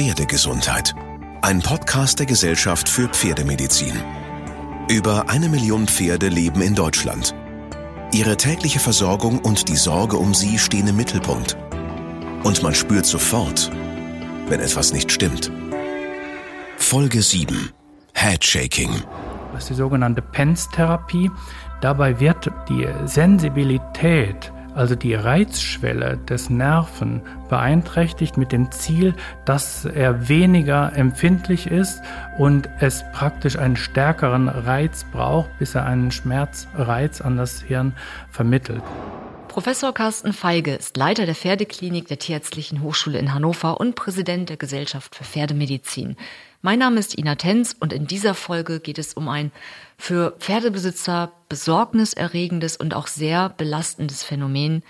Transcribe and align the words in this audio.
Pferdegesundheit. 0.00 0.94
Ein 1.42 1.60
Podcast 1.60 2.18
der 2.20 2.24
Gesellschaft 2.24 2.88
für 2.88 3.06
Pferdemedizin. 3.06 3.92
Über 4.88 5.28
eine 5.28 5.50
Million 5.50 5.86
Pferde 5.86 6.28
leben 6.28 6.62
in 6.62 6.74
Deutschland. 6.74 7.34
Ihre 8.10 8.38
tägliche 8.38 8.78
Versorgung 8.78 9.40
und 9.40 9.68
die 9.68 9.76
Sorge 9.76 10.16
um 10.16 10.32
sie 10.32 10.58
stehen 10.58 10.88
im 10.88 10.96
Mittelpunkt. 10.96 11.58
Und 12.44 12.62
man 12.62 12.74
spürt 12.74 13.04
sofort, 13.04 13.70
wenn 14.48 14.60
etwas 14.60 14.94
nicht 14.94 15.12
stimmt. 15.12 15.52
Folge 16.78 17.20
7. 17.20 17.68
Headshaking. 18.14 19.02
Das 19.52 19.64
ist 19.64 19.68
die 19.68 19.74
sogenannte 19.74 20.22
PENS-Therapie. 20.22 21.30
Dabei 21.82 22.18
wird 22.18 22.50
die 22.70 22.88
Sensibilität 23.04 24.50
also 24.80 24.94
die 24.94 25.12
Reizschwelle 25.12 26.16
des 26.16 26.48
Nerven, 26.48 27.20
beeinträchtigt 27.50 28.38
mit 28.38 28.50
dem 28.50 28.72
Ziel, 28.72 29.14
dass 29.44 29.84
er 29.84 30.30
weniger 30.30 30.96
empfindlich 30.96 31.66
ist 31.66 32.00
und 32.38 32.66
es 32.78 33.04
praktisch 33.12 33.58
einen 33.58 33.76
stärkeren 33.76 34.48
Reiz 34.48 35.04
braucht, 35.12 35.50
bis 35.58 35.74
er 35.74 35.84
einen 35.84 36.10
Schmerzreiz 36.10 37.20
an 37.20 37.36
das 37.36 37.60
Hirn 37.60 37.92
vermittelt. 38.30 38.82
Professor 39.48 39.92
Carsten 39.92 40.32
Feige 40.32 40.76
ist 40.76 40.96
Leiter 40.96 41.26
der 41.26 41.34
Pferdeklinik 41.34 42.08
der 42.08 42.18
Tierärztlichen 42.18 42.80
Hochschule 42.80 43.18
in 43.18 43.34
Hannover 43.34 43.80
und 43.80 43.96
Präsident 43.96 44.48
der 44.48 44.56
Gesellschaft 44.56 45.14
für 45.14 45.24
Pferdemedizin. 45.24 46.16
Mein 46.62 46.78
Name 46.78 47.00
ist 47.00 47.18
Ina 47.18 47.34
Tenz 47.34 47.76
und 47.78 47.92
in 47.92 48.06
dieser 48.06 48.34
Folge 48.34 48.80
geht 48.80 48.98
es 48.98 49.12
um 49.12 49.28
ein 49.28 49.50
für 50.00 50.32
Pferdebesitzer 50.38 51.32
besorgniserregendes 51.48 52.76
und 52.76 52.94
auch 52.94 53.06
sehr 53.06 53.50
belastendes 53.50 54.24
Phänomen. 54.24 54.82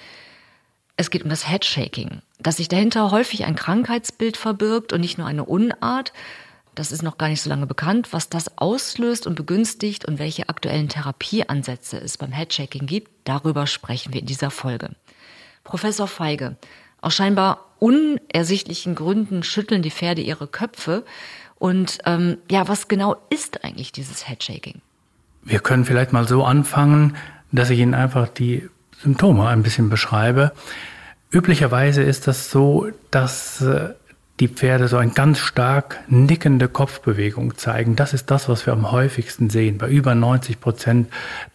Es 0.96 1.10
geht 1.10 1.24
um 1.24 1.30
das 1.30 1.48
Headshaking, 1.48 2.22
dass 2.38 2.58
sich 2.58 2.68
dahinter 2.68 3.10
häufig 3.10 3.44
ein 3.44 3.56
Krankheitsbild 3.56 4.36
verbirgt 4.36 4.92
und 4.92 5.00
nicht 5.00 5.18
nur 5.18 5.26
eine 5.26 5.44
Unart, 5.44 6.12
das 6.74 6.92
ist 6.92 7.02
noch 7.02 7.18
gar 7.18 7.28
nicht 7.28 7.42
so 7.42 7.50
lange 7.50 7.66
bekannt, 7.66 8.12
was 8.12 8.28
das 8.28 8.56
auslöst 8.56 9.26
und 9.26 9.34
begünstigt 9.34 10.04
und 10.04 10.18
welche 10.18 10.48
aktuellen 10.48 10.88
Therapieansätze 10.88 11.98
es 11.98 12.16
beim 12.16 12.30
Headshaking 12.30 12.86
gibt. 12.86 13.10
Darüber 13.24 13.66
sprechen 13.66 14.12
wir 14.12 14.20
in 14.20 14.26
dieser 14.26 14.50
Folge. 14.50 14.90
Professor 15.64 16.06
Feige, 16.06 16.56
aus 17.00 17.14
scheinbar 17.14 17.66
unersichtlichen 17.80 18.94
Gründen 18.94 19.42
schütteln 19.42 19.82
die 19.82 19.90
Pferde 19.90 20.22
ihre 20.22 20.46
Köpfe. 20.46 21.04
Und 21.58 21.98
ähm, 22.06 22.38
ja, 22.50 22.68
was 22.68 22.88
genau 22.88 23.16
ist 23.30 23.64
eigentlich 23.64 23.92
dieses 23.92 24.28
Headshaking? 24.28 24.80
Wir 25.42 25.60
können 25.60 25.84
vielleicht 25.84 26.12
mal 26.12 26.26
so 26.26 26.44
anfangen, 26.44 27.16
dass 27.52 27.70
ich 27.70 27.78
Ihnen 27.78 27.94
einfach 27.94 28.28
die 28.28 28.68
Symptome 29.02 29.48
ein 29.48 29.62
bisschen 29.62 29.88
beschreibe. 29.88 30.52
Üblicherweise 31.30 32.02
ist 32.02 32.26
das 32.26 32.50
so, 32.50 32.88
dass 33.10 33.60
äh, 33.62 33.90
die 34.40 34.48
Pferde 34.48 34.88
so 34.88 34.96
eine 34.96 35.12
ganz 35.12 35.38
stark 35.38 36.00
nickende 36.08 36.66
Kopfbewegung 36.66 37.56
zeigen. 37.56 37.94
Das 37.94 38.14
ist 38.14 38.30
das, 38.30 38.48
was 38.48 38.66
wir 38.66 38.72
am 38.72 38.90
häufigsten 38.90 39.50
sehen, 39.50 39.78
bei 39.78 39.88
über 39.88 40.14
90 40.14 40.60
Prozent 40.60 41.08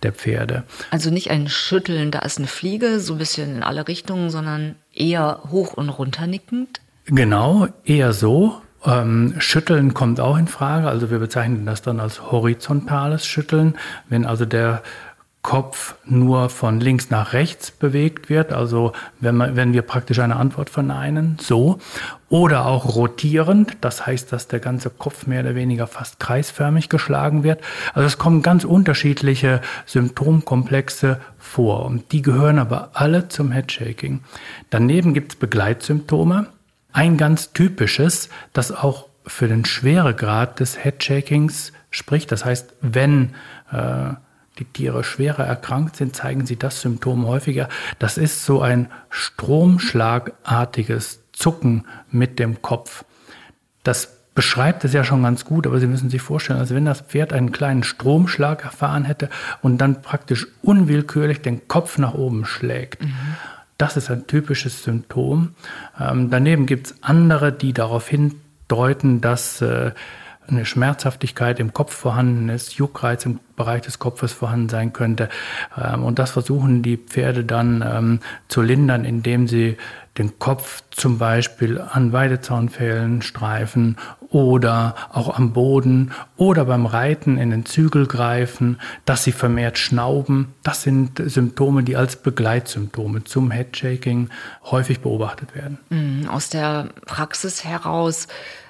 der 0.03 0.13
Pferde. 0.13 0.63
Also 0.91 1.09
nicht 1.09 1.31
ein 1.31 1.49
Schütteln, 1.49 2.11
da 2.11 2.19
ist 2.19 2.37
eine 2.37 2.47
Fliege, 2.47 2.99
so 2.99 3.13
ein 3.13 3.19
bisschen 3.19 3.57
in 3.57 3.63
alle 3.63 3.87
Richtungen, 3.87 4.29
sondern 4.29 4.75
eher 4.93 5.41
hoch 5.49 5.73
und 5.73 5.89
runter 5.89 6.27
nickend? 6.27 6.79
Genau, 7.05 7.67
eher 7.83 8.13
so. 8.13 8.61
Ähm, 8.85 9.35
Schütteln 9.39 9.93
kommt 9.93 10.19
auch 10.19 10.37
in 10.37 10.47
Frage. 10.47 10.87
Also 10.87 11.09
wir 11.09 11.19
bezeichnen 11.19 11.65
das 11.65 11.81
dann 11.81 11.99
als 11.99 12.31
horizontales 12.31 13.25
Schütteln. 13.25 13.75
Wenn 14.09 14.25
also 14.25 14.45
der 14.45 14.83
Kopf 15.45 15.93
nur 16.05 16.49
von 16.49 16.79
links 16.79 17.11
nach 17.11 17.33
rechts 17.33 17.69
bewegt 17.69 18.31
wird, 18.31 18.51
also 18.51 18.93
wenn, 19.19 19.35
man, 19.35 19.55
wenn 19.55 19.73
wir 19.73 19.83
praktisch 19.83 20.17
eine 20.17 20.37
Antwort 20.37 20.71
verneinen, 20.71 21.37
so, 21.39 21.77
oder 22.29 22.65
auch 22.65 22.95
rotierend, 22.95 23.77
das 23.81 24.07
heißt, 24.07 24.33
dass 24.33 24.47
der 24.47 24.59
ganze 24.59 24.89
Kopf 24.89 25.27
mehr 25.27 25.41
oder 25.41 25.53
weniger 25.53 25.85
fast 25.85 26.19
kreisförmig 26.19 26.89
geschlagen 26.89 27.43
wird. 27.43 27.61
Also 27.93 28.07
es 28.07 28.17
kommen 28.17 28.41
ganz 28.41 28.63
unterschiedliche 28.63 29.61
Symptomkomplexe 29.85 31.21
vor 31.37 31.85
und 31.85 32.11
die 32.11 32.23
gehören 32.23 32.57
aber 32.57 32.89
alle 32.93 33.27
zum 33.27 33.51
Headshaking. 33.51 34.21
Daneben 34.71 35.13
gibt 35.13 35.33
es 35.33 35.35
Begleitsymptome. 35.37 36.47
Ein 36.95 37.17
ganz 37.17 37.51
typisches, 37.51 38.29
das 38.53 38.71
auch 38.71 39.09
für 39.27 39.49
den 39.49 39.65
Schweregrad 39.65 40.61
des 40.61 40.81
Headshakings 40.81 41.73
spricht. 41.91 42.31
Das 42.31 42.45
heißt, 42.45 42.73
wenn 42.79 43.35
äh, 43.69 44.13
die 44.59 44.63
Tiere 44.63 45.03
schwerer 45.03 45.43
erkrankt 45.43 45.97
sind, 45.97 46.15
zeigen 46.15 46.45
sie 46.45 46.55
das 46.55 46.79
Symptom 46.79 47.27
häufiger. 47.27 47.67
Das 47.99 48.17
ist 48.17 48.45
so 48.45 48.61
ein 48.61 48.89
stromschlagartiges 49.09 51.19
Zucken 51.33 51.83
mit 52.11 52.39
dem 52.39 52.61
Kopf. 52.61 53.03
Das 53.83 54.13
beschreibt 54.33 54.85
es 54.85 54.93
ja 54.93 55.03
schon 55.03 55.21
ganz 55.21 55.43
gut, 55.43 55.67
aber 55.67 55.79
Sie 55.79 55.87
müssen 55.87 56.09
sich 56.09 56.21
vorstellen, 56.21 56.59
also 56.59 56.75
wenn 56.75 56.85
das 56.85 57.01
Pferd 57.01 57.33
einen 57.33 57.51
kleinen 57.51 57.83
Stromschlag 57.83 58.63
erfahren 58.63 59.03
hätte 59.03 59.29
und 59.61 59.79
dann 59.79 60.01
praktisch 60.01 60.47
unwillkürlich 60.61 61.41
den 61.41 61.67
Kopf 61.67 61.97
nach 61.97 62.13
oben 62.13 62.45
schlägt. 62.45 63.03
Mhm. 63.03 63.35
Das 63.77 63.97
ist 63.97 64.09
ein 64.09 64.27
typisches 64.27 64.83
Symptom. 64.83 65.53
Ähm, 65.99 66.29
daneben 66.29 66.65
gibt 66.65 66.87
es 66.87 66.95
andere, 67.01 67.51
die 67.51 67.73
darauf 67.73 68.07
hindeuten, 68.07 69.19
dass 69.19 69.61
äh, 69.61 69.91
eine 70.47 70.65
Schmerzhaftigkeit 70.65 71.59
im 71.59 71.73
Kopf 71.73 71.93
vorhanden 71.93 72.49
ist, 72.49 72.73
Juckreiz 72.73 73.25
im 73.25 73.39
Bereich 73.55 73.81
des 73.81 73.99
Kopfes 73.99 74.31
vorhanden 74.31 74.69
sein 74.69 74.93
könnte. 74.93 75.29
Ähm, 75.77 76.03
und 76.03 76.19
das 76.19 76.31
versuchen 76.31 76.83
die 76.83 76.97
Pferde 76.97 77.43
dann 77.43 77.83
ähm, 77.85 78.19
zu 78.47 78.61
lindern, 78.61 79.05
indem 79.05 79.47
sie 79.47 79.77
den 80.17 80.39
Kopf 80.39 80.83
zum 80.91 81.17
Beispiel 81.17 81.81
an 81.81 82.13
Weidezaunpfählen 82.13 83.21
streifen 83.21 83.97
oder 84.35 84.95
auch 85.13 85.37
am 85.37 85.53
Boden 85.53 86.11
oder 86.35 86.65
beim 86.65 86.85
Reiten 86.85 87.37
in 87.37 87.51
den 87.51 87.65
Zügel 87.65 88.05
greifen, 88.05 88.81
dass 89.05 89.23
sie 89.23 89.31
vermehrt 89.31 89.77
schnauben. 89.77 90.53
Das 90.61 90.81
sind 90.81 91.21
Symptome, 91.25 91.83
die 91.83 91.95
als 91.95 92.17
Begleitsymptome 92.17 93.23
zum 93.23 93.49
Headshaking 93.49 94.29
häufig 94.65 94.99
beobachtet 94.99 95.55
werden. 95.55 95.77
Mhm, 95.87 96.27
aus 96.27 96.49
der 96.49 96.89
Praxis 97.05 97.63
heraus 97.63 98.27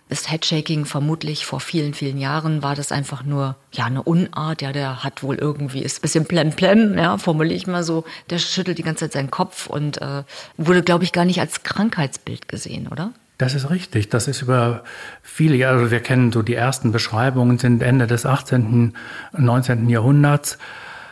ist 0.08 0.30
Headshaking 0.30 0.86
vermutlich 0.86 1.48
vor 1.48 1.60
vielen, 1.60 1.96
vielen 1.96 2.20
Jahren 2.20 2.62
war 2.62 2.76
das 2.76 2.92
einfach 2.92 3.24
nur, 3.24 3.56
ja, 3.72 3.86
eine 3.86 4.04
Unart. 4.04 4.62
Ja, 4.62 4.72
der 4.72 5.04
hat 5.04 5.24
wohl 5.24 5.34
irgendwie, 5.38 5.82
ist 5.82 5.98
ein 5.98 6.02
bisschen 6.04 6.26
plemplem, 6.26 6.96
ja, 6.96 7.18
formuliere 7.18 7.56
ich 7.56 7.66
mal 7.66 7.84
so. 7.84 8.04
Der 8.30 8.38
schüttelt 8.38 8.78
die 8.78 8.84
ganze 8.84 9.06
Zeit 9.06 9.14
seinen 9.14 9.32
Kopf 9.32 9.66
und 9.66 10.00
äh, 10.00 10.26
wurde, 10.58 10.84
glaube 10.84 11.06
ich, 11.06 11.12
gar 11.12 11.26
nicht 11.26 11.40
als 11.40 11.64
Krankheitsbild 11.64 12.48
gesehen, 12.48 12.88
oder? 12.88 13.14
Das 13.38 13.54
ist 13.54 13.70
richtig. 13.70 14.10
Das 14.10 14.28
ist 14.28 14.42
über 14.42 14.84
viele 15.22 15.56
Jahre, 15.56 15.80
also 15.80 15.92
wir 15.92 16.00
kennen 16.00 16.32
so 16.32 16.42
die 16.42 16.56
ersten 16.56 16.92
Beschreibungen 16.92 17.58
sind 17.58 17.82
Ende 17.82 18.08
des 18.08 18.26
18., 18.26 18.94
19. 19.38 19.90
Jahrhunderts. 19.90 20.58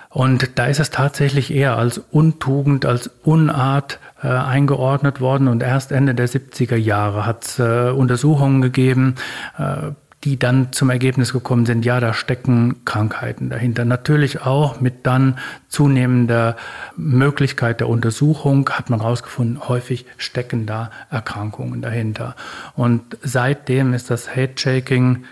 Und 0.09 0.59
da 0.59 0.67
ist 0.67 0.79
es 0.79 0.91
tatsächlich 0.91 1.51
eher 1.51 1.75
als 1.75 1.97
Untugend, 1.97 2.85
als 2.85 3.09
Unart 3.23 3.99
äh, 4.21 4.27
eingeordnet 4.27 5.21
worden. 5.21 5.47
Und 5.47 5.63
erst 5.63 5.91
Ende 5.91 6.13
der 6.13 6.29
70er 6.29 6.75
Jahre 6.75 7.25
hat 7.25 7.45
es 7.45 7.59
äh, 7.59 7.89
Untersuchungen 7.89 8.61
gegeben, 8.61 9.15
äh, 9.57 9.91
die 10.23 10.39
dann 10.39 10.71
zum 10.71 10.89
Ergebnis 10.89 11.33
gekommen 11.33 11.65
sind, 11.65 11.83
ja, 11.83 11.99
da 11.99 12.13
stecken 12.13 12.85
Krankheiten 12.85 13.49
dahinter. 13.49 13.83
Natürlich 13.83 14.41
auch 14.41 14.79
mit 14.79 15.05
dann 15.05 15.37
zunehmender 15.67 16.55
Möglichkeit 16.95 17.81
der 17.81 17.89
Untersuchung 17.89 18.69
hat 18.69 18.89
man 18.89 19.01
herausgefunden, 19.01 19.67
häufig 19.67 20.05
stecken 20.17 20.65
da 20.65 20.91
Erkrankungen 21.09 21.81
dahinter. 21.81 22.35
Und 22.75 23.17
seitdem 23.21 23.93
ist 23.93 24.09
das 24.09 24.33
Headshaking 24.33 25.25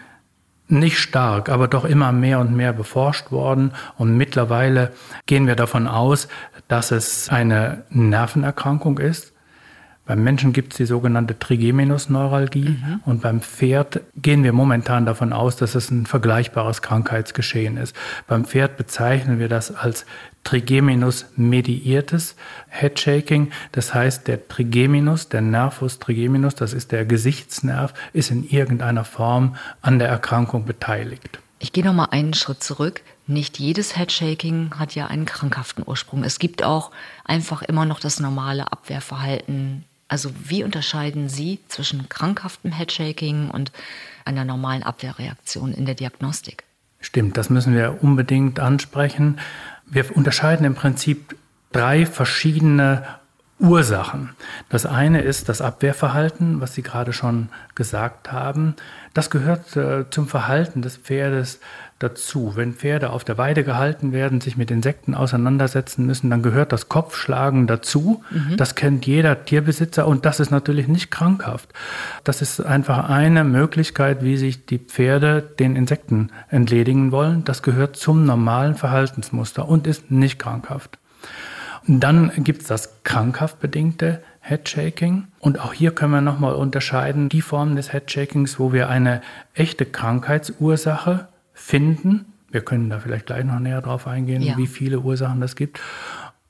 nicht 0.67 0.99
stark, 0.99 1.49
aber 1.49 1.67
doch 1.67 1.85
immer 1.85 2.11
mehr 2.11 2.39
und 2.39 2.55
mehr 2.55 2.73
beforscht 2.73 3.31
worden. 3.31 3.71
Und 3.97 4.17
mittlerweile 4.17 4.91
gehen 5.25 5.47
wir 5.47 5.55
davon 5.55 5.87
aus, 5.87 6.27
dass 6.67 6.91
es 6.91 7.29
eine 7.29 7.83
Nervenerkrankung 7.89 8.97
ist. 8.97 9.33
Beim 10.05 10.23
Menschen 10.23 10.51
gibt 10.51 10.73
es 10.73 10.77
die 10.77 10.85
sogenannte 10.85 11.37
Trigeminusneuralgie 11.37 12.69
mhm. 12.69 13.01
und 13.05 13.21
beim 13.21 13.39
Pferd 13.41 14.01
gehen 14.15 14.43
wir 14.43 14.51
momentan 14.51 15.05
davon 15.05 15.31
aus, 15.31 15.55
dass 15.55 15.75
es 15.75 15.91
ein 15.91 16.05
vergleichbares 16.05 16.81
Krankheitsgeschehen 16.81 17.77
ist. 17.77 17.95
Beim 18.27 18.45
Pferd 18.45 18.77
bezeichnen 18.77 19.39
wir 19.39 19.47
das 19.47 19.73
als 19.73 20.05
Trigeminus-mediiertes 20.43 22.35
Headshaking. 22.69 23.51
Das 23.71 23.93
heißt, 23.93 24.27
der 24.27 24.47
Trigeminus, 24.47 25.29
der 25.29 25.41
Nervus 25.41 25.99
trigeminus, 25.99 26.55
das 26.55 26.73
ist 26.73 26.91
der 26.91 27.05
Gesichtsnerv, 27.05 27.93
ist 28.11 28.31
in 28.31 28.43
irgendeiner 28.43 29.05
Form 29.05 29.55
an 29.81 29.99
der 29.99 30.09
Erkrankung 30.09 30.65
beteiligt. 30.65 31.39
Ich 31.59 31.73
gehe 31.73 31.85
noch 31.85 31.93
mal 31.93 32.05
einen 32.05 32.33
Schritt 32.33 32.63
zurück. 32.63 33.03
Nicht 33.27 33.59
jedes 33.59 33.95
Headshaking 33.95 34.71
hat 34.79 34.95
ja 34.95 35.07
einen 35.07 35.25
krankhaften 35.25 35.83
Ursprung. 35.85 36.23
Es 36.23 36.39
gibt 36.39 36.63
auch 36.63 36.89
einfach 37.23 37.61
immer 37.61 37.85
noch 37.85 37.99
das 37.99 38.19
normale 38.19 38.71
Abwehrverhalten. 38.71 39.85
Also 40.11 40.29
wie 40.43 40.65
unterscheiden 40.65 41.29
Sie 41.29 41.59
zwischen 41.69 42.09
krankhaftem 42.09 42.73
Headshaking 42.73 43.49
und 43.49 43.71
einer 44.25 44.43
normalen 44.43 44.83
Abwehrreaktion 44.83 45.73
in 45.73 45.85
der 45.85 45.95
Diagnostik? 45.95 46.65
Stimmt, 46.99 47.37
das 47.37 47.49
müssen 47.49 47.73
wir 47.73 48.03
unbedingt 48.03 48.59
ansprechen. 48.59 49.39
Wir 49.85 50.13
unterscheiden 50.13 50.65
im 50.65 50.75
Prinzip 50.75 51.37
drei 51.71 52.05
verschiedene 52.05 53.05
Ursachen. 53.57 54.31
Das 54.67 54.85
eine 54.85 55.21
ist 55.21 55.47
das 55.47 55.61
Abwehrverhalten, 55.61 56.59
was 56.59 56.75
Sie 56.75 56.81
gerade 56.81 57.13
schon 57.13 57.47
gesagt 57.73 58.33
haben. 58.33 58.75
Das 59.13 59.29
gehört 59.29 59.77
äh, 59.77 60.09
zum 60.09 60.27
Verhalten 60.27 60.81
des 60.81 60.97
Pferdes 60.97 61.61
dazu. 62.03 62.53
Wenn 62.55 62.73
Pferde 62.73 63.09
auf 63.09 63.23
der 63.23 63.37
Weide 63.37 63.63
gehalten 63.63 64.11
werden, 64.11 64.41
sich 64.41 64.57
mit 64.57 64.71
Insekten 64.71 65.13
auseinandersetzen 65.15 66.05
müssen, 66.05 66.29
dann 66.29 66.41
gehört 66.41 66.71
das 66.71 66.89
Kopfschlagen 66.89 67.67
dazu. 67.67 68.23
Mhm. 68.29 68.57
Das 68.57 68.75
kennt 68.75 69.05
jeder 69.05 69.45
Tierbesitzer 69.45 70.07
und 70.07 70.25
das 70.25 70.39
ist 70.39 70.51
natürlich 70.51 70.87
nicht 70.87 71.11
krankhaft. 71.11 71.69
Das 72.23 72.41
ist 72.41 72.59
einfach 72.59 73.09
eine 73.09 73.43
Möglichkeit, 73.43 74.23
wie 74.23 74.37
sich 74.37 74.65
die 74.65 74.79
Pferde 74.79 75.41
den 75.41 75.75
Insekten 75.75 76.29
entledigen 76.49 77.11
wollen. 77.11 77.43
Das 77.43 77.63
gehört 77.63 77.95
zum 77.95 78.25
normalen 78.25 78.75
Verhaltensmuster 78.75 79.67
und 79.67 79.87
ist 79.87 80.11
nicht 80.11 80.39
krankhaft. 80.39 80.97
Dann 81.87 82.31
gibt 82.37 82.61
es 82.61 82.67
das 82.67 83.03
krankhaft 83.03 83.59
bedingte 83.59 84.21
Headshaking. 84.41 85.27
Und 85.39 85.59
auch 85.59 85.73
hier 85.73 85.91
können 85.91 86.11
wir 86.11 86.21
nochmal 86.21 86.53
unterscheiden 86.55 87.29
die 87.29 87.41
Form 87.41 87.75
des 87.75 87.93
Headshakings, 87.93 88.59
wo 88.59 88.73
wir 88.73 88.89
eine 88.89 89.21
echte 89.53 89.85
Krankheitsursache 89.85 91.27
finden. 91.61 92.25
Wir 92.49 92.61
können 92.61 92.89
da 92.89 92.99
vielleicht 92.99 93.27
gleich 93.27 93.45
noch 93.45 93.59
näher 93.59 93.81
drauf 93.81 94.07
eingehen, 94.07 94.41
ja. 94.41 94.57
wie 94.57 94.67
viele 94.67 94.99
Ursachen 94.99 95.39
das 95.39 95.55
gibt. 95.55 95.79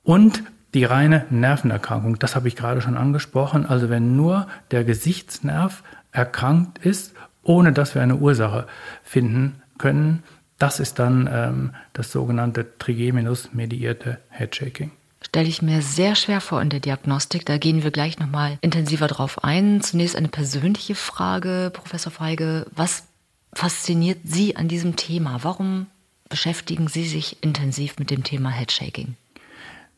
Und 0.04 0.44
die 0.74 0.86
reine 0.86 1.26
Nervenerkrankung, 1.30 2.18
das 2.18 2.36
habe 2.36 2.48
ich 2.48 2.56
gerade 2.56 2.82
schon 2.82 2.98
angesprochen. 2.98 3.66
Also 3.66 3.90
wenn 3.90 4.16
nur 4.16 4.48
der 4.72 4.84
Gesichtsnerv 4.84 5.84
erkrankt 6.12 6.80
ist, 6.80 7.14
ohne 7.44 7.74
dass 7.74 7.94
wir 7.94 8.02
eine 8.02 8.16
Ursache 8.16 8.68
finden 9.04 9.62
können, 9.78 10.24
das 10.58 10.80
ist 10.80 11.00
dann 11.00 11.30
ähm, 11.32 11.72
das 11.94 12.12
sogenannte 12.12 12.78
Trigeminus-mediierte 12.78 14.20
Headshaking 14.30 14.92
stelle 15.24 15.48
ich 15.48 15.62
mir 15.62 15.82
sehr 15.82 16.16
schwer 16.16 16.42
vor 16.42 16.62
in 16.62 16.70
der 16.70 16.80
Diagnostik. 16.80 17.46
Da 17.46 17.58
gehen 17.58 17.84
wir 17.84 17.92
gleich 17.92 18.20
nochmal 18.20 18.58
intensiver 18.62 19.08
drauf 19.08 19.44
ein. 19.44 19.82
Zunächst 19.82 20.16
eine 20.16 20.28
persönliche 20.28 20.96
Frage, 20.96 21.72
Professor 21.74 22.12
Feige. 22.12 22.66
Was 22.76 23.04
fasziniert 23.54 24.20
Sie 24.24 24.56
an 24.56 24.68
diesem 24.68 24.96
Thema? 24.96 25.40
Warum 25.44 25.88
beschäftigen 26.30 26.88
Sie 26.88 27.06
sich 27.06 27.44
intensiv 27.44 28.00
mit 28.00 28.10
dem 28.10 28.24
Thema 28.24 28.50
Headshaking? 28.50 29.16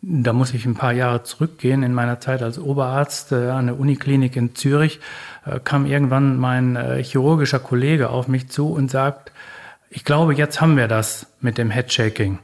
Da 0.05 0.33
muss 0.33 0.53
ich 0.53 0.65
ein 0.65 0.75
paar 0.75 0.91
Jahre 0.91 1.23
zurückgehen. 1.23 1.81
In 1.81 1.93
meiner 1.93 2.19
Zeit 2.19 2.41
als 2.41 2.59
Oberarzt 2.59 3.31
äh, 3.31 3.49
an 3.49 3.67
der 3.67 3.79
Uniklinik 3.79 4.35
in 4.35 4.53
Zürich 4.53 4.99
äh, 5.45 5.61
kam 5.63 5.85
irgendwann 5.85 6.37
mein 6.37 6.75
äh, 6.75 7.01
chirurgischer 7.01 7.59
Kollege 7.59 8.09
auf 8.09 8.27
mich 8.27 8.49
zu 8.49 8.73
und 8.73 8.91
sagt, 8.91 9.31
ich 9.89 10.03
glaube, 10.03 10.33
jetzt 10.33 10.59
haben 10.59 10.75
wir 10.75 10.89
das 10.89 11.27
mit 11.39 11.57
dem 11.57 11.69
Headshaking 11.69 12.39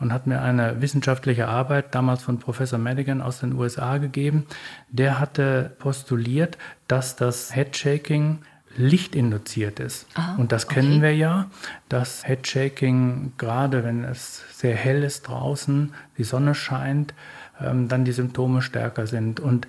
und 0.00 0.12
hat 0.12 0.26
mir 0.26 0.42
eine 0.42 0.82
wissenschaftliche 0.82 1.48
Arbeit 1.48 1.94
damals 1.94 2.22
von 2.24 2.38
Professor 2.38 2.78
Madigan 2.78 3.22
aus 3.22 3.40
den 3.40 3.54
USA 3.54 3.96
gegeben. 3.96 4.46
Der 4.90 5.18
hatte 5.18 5.74
postuliert, 5.78 6.58
dass 6.88 7.16
das 7.16 7.54
Headshaking 7.56 8.40
lichtinduziert 8.76 9.80
ist. 9.80 10.06
Ah, 10.14 10.36
und 10.36 10.52
das 10.52 10.68
kennen 10.68 10.94
okay. 10.94 11.02
wir 11.02 11.16
ja, 11.16 11.50
dass 11.88 12.26
Headshaking, 12.26 13.32
gerade 13.38 13.84
wenn 13.84 14.04
es 14.04 14.42
sehr 14.52 14.74
hell 14.74 15.02
ist 15.02 15.28
draußen, 15.28 15.92
die 16.18 16.24
Sonne 16.24 16.54
scheint, 16.54 17.14
ähm, 17.60 17.88
dann 17.88 18.04
die 18.04 18.12
Symptome 18.12 18.62
stärker 18.62 19.06
sind. 19.06 19.40
Und 19.40 19.66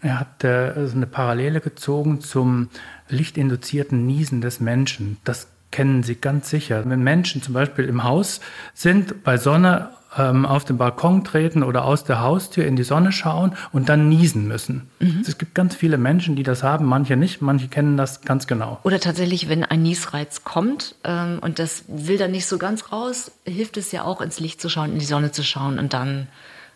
er 0.00 0.20
hat 0.20 0.44
äh, 0.44 0.72
eine 0.76 1.06
Parallele 1.06 1.60
gezogen 1.60 2.20
zum 2.20 2.68
lichtinduzierten 3.08 4.06
Niesen 4.06 4.40
des 4.40 4.60
Menschen. 4.60 5.16
Das 5.24 5.48
kennen 5.70 6.02
Sie 6.02 6.14
ganz 6.14 6.50
sicher. 6.50 6.82
Wenn 6.86 7.02
Menschen 7.02 7.42
zum 7.42 7.54
Beispiel 7.54 7.86
im 7.86 8.04
Haus 8.04 8.40
sind, 8.74 9.24
bei 9.24 9.38
Sonne 9.38 9.90
ähm, 10.18 10.46
auf 10.46 10.64
den 10.64 10.76
Balkon 10.76 11.24
treten 11.24 11.62
oder 11.62 11.84
aus 11.84 12.04
der 12.04 12.20
Haustür 12.20 12.66
in 12.66 12.76
die 12.76 12.82
Sonne 12.82 13.12
schauen 13.12 13.54
und 13.72 13.88
dann 13.88 14.08
niesen 14.08 14.46
müssen. 14.48 14.88
Mhm. 15.00 15.24
Es 15.26 15.38
gibt 15.38 15.54
ganz 15.54 15.74
viele 15.74 15.98
Menschen, 15.98 16.36
die 16.36 16.42
das 16.42 16.62
haben, 16.62 16.86
manche 16.86 17.16
nicht, 17.16 17.42
manche 17.42 17.68
kennen 17.68 17.96
das 17.96 18.22
ganz 18.22 18.46
genau. 18.46 18.80
Oder 18.82 19.00
tatsächlich, 19.00 19.48
wenn 19.48 19.64
ein 19.64 19.82
Niesreiz 19.82 20.44
kommt 20.44 20.94
ähm, 21.04 21.38
und 21.40 21.58
das 21.58 21.84
will 21.88 22.18
dann 22.18 22.30
nicht 22.30 22.46
so 22.46 22.58
ganz 22.58 22.92
raus, 22.92 23.32
hilft 23.44 23.76
es 23.76 23.92
ja 23.92 24.04
auch 24.04 24.20
ins 24.20 24.40
Licht 24.40 24.60
zu 24.60 24.68
schauen, 24.68 24.92
in 24.92 24.98
die 24.98 25.04
Sonne 25.04 25.32
zu 25.32 25.42
schauen 25.42 25.78
und 25.78 25.92
dann 25.92 26.28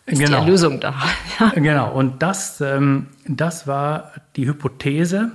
ist 0.05 0.19
genau. 0.19 0.39
die 0.39 0.45
Erlösung 0.45 0.79
da. 0.79 0.95
ja. 1.39 1.49
Genau, 1.49 1.91
und 1.91 2.21
das, 2.21 2.61
ähm, 2.61 3.07
das 3.27 3.67
war 3.67 4.11
die 4.35 4.47
Hypothese, 4.47 5.31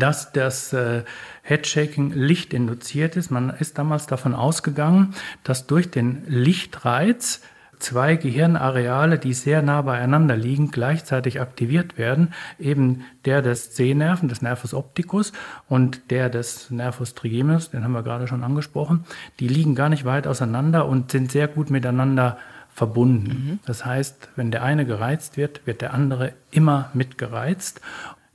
dass 0.00 0.32
das 0.32 0.72
äh, 0.72 1.02
Headshaking 1.42 2.12
lichtinduziert 2.12 3.16
ist. 3.16 3.30
Man 3.30 3.50
ist 3.50 3.78
damals 3.78 4.06
davon 4.06 4.34
ausgegangen, 4.34 5.14
dass 5.42 5.66
durch 5.66 5.90
den 5.90 6.22
Lichtreiz 6.26 7.40
zwei 7.78 8.16
Gehirnareale, 8.16 9.18
die 9.18 9.34
sehr 9.34 9.60
nah 9.60 9.82
beieinander 9.82 10.36
liegen, 10.36 10.70
gleichzeitig 10.70 11.40
aktiviert 11.40 11.98
werden. 11.98 12.32
Eben 12.58 13.04
der 13.24 13.42
des 13.42 13.76
Sehnerven, 13.76 14.28
des 14.28 14.42
Nervus 14.42 14.74
opticus 14.74 15.32
und 15.68 16.10
der 16.10 16.30
des 16.30 16.70
Nervus 16.70 17.14
trigeminus, 17.14 17.70
den 17.70 17.84
haben 17.84 17.92
wir 17.92 18.02
gerade 18.02 18.26
schon 18.26 18.44
angesprochen. 18.44 19.04
Die 19.38 19.48
liegen 19.48 19.74
gar 19.74 19.88
nicht 19.88 20.04
weit 20.04 20.26
auseinander 20.26 20.86
und 20.86 21.10
sind 21.10 21.30
sehr 21.30 21.48
gut 21.48 21.70
miteinander 21.70 22.38
verbunden. 22.72 23.28
Mhm. 23.28 23.58
Das 23.66 23.84
heißt, 23.84 24.30
wenn 24.34 24.50
der 24.50 24.62
eine 24.62 24.86
gereizt 24.86 25.36
wird, 25.36 25.66
wird 25.66 25.80
der 25.80 25.94
andere 25.94 26.32
immer 26.50 26.90
mitgereizt. 26.94 27.80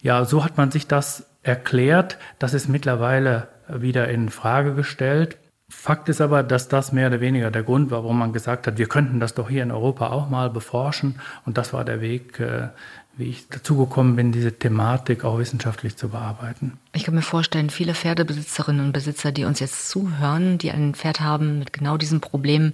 Ja, 0.02 0.24
so 0.24 0.46
hat 0.46 0.58
man 0.58 0.72
sich 0.72 0.88
das 0.88 1.29
erklärt. 1.44 2.18
Das 2.40 2.54
ist 2.54 2.68
mittlerweile 2.68 3.48
wieder 3.68 4.08
in 4.08 4.30
Frage 4.30 4.74
gestellt. 4.74 5.38
Fakt 5.72 6.10
ist 6.10 6.20
aber, 6.20 6.42
dass 6.42 6.68
das 6.68 6.92
mehr 6.92 7.08
oder 7.08 7.22
weniger 7.22 7.52
der 7.52 7.62
Grund 7.62 7.92
war, 7.92 8.04
warum 8.04 8.18
man 8.18 8.34
gesagt 8.34 8.66
hat, 8.66 8.80
wir 8.80 8.88
könnten 8.88 9.20
das 9.20 9.36
doch 9.36 9.50
hier 9.50 9.62
in 9.62 9.72
Europa 9.72 10.08
auch 10.08 10.28
mal 10.28 10.50
beforschen. 10.50 11.20
Und 11.46 11.60
das 11.60 11.74
war 11.74 11.86
der 11.86 12.02
Weg, 12.02 12.40
äh, 12.40 12.70
wie 13.16 13.30
ich 13.30 13.50
dazugekommen 13.50 14.16
bin, 14.16 14.32
diese 14.32 14.58
Thematik 14.58 15.24
auch 15.24 15.38
wissenschaftlich 15.38 15.96
zu 15.96 16.10
bearbeiten. 16.10 16.80
Ich 16.94 17.04
kann 17.04 17.14
mir 17.14 17.22
vorstellen, 17.22 17.70
viele 17.70 17.94
Pferdebesitzerinnen 17.94 18.88
und 18.88 18.94
Besitzer, 18.94 19.32
die 19.32 19.44
uns 19.44 19.60
jetzt 19.60 19.90
zuhören, 19.90 20.58
die 20.58 20.72
ein 20.72 20.96
Pferd 20.96 21.22
haben 21.22 21.60
mit 21.60 21.72
genau 21.72 21.98
diesem 21.98 22.20
Problem, 22.20 22.74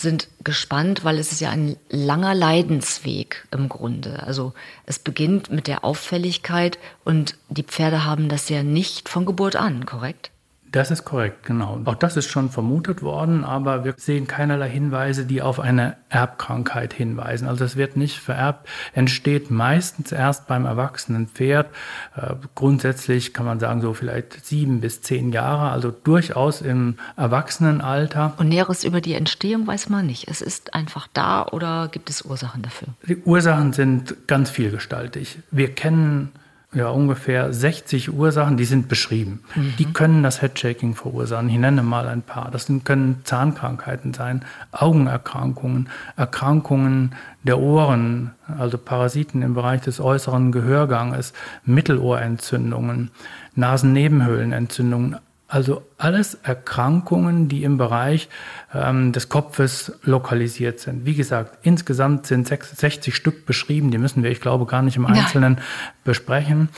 sind 0.00 0.28
gespannt, 0.44 1.04
weil 1.04 1.18
es 1.18 1.32
ist 1.32 1.40
ja 1.40 1.50
ein 1.50 1.76
langer 1.88 2.34
Leidensweg 2.34 3.46
im 3.50 3.68
Grunde. 3.68 4.22
Also 4.22 4.52
es 4.86 4.98
beginnt 4.98 5.50
mit 5.50 5.66
der 5.66 5.84
Auffälligkeit 5.84 6.78
und 7.04 7.36
die 7.48 7.62
Pferde 7.62 8.04
haben 8.04 8.28
das 8.28 8.48
ja 8.48 8.62
nicht 8.62 9.08
von 9.08 9.26
Geburt 9.26 9.56
an, 9.56 9.86
korrekt? 9.86 10.30
Das 10.72 10.90
ist 10.92 11.04
korrekt, 11.04 11.44
genau. 11.44 11.80
Auch 11.84 11.96
das 11.96 12.16
ist 12.16 12.28
schon 12.28 12.48
vermutet 12.50 13.02
worden, 13.02 13.44
aber 13.44 13.84
wir 13.84 13.94
sehen 13.96 14.26
keinerlei 14.28 14.68
Hinweise, 14.68 15.24
die 15.26 15.42
auf 15.42 15.58
eine 15.58 15.96
Erbkrankheit 16.08 16.92
hinweisen. 16.92 17.48
Also 17.48 17.64
es 17.64 17.76
wird 17.76 17.96
nicht 17.96 18.18
vererbt, 18.18 18.68
entsteht 18.92 19.50
meistens 19.50 20.12
erst 20.12 20.46
beim 20.46 20.66
erwachsenen 20.66 21.26
Pferd. 21.26 21.70
Äh, 22.16 22.34
grundsätzlich 22.54 23.34
kann 23.34 23.46
man 23.46 23.58
sagen, 23.58 23.80
so 23.80 23.94
vielleicht 23.94 24.44
sieben 24.44 24.80
bis 24.80 25.02
zehn 25.02 25.32
Jahre, 25.32 25.70
also 25.70 25.90
durchaus 25.90 26.60
im 26.60 26.96
Erwachsenenalter. 27.16 28.34
Und 28.38 28.48
Näheres 28.48 28.84
über 28.84 29.00
die 29.00 29.14
Entstehung 29.14 29.66
weiß 29.66 29.88
man 29.88 30.06
nicht. 30.06 30.28
Es 30.28 30.40
ist 30.40 30.74
einfach 30.74 31.08
da 31.12 31.46
oder 31.46 31.88
gibt 31.90 32.10
es 32.10 32.22
Ursachen 32.22 32.62
dafür? 32.62 32.88
Die 33.08 33.16
Ursachen 33.16 33.72
sind 33.72 34.28
ganz 34.28 34.50
vielgestaltig. 34.50 35.38
Wir 35.50 35.74
kennen 35.74 36.30
ja, 36.72 36.88
ungefähr 36.88 37.52
60 37.52 38.12
Ursachen, 38.12 38.56
die 38.56 38.64
sind 38.64 38.88
beschrieben. 38.88 39.42
Mhm. 39.56 39.74
Die 39.78 39.92
können 39.92 40.22
das 40.22 40.40
Headshaking 40.40 40.94
verursachen. 40.94 41.48
Ich 41.48 41.58
nenne 41.58 41.82
mal 41.82 42.06
ein 42.06 42.22
paar. 42.22 42.50
Das 42.52 42.70
können 42.84 43.22
Zahnkrankheiten 43.24 44.14
sein, 44.14 44.44
Augenerkrankungen, 44.70 45.88
Erkrankungen 46.16 47.16
der 47.42 47.58
Ohren, 47.58 48.32
also 48.46 48.78
Parasiten 48.78 49.42
im 49.42 49.54
Bereich 49.54 49.80
des 49.80 50.00
äußeren 50.00 50.52
Gehörganges, 50.52 51.32
Mittelohrentzündungen, 51.64 53.10
Nasennebenhöhlenentzündungen, 53.56 55.16
also 55.50 55.82
alles 55.98 56.34
Erkrankungen, 56.34 57.48
die 57.48 57.64
im 57.64 57.76
Bereich 57.76 58.28
ähm, 58.72 59.12
des 59.12 59.28
Kopfes 59.28 59.92
lokalisiert 60.04 60.78
sind. 60.78 61.04
Wie 61.04 61.16
gesagt, 61.16 61.58
insgesamt 61.62 62.26
sind 62.26 62.46
60 62.46 63.14
Stück 63.14 63.46
beschrieben, 63.46 63.90
die 63.90 63.98
müssen 63.98 64.22
wir, 64.22 64.30
ich 64.30 64.40
glaube, 64.40 64.64
gar 64.64 64.82
nicht 64.82 64.96
im 64.96 65.06
Einzelnen 65.06 65.56
ja. 65.56 65.62
besprechen, 66.04 66.68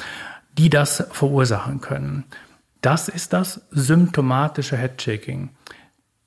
die 0.57 0.71
das 0.71 1.05
verursachen 1.11 1.83
können. 1.83 2.25
Das 2.81 3.09
ist 3.09 3.35
das 3.35 3.61
symptomatische 3.71 4.79
Headshaking. 4.79 5.51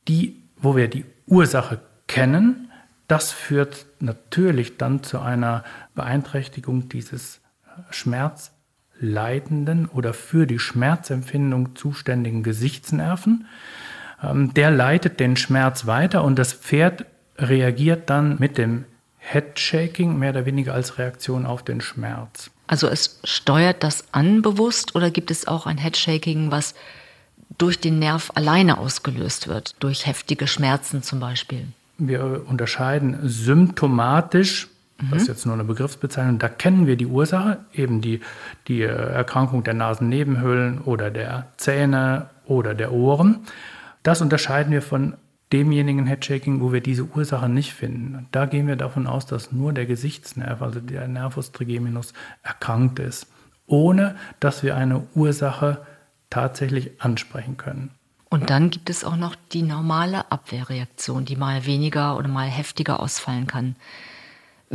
Die, 0.08 0.44
wo 0.58 0.76
wir 0.76 0.88
die 0.88 1.06
Ursache 1.26 1.80
kennen, 2.08 2.72
das 3.08 3.32
führt 3.32 3.88
natürlich 4.00 4.78
dann 4.78 5.02
zu 5.02 5.20
einer 5.20 5.64
Beeinträchtigung 5.96 6.90
dieses 6.90 7.42
Schmerz 7.90 8.52
leitenden 9.00 9.88
oder 9.88 10.14
für 10.14 10.48
die 10.48 10.60
Schmerzempfindung 10.60 11.76
zuständigen 11.76 12.44
Gesichtsnerven. 12.44 13.46
Ähm, 14.24 14.54
der 14.54 14.72
leitet 14.72 15.20
den 15.20 15.38
Schmerz 15.38 15.86
weiter 15.86 16.24
und 16.24 16.40
das 16.40 16.54
Pferd 16.54 17.06
reagiert 17.38 18.10
dann 18.10 18.38
mit 18.40 18.58
dem 18.58 18.86
Headshaking 19.18 20.18
mehr 20.18 20.30
oder 20.32 20.46
weniger 20.46 20.74
als 20.74 20.98
Reaktion 20.98 21.46
auf 21.46 21.64
den 21.64 21.82
Schmerz. 21.82 22.52
Also 22.68 22.88
es 22.88 23.20
steuert 23.24 23.84
das 23.84 24.06
an 24.14 24.42
bewusst 24.42 24.96
oder 24.96 25.12
gibt 25.12 25.32
es 25.32 25.48
auch 25.48 25.66
ein 25.66 25.78
Headshaking, 25.78 26.52
was 26.52 26.76
durch 27.58 27.80
den 27.80 28.00
Nerv 28.00 28.32
alleine 28.36 28.78
ausgelöst 28.78 29.48
wird, 29.48 29.76
durch 29.80 30.06
heftige 30.06 30.48
Schmerzen 30.48 31.04
zum 31.04 31.20
Beispiel? 31.20 31.68
Wir 31.98 32.44
unterscheiden 32.48 33.20
symptomatisch 33.24 34.68
Das 34.98 35.24
ist 35.24 35.28
jetzt 35.28 35.46
nur 35.46 35.56
eine 35.56 35.66
Begriffsbezeichnung. 35.66 36.40
Da 36.40 36.48
kennen 36.48 36.88
wir 36.88 36.96
die 36.96 37.06
Ursache, 37.06 37.60
eben 37.74 38.00
die, 38.00 38.22
die 38.68 38.82
Erkrankung 38.82 39.64
der 39.64 39.74
Nasennebenhöhlen 39.74 40.80
oder 40.82 41.12
der 41.12 41.48
Zähne 41.58 42.30
oder 42.46 42.74
der 42.74 42.94
Ohren. 42.94 43.40
Das 44.04 44.22
unterscheiden 44.22 44.72
wir 44.72 44.82
von 44.82 45.16
demjenigen 45.52 46.06
Headshaking, 46.06 46.62
wo 46.62 46.72
wir 46.72 46.82
diese 46.82 47.04
Ursache 47.04 47.50
nicht 47.50 47.74
finden. 47.74 48.28
Da 48.32 48.46
gehen 48.46 48.68
wir 48.68 48.78
davon 48.78 49.06
aus, 49.06 49.26
dass 49.26 49.52
nur 49.52 49.74
der 49.74 49.86
Gesichtsnerv, 49.86 50.62
also 50.62 50.80
der 50.80 51.08
Nervus 51.08 51.52
trigeminus, 51.52 52.14
erkrankt 52.44 53.00
ist, 53.00 53.28
ohne 53.68 54.16
dass 54.40 54.64
wir 54.64 54.76
eine 54.76 55.04
Ursache 55.14 55.86
tatsächlich 56.30 57.02
ansprechen 57.02 57.58
können. 57.58 57.92
Und 58.30 58.50
dann 58.50 58.70
gibt 58.70 58.90
es 58.90 59.04
auch 59.04 59.16
noch 59.16 59.36
die 59.52 59.62
normale 59.62 60.32
Abwehrreaktion, 60.32 61.26
die 61.26 61.36
mal 61.36 61.66
weniger 61.66 62.18
oder 62.18 62.28
mal 62.28 62.48
heftiger 62.48 63.00
ausfallen 63.00 63.48
kann. 63.48 63.76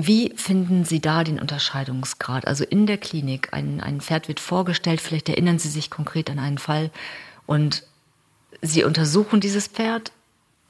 Wie 0.07 0.33
finden 0.37 0.85
Sie 0.85 1.01
da 1.01 1.25
den 1.25 1.39
Unterscheidungsgrad? 1.39 2.47
Also 2.47 2.65
in 2.65 2.87
der 2.87 2.97
Klinik, 2.97 3.49
ein, 3.53 3.81
ein 3.81 4.01
Pferd 4.01 4.29
wird 4.29 4.41
vorgestellt, 4.41 5.01
vielleicht 5.01 5.29
erinnern 5.29 5.59
Sie 5.59 5.69
sich 5.69 5.91
konkret 5.91 6.31
an 6.31 6.39
einen 6.39 6.59
Fall 6.59 6.91
und 7.47 7.85
Sie 8.63 8.85
untersuchen 8.85 9.41
dieses 9.41 9.69
Pferd 9.69 10.13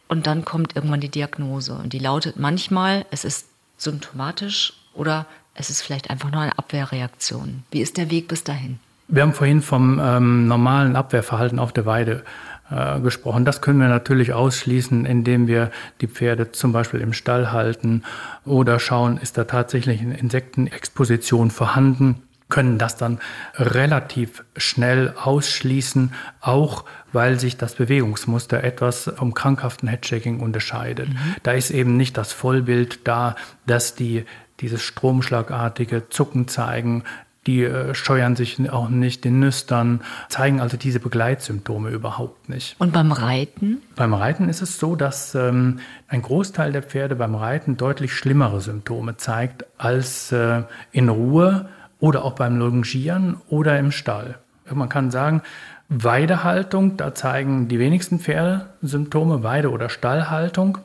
und 0.08 0.26
dann 0.26 0.44
kommt 0.44 0.74
irgendwann 0.74 1.00
die 1.00 1.08
Diagnose 1.08 1.74
und 1.74 1.92
die 1.92 1.98
lautet 1.98 2.38
manchmal, 2.38 3.06
es 3.10 3.24
ist 3.24 3.46
symptomatisch 3.78 4.72
oder 4.94 5.26
es 5.54 5.70
ist 5.70 5.82
vielleicht 5.82 6.10
einfach 6.10 6.30
nur 6.30 6.40
eine 6.40 6.58
Abwehrreaktion. 6.58 7.62
Wie 7.70 7.80
ist 7.80 7.96
der 7.96 8.10
Weg 8.10 8.28
bis 8.28 8.42
dahin? 8.44 8.80
Wir 9.06 9.22
haben 9.22 9.34
vorhin 9.34 9.62
vom 9.62 10.00
ähm, 10.00 10.46
normalen 10.46 10.96
Abwehrverhalten 10.96 11.58
auf 11.58 11.72
der 11.72 11.86
Weide 11.86 12.24
äh, 12.70 13.00
gesprochen. 13.00 13.44
Das 13.44 13.60
können 13.60 13.80
wir 13.80 13.88
natürlich 13.88 14.32
ausschließen, 14.32 15.06
indem 15.06 15.46
wir 15.46 15.70
die 16.00 16.08
Pferde 16.08 16.52
zum 16.52 16.72
Beispiel 16.72 17.00
im 17.00 17.12
Stall 17.12 17.52
halten 17.52 18.02
oder 18.44 18.78
schauen, 18.78 19.18
ist 19.18 19.38
da 19.38 19.44
tatsächlich 19.44 20.00
eine 20.00 20.18
Insektenexposition 20.18 21.50
vorhanden 21.50 22.22
können 22.50 22.78
das 22.78 22.96
dann 22.96 23.20
relativ 23.54 24.44
schnell 24.56 25.14
ausschließen, 25.16 26.12
auch 26.40 26.84
weil 27.12 27.40
sich 27.40 27.56
das 27.56 27.76
Bewegungsmuster 27.76 28.62
etwas 28.62 29.10
vom 29.16 29.32
krankhaften 29.32 29.88
Headshaking 29.88 30.40
unterscheidet. 30.40 31.08
Mhm. 31.08 31.36
Da 31.42 31.52
ist 31.52 31.70
eben 31.70 31.96
nicht 31.96 32.16
das 32.16 32.32
Vollbild 32.32 33.06
da, 33.06 33.36
dass 33.66 33.94
die 33.94 34.26
dieses 34.60 34.82
stromschlagartige 34.82 36.10
Zucken 36.10 36.48
zeigen, 36.48 37.04
die 37.46 37.64
äh, 37.64 37.94
scheuern 37.94 38.36
sich 38.36 38.70
auch 38.70 38.88
nicht 38.88 39.24
den 39.24 39.40
Nüstern, 39.40 40.00
zeigen 40.28 40.60
also 40.60 40.76
diese 40.76 41.00
Begleitsymptome 41.00 41.90
überhaupt 41.90 42.48
nicht. 42.48 42.76
Und 42.78 42.92
beim 42.92 43.12
Reiten? 43.12 43.78
Beim 43.96 44.12
Reiten 44.12 44.48
ist 44.48 44.60
es 44.60 44.78
so, 44.78 44.94
dass 44.94 45.34
ähm, 45.34 45.80
ein 46.08 46.22
Großteil 46.22 46.72
der 46.72 46.82
Pferde 46.82 47.16
beim 47.16 47.34
Reiten 47.34 47.76
deutlich 47.76 48.12
schlimmere 48.12 48.60
Symptome 48.60 49.16
zeigt 49.16 49.64
als 49.78 50.32
äh, 50.32 50.64
in 50.92 51.08
Ruhe 51.08 51.68
oder 51.98 52.24
auch 52.24 52.34
beim 52.34 52.58
Longieren 52.58 53.36
oder 53.48 53.78
im 53.78 53.92
Stall. 53.92 54.38
Man 54.72 54.88
kann 54.88 55.10
sagen, 55.10 55.42
Weidehaltung, 55.88 56.96
da 56.96 57.14
zeigen 57.14 57.68
die 57.68 57.78
wenigsten 57.78 58.20
Pferde 58.20 58.70
Symptome, 58.80 59.42
Weide- 59.42 59.70
oder 59.70 59.88
Stallhaltung. 59.88 60.78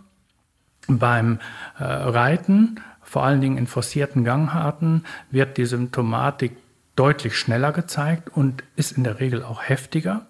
Beim 0.87 1.39
äh, 1.79 1.83
Reiten 1.83 2.79
vor 3.15 3.23
allen 3.23 3.39
Dingen 3.39 3.57
in 3.57 3.65
forcierten 3.65 4.25
Gangarten 4.25 5.05
wird 5.31 5.55
die 5.55 5.65
Symptomatik 5.65 6.51
deutlich 6.97 7.37
schneller 7.37 7.71
gezeigt 7.71 8.27
und 8.27 8.61
ist 8.75 8.97
in 8.97 9.05
der 9.05 9.21
Regel 9.21 9.41
auch 9.41 9.63
heftiger. 9.63 10.25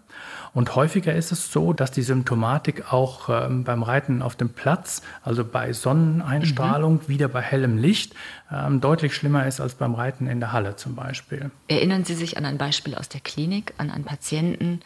Und 0.54 0.76
häufiger 0.76 1.16
ist 1.16 1.32
es 1.32 1.52
so, 1.52 1.74
dass 1.74 1.90
die 1.90 2.04
Symptomatik 2.04 2.94
auch 2.94 3.28
ähm, 3.28 3.64
beim 3.64 3.82
Reiten 3.82 4.22
auf 4.22 4.36
dem 4.36 4.50
Platz, 4.50 5.02
also 5.24 5.44
bei 5.44 5.74
Sonneneinstrahlung, 5.74 6.94
mhm. 6.94 7.08
wieder 7.08 7.28
bei 7.28 7.42
hellem 7.42 7.80
Licht, 7.80 8.14
ähm, 8.54 8.82
deutlich 8.82 9.16
schlimmer 9.16 9.48
ist 9.48 9.60
als 9.60 9.74
beim 9.74 9.96
Reiten 9.96 10.28
in 10.28 10.40
der 10.40 10.52
Halle 10.52 10.76
zum 10.76 10.94
Beispiel. 10.94 11.50
Erinnern 11.68 12.06
Sie 12.06 12.14
sich 12.14 12.38
an 12.38 12.46
ein 12.46 12.60
Beispiel 12.60 12.94
aus 12.94 13.10
der 13.10 13.22
Klinik, 13.22 13.74
an 13.80 13.90
einen 13.90 14.04
Patienten, 14.04 14.82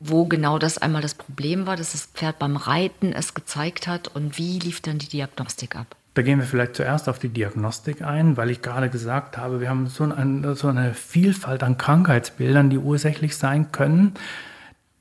wo 0.00 0.24
genau 0.24 0.58
das 0.58 0.76
einmal 0.76 1.02
das 1.02 1.14
Problem 1.14 1.68
war, 1.68 1.76
dass 1.76 1.92
das 1.92 2.06
Pferd 2.06 2.40
beim 2.40 2.56
Reiten 2.56 3.12
es 3.12 3.34
gezeigt 3.34 3.86
hat 3.86 4.08
und 4.08 4.38
wie 4.38 4.58
lief 4.58 4.80
dann 4.80 4.98
die 4.98 5.08
Diagnostik 5.08 5.76
ab? 5.76 5.94
Da 6.18 6.22
gehen 6.22 6.40
wir 6.40 6.46
vielleicht 6.46 6.74
zuerst 6.74 7.08
auf 7.08 7.20
die 7.20 7.28
Diagnostik 7.28 8.02
ein, 8.02 8.36
weil 8.36 8.50
ich 8.50 8.60
gerade 8.60 8.90
gesagt 8.90 9.38
habe, 9.38 9.60
wir 9.60 9.68
haben 9.68 9.86
so, 9.86 10.02
ein, 10.02 10.56
so 10.56 10.66
eine 10.66 10.92
Vielfalt 10.92 11.62
an 11.62 11.78
Krankheitsbildern, 11.78 12.70
die 12.70 12.78
ursächlich 12.78 13.36
sein 13.36 13.70
können. 13.70 14.14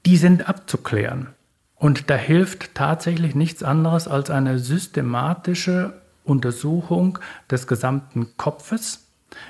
Die 0.05 0.17
sind 0.17 0.47
abzuklären. 0.47 1.29
Und 1.74 2.12
da 2.12 2.13
hilft 2.13 2.75
tatsächlich 2.75 3.33
nichts 3.33 3.63
anderes 3.63 4.07
als 4.07 4.29
eine 4.29 4.59
systematische 4.59 6.00
Untersuchung 6.24 7.17
des 7.50 7.65
gesamten 7.65 8.38
Kopfes 8.38 9.06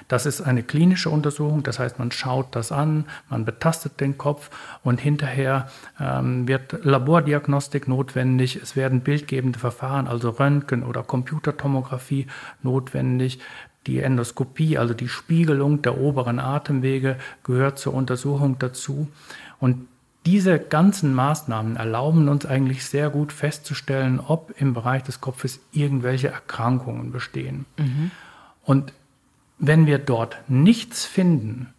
das 0.08 0.26
ist 0.26 0.42
eine 0.42 0.64
klinische 0.64 1.10
Untersuchung, 1.10 1.64
das 1.64 1.80
heißt, 1.80 2.00
man 2.00 2.12
schaut 2.12 2.56
das 2.56 2.72
an, 2.72 3.06
man 3.30 3.46
betastet 3.46 4.00
den 4.00 4.18
Kopf 4.18 4.50
und 4.84 5.00
hinterher 5.00 5.70
ähm, 6.00 6.48
wird 6.48 6.84
Labordiagnostik 6.84 7.88
notwendig, 7.88 8.56
es 8.56 8.76
werden 8.76 9.02
bildgebende 9.02 9.60
Verfahren, 9.60 10.08
also 10.08 10.32
Röntgen 10.32 10.84
oder 10.84 11.04
Computertomographie 11.04 12.28
notwendig. 12.64 13.40
Die 13.86 14.00
Endoskopie, 14.00 14.78
also 14.78 14.94
die 14.94 15.08
Spiegelung 15.08 15.82
der 15.82 15.98
oberen 15.98 16.40
Atemwege, 16.40 17.16
gehört 17.44 17.80
zur 17.80 17.94
Untersuchung 17.94 18.60
dazu. 18.60 19.08
Und 19.60 19.88
diese 20.26 20.60
ganzen 20.60 21.14
Maßnahmen 21.14 21.78
erlauben 21.78 22.28
uns 22.28 22.46
eigentlich 22.46 22.84
sehr 22.84 23.10
gut 23.10 23.32
festzustellen, 23.32 24.20
ob 24.20 24.54
im 24.60 24.74
Bereich 24.74 25.04
des 25.04 25.22
Kopfes 25.22 25.62
irgendwelche 25.72 26.28
Erkrankungen 26.28 27.14
bestehen. 27.14 27.66
Mhm. 27.78 28.12
Und 28.64 28.92
wenn 29.60 29.86
wir 29.86 29.98
dort 29.98 30.38
nichts 30.48 31.06
finden, 31.06 31.74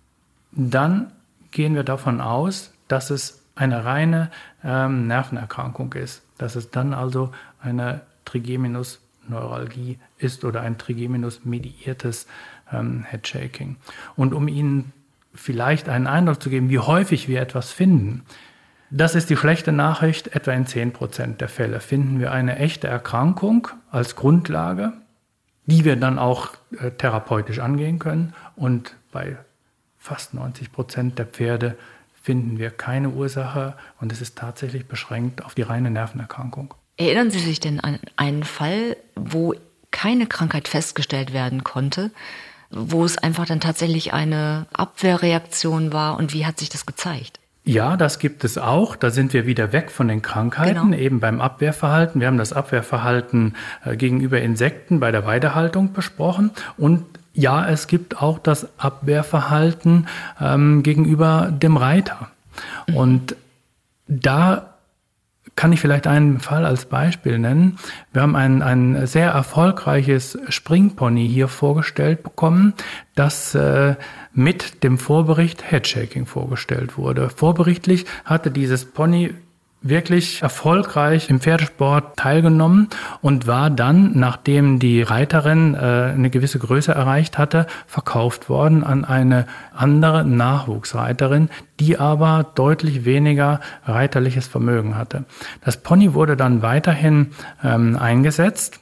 dann 0.52 1.12
gehen 1.50 1.74
wir 1.74 1.84
davon 1.84 2.20
aus, 2.20 2.72
dass 2.88 3.10
es 3.10 3.42
eine 3.54 3.84
reine 3.84 4.30
ähm, 4.64 5.06
Nervenerkrankung 5.06 5.92
ist, 5.94 6.22
dass 6.38 6.56
es 6.56 6.70
dann 6.70 6.94
also 6.94 7.32
eine 7.60 8.02
Trigeminusneuralgie 8.24 9.98
ist 10.18 10.44
oder 10.44 10.60
ein 10.62 10.78
Trigeminus-mediiertes 10.78 12.26
ähm, 12.72 13.04
Headshaking. 13.04 13.76
Und 14.16 14.34
um 14.34 14.48
Ihnen 14.48 14.92
vielleicht 15.34 15.88
einen 15.88 16.06
Eindruck 16.06 16.42
zu 16.42 16.50
geben, 16.50 16.70
wie 16.70 16.78
häufig 16.78 17.28
wir 17.28 17.40
etwas 17.40 17.72
finden, 17.72 18.24
das 18.90 19.14
ist 19.14 19.28
die 19.28 19.36
schlechte 19.36 19.70
Nachricht, 19.70 20.34
etwa 20.34 20.52
in 20.52 20.64
10% 20.64 21.36
der 21.36 21.48
Fälle 21.48 21.80
finden 21.80 22.20
wir 22.20 22.32
eine 22.32 22.56
echte 22.56 22.86
Erkrankung 22.86 23.68
als 23.90 24.16
Grundlage 24.16 24.94
die 25.68 25.84
wir 25.84 25.96
dann 25.96 26.18
auch 26.18 26.50
äh, 26.80 26.90
therapeutisch 26.90 27.60
angehen 27.60 27.98
können. 27.98 28.34
Und 28.56 28.96
bei 29.12 29.36
fast 29.98 30.34
90 30.34 30.72
Prozent 30.72 31.18
der 31.18 31.26
Pferde 31.26 31.76
finden 32.20 32.58
wir 32.58 32.70
keine 32.70 33.10
Ursache 33.10 33.74
und 34.00 34.10
es 34.10 34.20
ist 34.20 34.36
tatsächlich 34.36 34.86
beschränkt 34.86 35.44
auf 35.44 35.54
die 35.54 35.62
reine 35.62 35.90
Nervenerkrankung. 35.90 36.74
Erinnern 36.96 37.30
Sie 37.30 37.38
sich 37.38 37.60
denn 37.60 37.80
an 37.80 37.98
einen 38.16 38.44
Fall, 38.44 38.96
wo 39.14 39.54
keine 39.90 40.26
Krankheit 40.26 40.68
festgestellt 40.68 41.32
werden 41.32 41.64
konnte, 41.64 42.10
wo 42.70 43.04
es 43.04 43.18
einfach 43.18 43.46
dann 43.46 43.60
tatsächlich 43.60 44.12
eine 44.12 44.66
Abwehrreaktion 44.72 45.92
war 45.92 46.18
und 46.18 46.32
wie 46.32 46.44
hat 46.44 46.58
sich 46.58 46.68
das 46.68 46.86
gezeigt? 46.86 47.40
Ja, 47.68 47.98
das 47.98 48.18
gibt 48.18 48.44
es 48.44 48.56
auch. 48.56 48.96
Da 48.96 49.10
sind 49.10 49.34
wir 49.34 49.44
wieder 49.44 49.74
weg 49.74 49.90
von 49.90 50.08
den 50.08 50.22
Krankheiten, 50.22 50.92
genau. 50.92 50.96
eben 50.96 51.20
beim 51.20 51.38
Abwehrverhalten. 51.42 52.18
Wir 52.18 52.26
haben 52.26 52.38
das 52.38 52.54
Abwehrverhalten 52.54 53.56
äh, 53.84 53.94
gegenüber 53.94 54.40
Insekten 54.40 55.00
bei 55.00 55.10
der 55.12 55.26
Weidehaltung 55.26 55.92
besprochen. 55.92 56.50
Und 56.78 57.04
ja, 57.34 57.68
es 57.68 57.86
gibt 57.86 58.22
auch 58.22 58.38
das 58.38 58.68
Abwehrverhalten 58.78 60.06
ähm, 60.40 60.82
gegenüber 60.82 61.50
dem 61.52 61.76
Reiter. 61.76 62.30
Mhm. 62.86 62.96
Und 62.96 63.36
da 64.06 64.67
kann 65.58 65.72
ich 65.72 65.80
vielleicht 65.80 66.06
einen 66.06 66.38
Fall 66.38 66.64
als 66.64 66.84
Beispiel 66.84 67.36
nennen. 67.36 67.80
Wir 68.12 68.22
haben 68.22 68.36
ein, 68.36 68.62
ein 68.62 69.08
sehr 69.08 69.30
erfolgreiches 69.32 70.38
Springpony 70.48 71.28
hier 71.28 71.48
vorgestellt 71.48 72.22
bekommen, 72.22 72.74
das 73.16 73.56
äh, 73.56 73.96
mit 74.32 74.84
dem 74.84 74.98
Vorbericht 74.98 75.68
Headshaking 75.68 76.26
vorgestellt 76.26 76.96
wurde. 76.96 77.28
Vorberichtlich 77.28 78.06
hatte 78.24 78.52
dieses 78.52 78.84
Pony 78.84 79.34
wirklich 79.80 80.42
erfolgreich 80.42 81.30
im 81.30 81.40
Pferdesport 81.40 82.16
teilgenommen 82.16 82.88
und 83.20 83.46
war 83.46 83.70
dann, 83.70 84.18
nachdem 84.18 84.78
die 84.78 85.02
Reiterin 85.02 85.74
äh, 85.74 85.78
eine 85.78 86.30
gewisse 86.30 86.58
Größe 86.58 86.92
erreicht 86.92 87.38
hatte, 87.38 87.66
verkauft 87.86 88.48
worden 88.48 88.82
an 88.82 89.04
eine 89.04 89.46
andere 89.74 90.24
Nachwuchsreiterin, 90.24 91.48
die 91.78 91.98
aber 91.98 92.46
deutlich 92.54 93.04
weniger 93.04 93.60
reiterliches 93.84 94.48
Vermögen 94.48 94.96
hatte. 94.96 95.24
Das 95.64 95.76
Pony 95.76 96.14
wurde 96.14 96.36
dann 96.36 96.62
weiterhin 96.62 97.28
ähm, 97.62 97.96
eingesetzt 97.96 98.80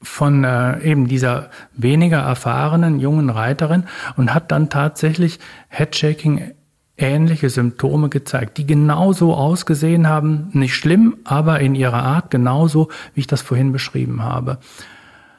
von 0.00 0.44
äh, 0.44 0.80
eben 0.80 1.08
dieser 1.08 1.50
weniger 1.72 2.18
erfahrenen 2.18 3.00
jungen 3.00 3.30
Reiterin 3.30 3.84
und 4.16 4.32
hat 4.32 4.52
dann 4.52 4.68
tatsächlich 4.68 5.40
Headshaking 5.68 6.52
ähnliche 6.96 7.50
Symptome 7.50 8.08
gezeigt, 8.08 8.58
die 8.58 8.66
genauso 8.66 9.34
ausgesehen 9.34 10.08
haben, 10.08 10.48
nicht 10.52 10.74
schlimm, 10.74 11.16
aber 11.24 11.60
in 11.60 11.74
ihrer 11.74 12.02
Art 12.02 12.30
genauso, 12.30 12.88
wie 13.14 13.20
ich 13.20 13.26
das 13.26 13.42
vorhin 13.42 13.72
beschrieben 13.72 14.22
habe. 14.22 14.58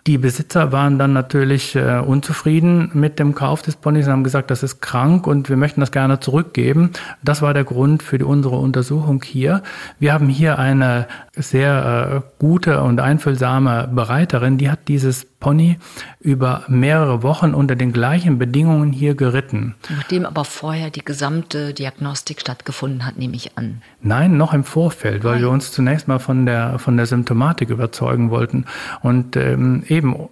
Die 0.07 0.19
Besitzer 0.19 0.71
waren 0.71 0.99
dann 0.99 1.13
natürlich 1.13 1.75
äh, 1.75 1.97
unzufrieden 1.97 2.91
mit 2.93 3.17
dem 3.17 3.33
Kauf 3.33 3.63
des 3.63 3.75
Ponys 3.75 4.05
und 4.05 4.11
haben 4.11 4.23
gesagt, 4.23 4.51
das 4.51 4.61
ist 4.61 4.79
krank 4.79 5.25
und 5.25 5.49
wir 5.49 5.57
möchten 5.57 5.79
das 5.79 5.91
gerne 5.91 6.19
zurückgeben. 6.19 6.91
Das 7.23 7.41
war 7.41 7.55
der 7.55 7.63
Grund 7.63 8.03
für 8.03 8.19
die, 8.19 8.23
unsere 8.23 8.57
Untersuchung 8.57 9.23
hier. 9.23 9.63
Wir 9.97 10.13
haben 10.13 10.29
hier 10.29 10.59
eine 10.59 11.07
sehr 11.35 12.23
äh, 12.23 12.29
gute 12.37 12.83
und 12.83 12.99
einfühlsame 12.99 13.89
Bereiterin, 13.91 14.59
die 14.59 14.69
hat 14.69 14.87
dieses 14.89 15.25
Pony 15.25 15.79
über 16.25 16.63
mehrere 16.67 17.21
Wochen 17.21 17.53
unter 17.53 17.75
den 17.75 17.93
gleichen 17.93 18.39
Bedingungen 18.39 18.91
hier 18.91 19.13
geritten. 19.13 19.75
Nachdem 19.95 20.25
aber 20.25 20.43
vorher 20.43 20.89
die 20.89 21.05
gesamte 21.05 21.73
Diagnostik 21.73 22.41
stattgefunden 22.41 23.05
hat, 23.05 23.17
nehme 23.17 23.35
ich 23.35 23.57
an. 23.57 23.83
Nein, 24.01 24.35
noch 24.35 24.53
im 24.53 24.63
Vorfeld, 24.63 25.23
weil 25.23 25.39
wir 25.39 25.51
uns 25.51 25.71
zunächst 25.71 26.07
mal 26.07 26.17
von 26.17 26.47
der, 26.47 26.79
von 26.79 26.97
der 26.97 27.05
Symptomatik 27.05 27.69
überzeugen 27.69 28.31
wollten. 28.31 28.65
Und 29.01 29.35
ähm, 29.35 29.83
eben 29.87 30.27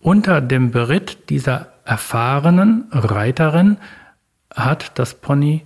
unter 0.00 0.40
dem 0.40 0.72
Beritt 0.72 1.30
dieser 1.30 1.68
erfahrenen 1.84 2.86
Reiterin 2.90 3.76
hat 4.52 4.98
das 4.98 5.14
Pony 5.14 5.64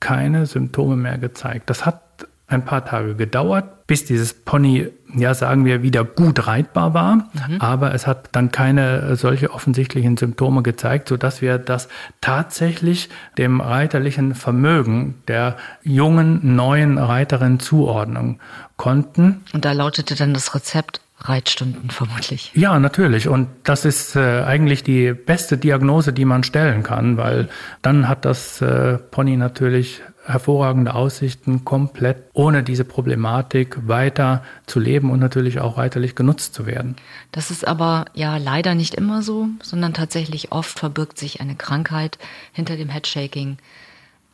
keine 0.00 0.46
Symptome 0.46 0.96
mehr 0.96 1.18
gezeigt. 1.18 1.68
Das 1.68 1.84
hat 1.84 2.02
ein 2.46 2.64
paar 2.64 2.84
Tage 2.84 3.14
gedauert, 3.14 3.86
bis 3.86 4.06
dieses 4.06 4.32
Pony, 4.32 4.88
ja 5.14 5.34
sagen 5.34 5.64
wir, 5.64 5.82
wieder 5.82 6.04
gut 6.04 6.46
reitbar 6.46 6.94
war. 6.94 7.16
Mhm. 7.16 7.60
Aber 7.60 7.94
es 7.94 8.06
hat 8.06 8.28
dann 8.32 8.50
keine 8.50 9.16
solche 9.16 9.52
offensichtlichen 9.52 10.16
Symptome 10.16 10.62
gezeigt, 10.62 11.08
sodass 11.08 11.40
wir 11.42 11.58
das 11.58 11.88
tatsächlich 12.20 13.08
dem 13.36 13.60
reiterlichen 13.60 14.34
Vermögen 14.34 15.14
der 15.28 15.56
jungen, 15.82 16.56
neuen 16.56 16.98
Reiterin 16.98 17.60
zuordnen 17.60 18.40
konnten. 18.76 19.42
Und 19.52 19.64
da 19.64 19.72
lautete 19.72 20.14
dann 20.14 20.34
das 20.34 20.54
Rezept 20.54 21.00
Reitstunden 21.20 21.90
vermutlich. 21.90 22.52
Ja, 22.54 22.78
natürlich. 22.78 23.28
Und 23.28 23.48
das 23.64 23.84
ist 23.84 24.14
äh, 24.14 24.42
eigentlich 24.42 24.84
die 24.84 25.12
beste 25.12 25.58
Diagnose, 25.58 26.12
die 26.12 26.24
man 26.24 26.44
stellen 26.44 26.82
kann, 26.82 27.16
weil 27.16 27.48
dann 27.82 28.08
hat 28.08 28.24
das 28.24 28.60
äh, 28.62 28.98
Pony 28.98 29.36
natürlich 29.36 30.00
hervorragende 30.28 30.94
Aussichten, 30.94 31.64
komplett 31.64 32.18
ohne 32.34 32.62
diese 32.62 32.84
Problematik 32.84 33.88
weiter 33.88 34.44
zu 34.66 34.78
leben 34.78 35.10
und 35.10 35.18
natürlich 35.18 35.58
auch 35.58 35.78
reiterlich 35.78 36.14
genutzt 36.14 36.54
zu 36.54 36.66
werden. 36.66 36.96
Das 37.32 37.50
ist 37.50 37.66
aber 37.66 38.04
ja 38.14 38.36
leider 38.36 38.74
nicht 38.74 38.94
immer 38.94 39.22
so, 39.22 39.48
sondern 39.62 39.94
tatsächlich 39.94 40.52
oft 40.52 40.78
verbirgt 40.78 41.18
sich 41.18 41.40
eine 41.40 41.56
Krankheit 41.56 42.18
hinter 42.52 42.76
dem 42.76 42.90
Headshaking. 42.90 43.56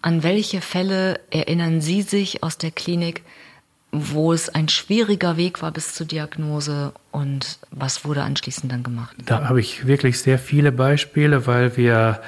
An 0.02 0.22
welche 0.22 0.60
Fälle 0.60 1.20
erinnern 1.30 1.80
Sie 1.80 2.02
sich 2.02 2.42
aus 2.42 2.58
der 2.58 2.72
Klinik, 2.72 3.22
wo 3.94 4.32
es 4.32 4.48
ein 4.48 4.68
schwieriger 4.68 5.36
Weg 5.36 5.62
war 5.62 5.70
bis 5.70 5.94
zur 5.94 6.06
Diagnose 6.06 6.92
und 7.12 7.58
was 7.70 8.04
wurde 8.04 8.22
anschließend 8.22 8.70
dann 8.72 8.82
gemacht? 8.82 9.14
Da 9.24 9.48
habe 9.48 9.60
ich 9.60 9.86
wirklich 9.86 10.18
sehr 10.18 10.38
viele 10.38 10.72
Beispiele, 10.72 11.46
weil 11.46 11.76
wir 11.76 12.20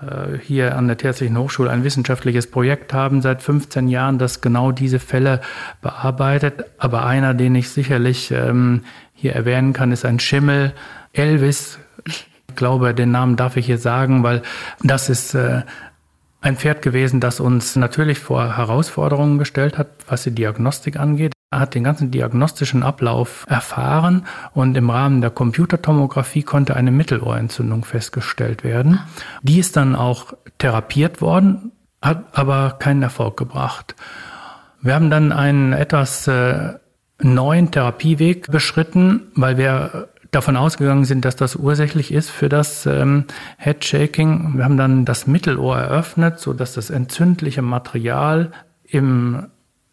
äh, 0.00 0.38
hier 0.38 0.76
an 0.76 0.86
der 0.86 0.96
Tierärztlichen 0.96 1.36
Hochschule 1.36 1.70
ein 1.70 1.82
wissenschaftliches 1.82 2.48
Projekt 2.48 2.92
haben 2.94 3.20
seit 3.20 3.42
15 3.42 3.88
Jahren, 3.88 4.18
das 4.18 4.40
genau 4.40 4.70
diese 4.70 5.00
Fälle 5.00 5.40
bearbeitet. 5.82 6.64
Aber 6.78 7.04
einer, 7.04 7.34
den 7.34 7.56
ich 7.56 7.70
sicherlich 7.70 8.30
ähm, 8.30 8.84
hier 9.12 9.34
erwähnen 9.34 9.72
kann, 9.72 9.90
ist 9.90 10.04
ein 10.04 10.20
Schimmel. 10.20 10.72
Elvis, 11.12 11.80
ich 12.06 12.26
glaube, 12.54 12.94
den 12.94 13.10
Namen 13.10 13.34
darf 13.34 13.56
ich 13.56 13.66
hier 13.66 13.78
sagen, 13.78 14.22
weil 14.22 14.42
das 14.84 15.08
ist 15.08 15.34
äh, 15.34 15.62
ein 16.40 16.56
Pferd 16.56 16.82
gewesen, 16.82 17.20
das 17.20 17.40
uns 17.40 17.76
natürlich 17.76 18.18
vor 18.18 18.56
Herausforderungen 18.56 19.38
gestellt 19.38 19.76
hat, 19.76 19.88
was 20.06 20.22
die 20.22 20.30
Diagnostik 20.30 20.98
angeht. 20.98 21.32
Er 21.50 21.60
hat 21.60 21.74
den 21.74 21.84
ganzen 21.84 22.10
diagnostischen 22.10 22.82
Ablauf 22.82 23.44
erfahren 23.48 24.26
und 24.52 24.76
im 24.76 24.90
Rahmen 24.90 25.22
der 25.22 25.30
Computertomographie 25.30 26.42
konnte 26.42 26.76
eine 26.76 26.90
Mittelohrentzündung 26.90 27.84
festgestellt 27.84 28.64
werden. 28.64 29.00
Die 29.42 29.58
ist 29.58 29.76
dann 29.76 29.96
auch 29.96 30.34
therapiert 30.58 31.22
worden, 31.22 31.72
hat 32.02 32.38
aber 32.38 32.76
keinen 32.78 33.02
Erfolg 33.02 33.38
gebracht. 33.38 33.96
Wir 34.82 34.94
haben 34.94 35.10
dann 35.10 35.32
einen 35.32 35.72
etwas 35.72 36.28
äh, 36.28 36.74
neuen 37.20 37.70
Therapieweg 37.70 38.50
beschritten, 38.50 39.32
weil 39.34 39.56
wir 39.56 40.08
davon 40.30 40.56
ausgegangen 40.56 41.04
sind, 41.04 41.24
dass 41.24 41.36
das 41.36 41.56
ursächlich 41.56 42.12
ist 42.12 42.30
für 42.30 42.48
das 42.48 42.86
ähm, 42.86 43.24
Headshaking. 43.56 44.56
Wir 44.56 44.64
haben 44.64 44.76
dann 44.76 45.04
das 45.04 45.26
Mittelohr 45.26 45.78
eröffnet, 45.78 46.38
so 46.38 46.52
dass 46.52 46.74
das 46.74 46.90
entzündliche 46.90 47.62
Material 47.62 48.52
im 48.84 49.46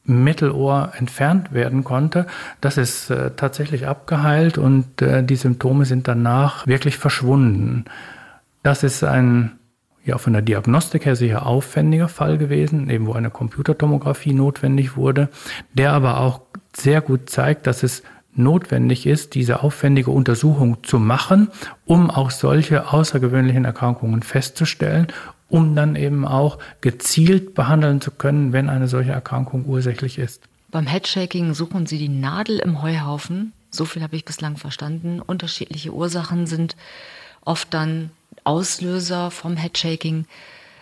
Mittelohr 0.03 0.91
entfernt 0.97 1.51
werden 1.51 1.83
konnte. 1.83 2.27
Das 2.61 2.77
ist 2.77 3.09
äh, 3.09 3.31
tatsächlich 3.35 3.87
abgeheilt 3.87 4.57
und 4.57 5.01
äh, 5.01 5.23
die 5.23 5.35
Symptome 5.35 5.85
sind 5.85 6.07
danach 6.07 6.67
wirklich 6.67 6.97
verschwunden. 6.97 7.85
Das 8.61 8.83
ist 8.83 9.03
ein 9.03 9.53
ja 10.05 10.19
von 10.19 10.33
der 10.33 10.43
Diagnostik 10.43 11.05
her 11.05 11.15
sicher 11.15 11.45
aufwendiger 11.45 12.07
Fall 12.07 12.37
gewesen, 12.37 12.89
eben 12.89 13.07
wo 13.07 13.13
eine 13.13 13.31
Computertomographie 13.31 14.33
notwendig 14.33 14.95
wurde, 14.95 15.29
der 15.73 15.93
aber 15.93 16.19
auch 16.19 16.41
sehr 16.75 17.01
gut 17.01 17.29
zeigt, 17.29 17.65
dass 17.65 17.81
es 17.81 18.03
notwendig 18.35 19.05
ist, 19.05 19.35
diese 19.35 19.63
aufwendige 19.63 20.11
Untersuchung 20.11 20.83
zu 20.83 20.99
machen, 20.99 21.49
um 21.85 22.09
auch 22.09 22.31
solche 22.31 22.91
außergewöhnlichen 22.91 23.65
Erkrankungen 23.65 24.21
festzustellen 24.21 25.07
um 25.49 25.75
dann 25.75 25.95
eben 25.95 26.25
auch 26.25 26.57
gezielt 26.81 27.53
behandeln 27.53 28.01
zu 28.01 28.11
können, 28.11 28.53
wenn 28.53 28.69
eine 28.69 28.87
solche 28.87 29.11
Erkrankung 29.11 29.65
ursächlich 29.65 30.17
ist. 30.17 30.43
Beim 30.71 30.87
Headshaking 30.87 31.53
suchen 31.53 31.85
Sie 31.85 31.97
die 31.97 32.09
Nadel 32.09 32.59
im 32.59 32.81
Heuhaufen. 32.81 33.53
So 33.69 33.85
viel 33.85 34.01
habe 34.01 34.15
ich 34.15 34.25
bislang 34.25 34.57
verstanden. 34.57 35.21
Unterschiedliche 35.21 35.93
Ursachen 35.93 36.47
sind 36.47 36.75
oft 37.43 37.73
dann 37.73 38.09
Auslöser 38.43 39.31
vom 39.31 39.55
Headshaking. 39.55 40.25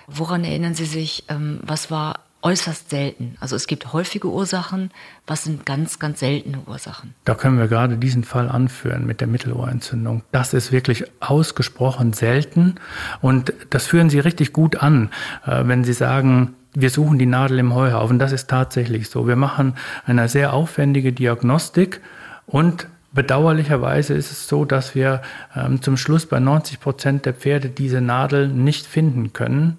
Woran 0.08 0.44
erinnern 0.44 0.74
Sie 0.74 0.86
sich? 0.86 1.26
Ähm, 1.30 1.60
was 1.62 1.92
war 1.92 2.20
äußerst 2.44 2.90
selten. 2.90 3.36
Also 3.40 3.56
es 3.56 3.68
gibt 3.68 3.94
häufige 3.94 4.28
Ursachen, 4.28 4.92
was 5.26 5.46
sind 5.46 5.66
ganz, 5.66 5.98
ganz 5.98 6.20
seltene 6.20 6.60
Ursachen? 6.68 7.16
Da 7.26 7.36
können 7.36 7.58
wir 7.58 7.68
gerade 7.68 7.98
diesen 7.98 8.24
Fall 8.24 8.50
anführen 8.50 9.06
mit 9.06 9.22
der 9.22 9.28
Mittelohrentzündung. 9.28 10.24
Das 10.32 10.54
ist 10.54 10.72
wirklich 10.72 11.06
ausgesprochen 11.22 12.14
selten 12.14 12.76
und 13.22 13.54
das 13.70 13.88
führen 13.88 14.10
Sie 14.10 14.20
richtig 14.20 14.54
gut 14.54 14.76
an, 14.76 15.10
äh, 15.46 15.64
wenn 15.66 15.84
Sie 15.84 15.94
sagen, 15.94 16.56
wir 16.76 16.90
suchen 16.90 17.18
die 17.18 17.26
Nadel 17.26 17.60
im 17.60 17.74
Heuhaufen. 17.74 18.20
Das 18.20 18.32
ist 18.32 18.50
tatsächlich 18.50 19.10
so. 19.10 19.28
Wir 19.28 19.36
machen 19.36 19.76
eine 20.06 20.28
sehr 20.28 20.54
aufwendige 20.54 21.14
Diagnostik 21.14 22.02
und 22.46 22.88
Bedauerlicherweise 23.16 24.16
ist 24.16 24.32
es 24.32 24.48
so, 24.48 24.66
dass 24.66 24.96
wir 24.96 25.22
ähm, 25.56 25.84
zum 25.84 25.98
Schluss 25.98 26.26
bei 26.26 26.40
90 26.40 26.80
Prozent 26.80 27.28
der 27.28 27.36
Pferde 27.36 27.70
diese 27.70 28.02
Nadel 28.02 28.48
nicht 28.48 28.88
finden 28.88 29.34
können 29.34 29.78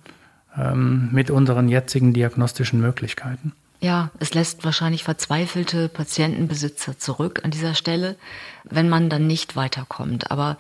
ähm, 0.59 1.09
mit 1.13 1.31
unseren 1.31 1.69
jetzigen 1.69 2.13
diagnostischen 2.13 2.81
Möglichkeiten. 2.81 3.53
Ja, 3.81 4.11
es 4.19 4.33
lässt 4.33 4.65
wahrscheinlich 4.65 5.05
verzweifelte 5.05 5.89
Patientenbesitzer 5.91 6.99
zurück 6.99 7.41
an 7.45 7.51
dieser 7.51 7.75
Stelle, 7.75 8.17
wenn 8.65 8.89
man 8.89 9.11
dann 9.11 9.27
nicht 9.27 9.57
weiterkommt. 9.57 10.31
Aber 10.31 10.57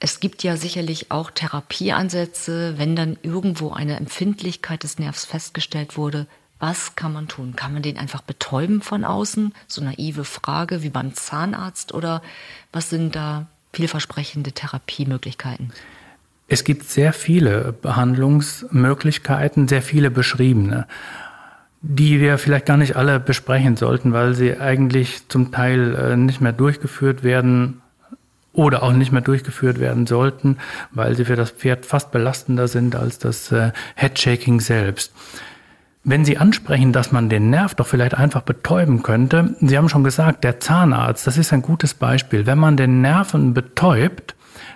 es 0.00 0.18
gibt 0.18 0.42
ja 0.42 0.56
sicherlich 0.56 1.10
auch 1.10 1.30
Therapieansätze, 1.30 2.76
wenn 2.76 2.96
dann 2.96 3.16
irgendwo 3.22 3.70
eine 3.70 3.96
Empfindlichkeit 3.96 4.82
des 4.82 4.98
Nervs 4.98 5.24
festgestellt 5.24 5.96
wurde. 5.96 6.26
Was 6.58 6.96
kann 6.96 7.12
man 7.12 7.28
tun? 7.28 7.54
Kann 7.56 7.72
man 7.72 7.82
den 7.82 7.96
einfach 7.96 8.22
betäuben 8.22 8.82
von 8.82 9.04
außen? 9.04 9.54
So 9.68 9.82
naive 9.82 10.24
Frage 10.24 10.82
wie 10.82 10.90
beim 10.90 11.14
Zahnarzt 11.14 11.94
oder 11.94 12.22
was 12.72 12.90
sind 12.90 13.14
da 13.14 13.46
vielversprechende 13.72 14.52
Therapiemöglichkeiten? 14.52 15.72
Es 16.46 16.64
gibt 16.64 16.84
sehr 16.84 17.12
viele 17.12 17.72
Behandlungsmöglichkeiten, 17.72 19.66
sehr 19.66 19.82
viele 19.82 20.10
beschriebene, 20.10 20.86
die 21.80 22.20
wir 22.20 22.38
vielleicht 22.38 22.66
gar 22.66 22.76
nicht 22.76 22.96
alle 22.96 23.18
besprechen 23.18 23.76
sollten, 23.76 24.12
weil 24.12 24.34
sie 24.34 24.58
eigentlich 24.58 25.28
zum 25.28 25.52
Teil 25.52 25.94
äh, 25.94 26.16
nicht 26.16 26.40
mehr 26.40 26.52
durchgeführt 26.52 27.22
werden 27.22 27.80
oder 28.52 28.82
auch 28.82 28.92
nicht 28.92 29.10
mehr 29.10 29.20
durchgeführt 29.20 29.80
werden 29.80 30.06
sollten, 30.06 30.58
weil 30.92 31.16
sie 31.16 31.24
für 31.24 31.36
das 31.36 31.50
Pferd 31.50 31.86
fast 31.86 32.12
belastender 32.12 32.68
sind 32.68 32.94
als 32.94 33.18
das 33.18 33.50
äh, 33.50 33.72
Headshaking 33.96 34.60
selbst. 34.60 35.12
Wenn 36.06 36.26
Sie 36.26 36.36
ansprechen, 36.36 36.92
dass 36.92 37.12
man 37.12 37.30
den 37.30 37.48
Nerv 37.48 37.74
doch 37.74 37.86
vielleicht 37.86 38.12
einfach 38.12 38.42
betäuben 38.42 39.02
könnte, 39.02 39.56
Sie 39.62 39.78
haben 39.78 39.88
schon 39.88 40.04
gesagt, 40.04 40.44
der 40.44 40.60
Zahnarzt, 40.60 41.26
das 41.26 41.38
ist 41.38 41.54
ein 41.54 41.62
gutes 41.62 41.94
Beispiel. 41.94 42.44
Wenn 42.44 42.58
man 42.58 42.76
den 42.76 43.00
Nerven 43.00 43.54
betäubt, 43.54 44.34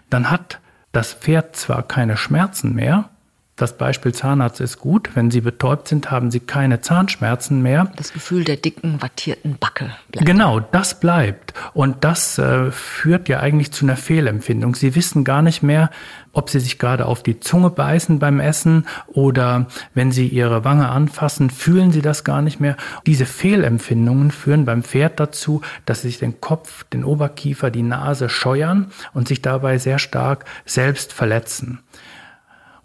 dann 0.08 0.30
hat 0.30 0.58
das 0.92 1.12
Pferd 1.12 1.56
zwar 1.56 1.82
keine 1.82 2.16
Schmerzen 2.16 2.74
mehr, 2.74 3.10
Das 3.58 3.76
Beispiel 3.76 4.14
Zahnarzt 4.14 4.60
ist 4.60 4.78
gut. 4.78 5.10
Wenn 5.14 5.32
Sie 5.32 5.40
betäubt 5.40 5.88
sind, 5.88 6.12
haben 6.12 6.30
Sie 6.30 6.38
keine 6.38 6.80
Zahnschmerzen 6.80 7.60
mehr. 7.60 7.90
Das 7.96 8.12
Gefühl 8.12 8.44
der 8.44 8.54
dicken, 8.54 9.02
wattierten 9.02 9.56
Backe 9.58 9.90
bleibt. 10.12 10.26
Genau, 10.26 10.60
das 10.60 11.00
bleibt. 11.00 11.54
Und 11.74 12.04
das 12.04 12.38
äh, 12.38 12.70
führt 12.70 13.28
ja 13.28 13.40
eigentlich 13.40 13.72
zu 13.72 13.84
einer 13.84 13.96
Fehlempfindung. 13.96 14.76
Sie 14.76 14.94
wissen 14.94 15.24
gar 15.24 15.42
nicht 15.42 15.64
mehr, 15.64 15.90
ob 16.32 16.50
Sie 16.50 16.60
sich 16.60 16.78
gerade 16.78 17.06
auf 17.06 17.24
die 17.24 17.40
Zunge 17.40 17.70
beißen 17.70 18.20
beim 18.20 18.38
Essen 18.38 18.86
oder 19.08 19.66
wenn 19.92 20.12
Sie 20.12 20.28
Ihre 20.28 20.64
Wange 20.64 20.88
anfassen, 20.88 21.50
fühlen 21.50 21.90
Sie 21.90 22.00
das 22.00 22.22
gar 22.22 22.42
nicht 22.42 22.60
mehr. 22.60 22.76
Diese 23.06 23.26
Fehlempfindungen 23.26 24.30
führen 24.30 24.66
beim 24.66 24.84
Pferd 24.84 25.18
dazu, 25.18 25.62
dass 25.84 26.02
Sie 26.02 26.08
sich 26.08 26.20
den 26.20 26.40
Kopf, 26.40 26.84
den 26.84 27.02
Oberkiefer, 27.02 27.72
die 27.72 27.82
Nase 27.82 28.28
scheuern 28.28 28.92
und 29.14 29.26
sich 29.26 29.42
dabei 29.42 29.78
sehr 29.78 29.98
stark 29.98 30.44
selbst 30.64 31.12
verletzen. 31.12 31.80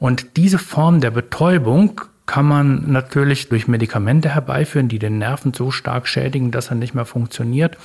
Und 0.04 0.36
diese 0.36 0.60
Form 0.60 1.00
der 1.00 1.12
Betäubung 1.12 2.02
kann 2.26 2.46
man 2.46 2.92
natürlich 2.92 3.48
durch 3.48 3.70
Medikamente 3.70 4.28
herbeiführen, 4.28 4.89
die 4.89 5.00
den 5.00 5.18
Nerven 5.18 5.54
so 5.54 5.72
stark 5.72 6.10
schädigen, 6.10 6.52
dass 6.52 6.68
er 6.68 6.76
nicht 6.76 6.94
mehr 6.94 7.06
funktioniert, 7.06 7.78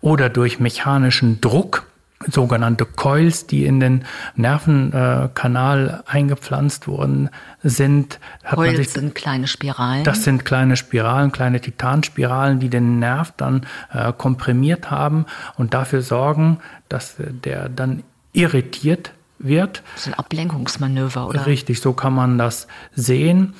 oder 0.00 0.28
durch 0.30 0.58
mechanischen 0.58 1.40
Druck, 1.40 1.86
sogenannte 2.26 2.86
Coils, 2.86 3.46
die 3.46 3.66
in 3.66 3.78
den 3.78 4.04
Nervenkanal 4.34 6.02
äh, 6.04 6.10
eingepflanzt 6.10 6.88
worden 6.88 7.30
sind. 7.62 8.18
Coils 8.50 8.76
sich, 8.78 8.88
sind 8.88 9.14
kleine 9.14 9.46
Spiralen. 9.46 10.02
Das 10.02 10.24
sind 10.24 10.44
kleine 10.44 10.76
Spiralen, 10.76 11.30
kleine 11.30 11.60
Titanspiralen, 11.60 12.58
die 12.58 12.68
den 12.68 12.98
Nerv 12.98 13.32
dann 13.36 13.64
äh, 13.92 14.12
komprimiert 14.12 14.90
haben 14.90 15.24
und 15.56 15.72
dafür 15.72 16.02
sorgen, 16.02 16.58
dass 16.88 17.14
der 17.16 17.68
dann 17.68 18.02
irritiert 18.32 19.12
wird. 19.40 19.82
Das 19.94 20.02
ist 20.02 20.08
ein 20.08 20.14
Ablenkungsmanöver, 20.14 21.26
oder? 21.26 21.46
Richtig, 21.46 21.80
so 21.80 21.92
kann 21.92 22.14
man 22.14 22.38
das 22.38 22.68
sehen. 22.94 23.54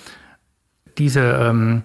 Diese 0.98 1.20
ähm, 1.20 1.82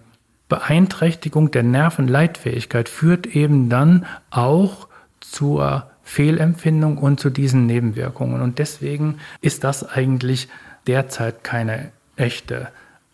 Beeinträchtigung 0.50 1.52
der 1.52 1.64
Nervenleitfähigkeit 1.64 2.90
führt 2.90 3.26
eben 3.26 3.70
dann 3.70 4.06
auch 4.30 4.88
zur 5.22 5.90
Fehlempfindung 6.04 6.98
und 6.98 7.20
zu 7.20 7.30
diesen 7.30 7.66
Nebenwirkungen. 7.66 8.42
Und 8.42 8.60
deswegen 8.60 9.20
ist 9.42 9.64
das 9.64 9.84
eigentlich 9.88 10.48
derzeit 10.86 11.44
keine 11.44 11.92
echte 12.16 12.70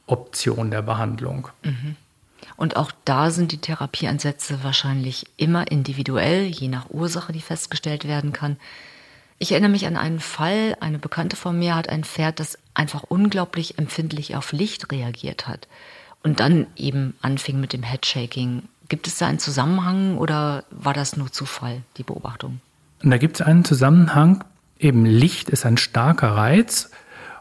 Option 0.07 0.71
der 0.71 0.81
Behandlung. 0.81 1.47
Mhm. 1.63 1.95
Und 2.57 2.75
auch 2.75 2.91
da 3.05 3.31
sind 3.31 3.53
die 3.53 3.59
Therapieansätze 3.59 4.63
wahrscheinlich 4.63 5.25
immer 5.37 5.71
individuell, 5.71 6.43
je 6.45 6.67
nach 6.67 6.89
Ursache, 6.89 7.31
die 7.31 7.41
festgestellt 7.41 8.07
werden 8.07 8.33
kann. 8.33 8.57
Ich 9.41 9.53
erinnere 9.53 9.71
mich 9.71 9.87
an 9.87 9.97
einen 9.97 10.19
Fall, 10.19 10.77
eine 10.81 10.99
Bekannte 10.99 11.35
von 11.35 11.57
mir 11.57 11.73
hat 11.73 11.89
ein 11.89 12.03
Pferd, 12.03 12.39
das 12.39 12.59
einfach 12.75 13.01
unglaublich 13.01 13.79
empfindlich 13.79 14.35
auf 14.35 14.51
Licht 14.51 14.91
reagiert 14.91 15.47
hat 15.47 15.67
und 16.21 16.39
dann 16.39 16.67
eben 16.75 17.15
anfing 17.23 17.59
mit 17.59 17.73
dem 17.73 17.81
Headshaking. 17.81 18.61
Gibt 18.87 19.07
es 19.07 19.17
da 19.17 19.25
einen 19.25 19.39
Zusammenhang 19.39 20.19
oder 20.19 20.63
war 20.69 20.93
das 20.93 21.17
nur 21.17 21.31
Zufall, 21.31 21.81
die 21.97 22.03
Beobachtung? 22.03 22.61
Und 23.01 23.09
da 23.09 23.17
gibt 23.17 23.37
es 23.37 23.41
einen 23.41 23.65
Zusammenhang. 23.65 24.43
Eben 24.77 25.07
Licht 25.07 25.49
ist 25.49 25.65
ein 25.65 25.77
starker 25.77 26.35
Reiz 26.35 26.91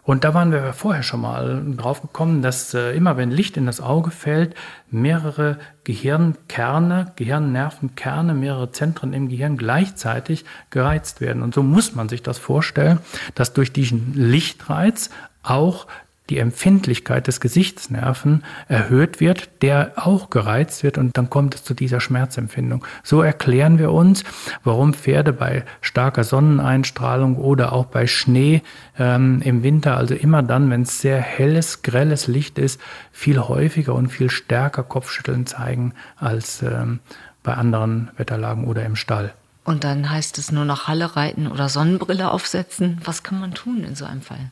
und 0.03 0.25
da 0.25 0.35
waren 0.35 0.53
wir 0.53 0.73
vorher 0.73 1.03
schon 1.03 1.21
mal 1.21 1.63
drauf 1.77 2.03
gekommen, 2.03 2.43
dass 2.43 2.75
äh, 2.75 2.93
immer 2.97 3.17
wenn 3.17 3.31
Licht 3.31 3.57
in 3.57 3.67
das 3.67 3.81
Auge 3.81 4.11
fällt, 4.11 4.55
mehrere 4.91 5.59
Gehirnkerne, 5.85 7.13
Gehirnnervenkerne, 7.17 8.35
mehrere 8.35 8.73
Zentren 8.73 9.13
im 9.13 9.29
Gehirn 9.29 9.57
gleichzeitig 9.57 10.45
gereizt 10.71 11.21
werden. 11.21 11.43
Und 11.43 11.55
so 11.55 11.63
muss 11.63 11.95
man 11.95 12.09
sich 12.09 12.23
das 12.23 12.39
vorstellen, 12.39 12.99
dass 13.35 13.53
durch 13.53 13.73
diesen 13.73 14.15
Lichtreiz 14.15 15.11
auch 15.43 15.87
die 16.31 16.39
Empfindlichkeit 16.39 17.27
des 17.27 17.41
Gesichtsnerven 17.41 18.45
erhöht 18.69 19.21
wird, 19.21 19.51
der 19.63 19.93
auch 19.97 20.31
gereizt 20.31 20.85
wird 20.85 20.97
und 20.97 21.17
dann 21.17 21.29
kommt 21.29 21.57
es 21.57 21.65
zu 21.65 21.75
dieser 21.75 22.01
Schmerzempfindung. 22.01 22.85
So 23.03 23.21
erklären 23.21 23.79
wir 23.79 23.91
uns, 23.93 24.25
warum 24.63 24.95
Pferde 24.95 25.33
bei 25.33 25.65
starker 25.81 26.25
Sonneneinstrahlung 26.25 27.37
oder 27.37 27.73
auch 27.73 27.87
bei 27.87 28.07
Schnee 28.07 28.63
ähm, 28.99 29.43
im 29.45 29.63
Winter, 29.63 29.97
also 29.97 30.15
immer 30.15 30.43
dann, 30.43 30.71
wenn 30.71 30.83
es 30.83 31.01
sehr 31.01 31.21
helles, 31.21 31.83
grelles 31.83 32.29
Licht 32.29 32.59
ist, 32.59 32.81
viel 33.11 33.41
häufiger 33.41 33.95
und 33.95 34.09
viel 34.09 34.31
stärker 34.31 34.85
Kopfschütteln 34.85 35.47
zeigen 35.47 35.95
als 36.17 36.63
ähm, 36.63 37.01
bei 37.43 37.55
anderen 37.55 38.11
Wetterlagen 38.17 38.65
oder 38.65 38.85
im 38.85 38.97
Stall. 38.97 39.33
Und 39.65 39.85
dann 39.85 40.11
heißt 40.11 40.39
es 40.39 40.53
nur 40.53 40.65
noch 40.65 40.89
Halle 40.89 41.17
reiten 41.17 41.47
oder 41.47 41.69
Sonnenbrille 41.69 42.31
aufsetzen. 42.31 42.99
Was 43.05 43.23
kann 43.23 43.41
man 43.41 43.55
tun 43.55 43.85
in 43.85 43.95
so 43.95 44.05
einem 44.05 44.23
Fall? 44.23 44.51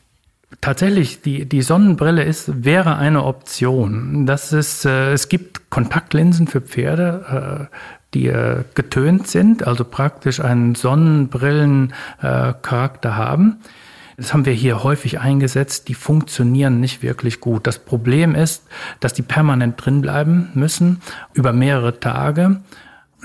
Tatsächlich, 0.61 1.21
die, 1.21 1.47
die 1.47 1.63
Sonnenbrille 1.63 2.25
ist, 2.25 2.65
wäre 2.65 2.97
eine 2.97 3.25
Option. 3.25 4.27
Das 4.27 4.53
ist, 4.53 4.87
äh, 4.87 5.13
es 5.13 5.29
gibt 5.29 5.71
Kontaktlinsen 5.71 6.47
für 6.47 6.63
Pferde, 6.63 7.69
äh, 7.71 7.77
die 8.15 8.29
äh, 8.29 8.65
getönt 8.75 9.29
sind, 9.29 9.67
also 9.67 9.85
praktisch 9.85 10.41
einen 10.41 10.75
Sonnenbrillencharakter 10.75 13.09
äh, 13.09 13.13
haben. 13.13 13.61
Das 14.17 14.33
haben 14.33 14.47
wir 14.47 14.53
hier 14.53 14.83
häufig 14.83 15.21
eingesetzt. 15.21 15.87
Die 15.89 15.95
funktionieren 15.95 16.81
nicht 16.81 17.03
wirklich 17.03 17.41
gut. 17.41 17.69
Das 17.69 17.79
Problem 17.79 18.35
ist, 18.35 18.65
dass 19.01 19.13
die 19.13 19.23
permanent 19.23 19.85
drin 19.85 20.01
bleiben 20.01 20.51
müssen 20.55 21.03
über 21.35 21.53
mehrere 21.53 22.01
Tage. 22.01 22.63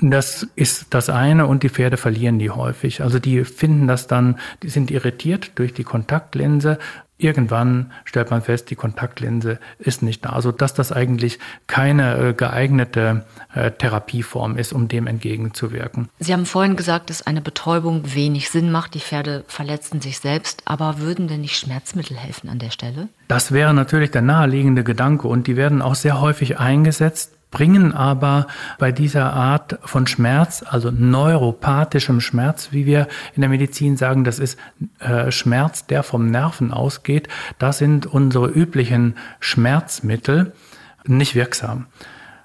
Das 0.00 0.46
ist 0.54 0.86
das 0.90 1.08
eine 1.08 1.46
und 1.46 1.62
die 1.62 1.68
Pferde 1.68 1.96
verlieren 1.96 2.38
die 2.38 2.50
häufig. 2.50 3.02
Also 3.02 3.18
die 3.18 3.44
finden 3.44 3.88
das 3.88 4.06
dann, 4.06 4.38
die 4.62 4.68
sind 4.68 4.90
irritiert 4.90 5.52
durch 5.54 5.72
die 5.72 5.84
Kontaktlinse 5.84 6.78
Irgendwann 7.16 7.92
stellt 8.04 8.30
man 8.30 8.42
fest, 8.42 8.70
die 8.70 8.74
Kontaktlinse 8.74 9.60
ist 9.78 10.02
nicht 10.02 10.24
da. 10.24 10.30
Also 10.30 10.50
dass 10.50 10.74
das 10.74 10.90
eigentlich 10.90 11.38
keine 11.68 12.16
äh, 12.16 12.32
geeignete 12.32 13.24
äh, 13.54 13.70
Therapieform 13.70 14.56
ist, 14.56 14.72
um 14.72 14.88
dem 14.88 15.06
entgegenzuwirken. 15.06 16.08
Sie 16.18 16.32
haben 16.32 16.44
vorhin 16.44 16.74
gesagt, 16.74 17.10
dass 17.10 17.26
eine 17.26 17.40
Betäubung 17.40 18.14
wenig 18.14 18.50
Sinn 18.50 18.72
macht. 18.72 18.94
Die 18.94 19.00
Pferde 19.00 19.44
verletzen 19.46 20.00
sich 20.00 20.18
selbst. 20.18 20.62
Aber 20.64 20.98
würden 20.98 21.28
denn 21.28 21.42
nicht 21.42 21.56
Schmerzmittel 21.56 22.16
helfen 22.16 22.48
an 22.48 22.58
der 22.58 22.70
Stelle? 22.70 23.08
Das 23.28 23.52
wäre 23.52 23.74
natürlich 23.74 24.10
der 24.10 24.22
naheliegende 24.22 24.82
Gedanke 24.82 25.28
und 25.28 25.46
die 25.46 25.56
werden 25.56 25.82
auch 25.82 25.94
sehr 25.94 26.20
häufig 26.20 26.58
eingesetzt 26.58 27.32
bringen 27.54 27.94
aber 27.94 28.48
bei 28.78 28.92
dieser 28.92 29.32
Art 29.32 29.78
von 29.82 30.06
Schmerz, 30.06 30.62
also 30.68 30.90
neuropathischem 30.90 32.20
Schmerz, 32.20 32.68
wie 32.72 32.84
wir 32.84 33.08
in 33.34 33.40
der 33.40 33.48
Medizin 33.48 33.96
sagen, 33.96 34.24
das 34.24 34.38
ist 34.38 34.58
äh, 34.98 35.30
Schmerz, 35.30 35.86
der 35.86 36.02
vom 36.02 36.26
Nerven 36.26 36.72
ausgeht, 36.72 37.28
das 37.58 37.78
sind 37.78 38.06
unsere 38.06 38.48
üblichen 38.48 39.14
Schmerzmittel 39.40 40.52
nicht 41.06 41.34
wirksam. 41.34 41.86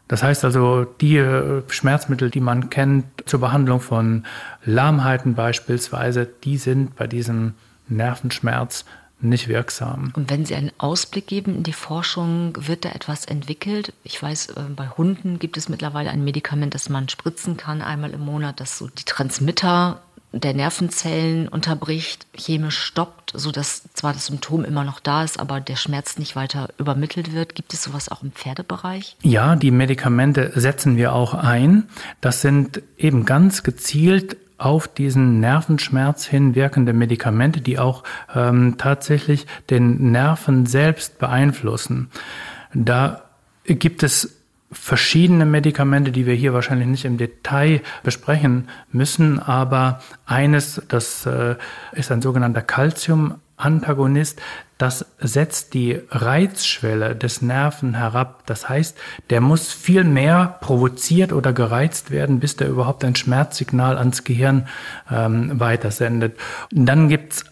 Das 0.08 0.24
heißt 0.24 0.46
also, 0.46 0.86
die 0.86 1.18
äh, 1.18 1.64
Schmerzmittel, 1.68 2.30
die 2.30 2.40
man 2.40 2.70
kennt 2.70 3.06
zur 3.26 3.40
Behandlung 3.40 3.82
von 3.82 4.26
Lahmheiten 4.64 5.34
beispielsweise, 5.34 6.28
die 6.44 6.58
sind 6.58 6.96
bei 6.96 7.08
diesem 7.08 7.56
Nervenschmerz 7.88 8.86
nicht 9.22 9.48
wirksam. 9.48 10.14
Und 10.16 10.30
wenn 10.30 10.46
Sie 10.46 10.56
einen 10.56 10.72
Ausblick 10.78 11.28
geben 11.28 11.56
in 11.56 11.64
die 11.64 11.74
Forschung, 11.74 12.54
wird 12.60 12.86
da 12.86 12.90
etwas 12.90 13.26
entwickelt? 13.26 13.94
Ich 14.04 14.22
weiß, 14.22 14.48
äh, 14.52 14.62
bei 14.76 14.90
Hunden 14.90 15.40
gibt 15.40 15.58
es 15.58 15.70
mittlerweile 15.70 16.10
ein 16.10 16.24
Medikament, 16.24 16.74
das 16.74 16.90
man 16.90 17.10
spritzen 17.10 17.58
kann 17.58 17.82
einmal 17.82 18.12
im 18.12 18.22
Monat, 18.22 18.60
das 18.60 18.78
so 18.78 18.88
die 18.88 19.06
Transmitter 19.06 20.02
der 20.32 20.54
Nervenzellen 20.54 21.48
unterbricht, 21.48 22.28
chemisch 22.36 22.78
stoppt, 22.78 23.32
sodass 23.34 23.84
zwar 23.94 24.14
das 24.14 24.28
Symptom 24.28 24.64
immer 24.64 24.84
noch 24.84 25.00
da 25.00 25.24
ist, 25.24 25.40
aber 25.40 25.60
der 25.60 25.76
Schmerz 25.76 26.20
nicht 26.20 26.36
weiter 26.36 26.70
übermittelt 26.78 27.34
wird. 27.34 27.56
Gibt 27.56 27.74
es 27.74 27.84
sowas 27.84 28.10
auch 28.10 28.22
im 28.22 28.32
Pferdebereich? 28.32 29.18
Ja, 29.24 29.56
die 29.56 29.72
Medikamente 29.72 30.52
setzen 30.54 30.98
wir 30.98 31.14
auch 31.14 31.34
ein. 31.34 31.90
Das 32.22 32.42
sind 32.42 32.82
eben 32.98 33.26
ganz 33.26 33.64
gezielt 33.64 34.38
auf 34.60 34.88
diesen 34.88 35.40
Nervenschmerz 35.40 36.26
hin 36.26 36.56
wirkende 36.56 36.94
Medikamente, 36.94 37.62
die 37.62 37.80
auch 37.80 38.04
ähm, 38.34 38.76
tatsächlich 38.78 39.48
den 39.70 40.12
Nerven 40.12 40.66
selbst 40.66 41.20
beeinflussen. 41.20 42.10
Da 42.74 43.24
gibt 43.66 44.04
es 44.04 44.40
verschiedene 44.72 45.46
Medikamente, 45.46 46.12
die 46.12 46.26
wir 46.26 46.36
hier 46.36 46.54
wahrscheinlich 46.54 46.88
nicht 46.88 47.06
im 47.06 47.18
Detail 47.18 47.82
besprechen 48.04 48.68
müssen, 48.92 49.40
aber 49.40 50.02
eines, 50.26 50.82
das 50.88 51.26
äh, 51.26 51.56
ist 51.94 52.12
ein 52.12 52.22
sogenannter 52.22 52.62
Calcium-Antagonist, 53.60 54.42
das 54.78 55.06
setzt 55.20 55.74
die 55.74 56.00
Reizschwelle 56.10 57.16
des 57.16 57.42
Nerven 57.42 57.96
herab. 57.96 58.44
Das 58.46 58.70
heißt, 58.70 58.98
der 59.30 59.42
muss 59.42 59.72
viel 59.72 60.04
mehr 60.04 60.58
provoziert 60.62 61.34
oder 61.34 61.54
gereizt 61.54 62.12
werden, 62.12 62.40
bis 62.40 62.56
der 62.56 62.70
überhaupt 62.70 63.04
ein 63.04 63.16
Schmerzsignal 63.16 63.98
ans 63.98 64.24
Gehirn 64.24 64.68
ähm, 65.12 65.60
weitersendet. 65.60 66.38
Und 66.74 66.86
dann 66.86 67.10
gibt's 67.10 67.46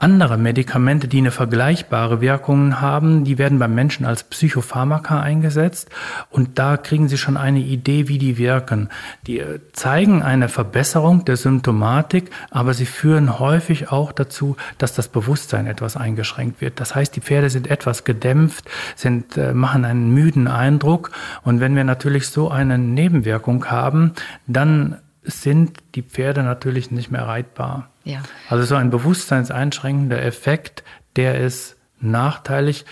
Andere 0.00 0.38
Medikamente, 0.38 1.08
die 1.08 1.18
eine 1.18 1.32
vergleichbare 1.32 2.20
Wirkung 2.20 2.80
haben, 2.80 3.24
die 3.24 3.36
werden 3.36 3.58
beim 3.58 3.74
Menschen 3.74 4.06
als 4.06 4.22
Psychopharmaka 4.22 5.20
eingesetzt 5.20 5.90
und 6.30 6.56
da 6.60 6.76
kriegen 6.76 7.08
Sie 7.08 7.18
schon 7.18 7.36
eine 7.36 7.58
Idee, 7.58 8.06
wie 8.06 8.18
die 8.18 8.38
wirken. 8.38 8.90
Die 9.26 9.40
äh, 9.40 9.58
zeigen 9.72 10.22
eine 10.22 10.48
Verbesserung 10.48 11.24
der 11.24 11.36
Symptomatik, 11.36 12.30
aber 12.52 12.74
sie 12.74 12.86
führen 12.86 13.40
häufig 13.40 13.90
auch 13.90 14.12
dazu, 14.12 14.56
dass 14.78 14.94
das 14.94 15.08
Bewusstsein 15.08 15.66
etwas 15.66 15.96
eingeschränkt 15.96 16.60
wird. 16.60 16.78
Das 16.78 16.94
heißt, 16.94 17.16
die 17.16 17.20
Pferde 17.20 17.50
sind 17.50 17.68
etwas 17.68 18.04
gedämpft, 18.04 18.70
sind, 18.94 19.36
äh, 19.36 19.52
machen 19.52 19.84
einen 19.84 20.14
müden 20.14 20.46
Eindruck 20.46 21.10
und 21.42 21.58
wenn 21.58 21.74
wir 21.74 21.82
natürlich 21.82 22.28
so 22.28 22.50
eine 22.52 22.78
Nebenwirkung 22.78 23.64
haben, 23.64 24.12
dann 24.46 24.98
sind 25.28 25.78
die 25.94 26.02
Pferde 26.02 26.42
natürlich 26.42 26.90
nicht 26.90 27.10
mehr 27.10 27.26
reitbar. 27.26 27.90
Ja. 28.04 28.22
Also 28.48 28.64
so 28.64 28.74
ein 28.74 28.90
bewusstseinseinschränkender 28.90 30.22
Effekt, 30.22 30.82
der 31.16 31.38
ist 31.40 31.76
nachteilig, 32.00 32.84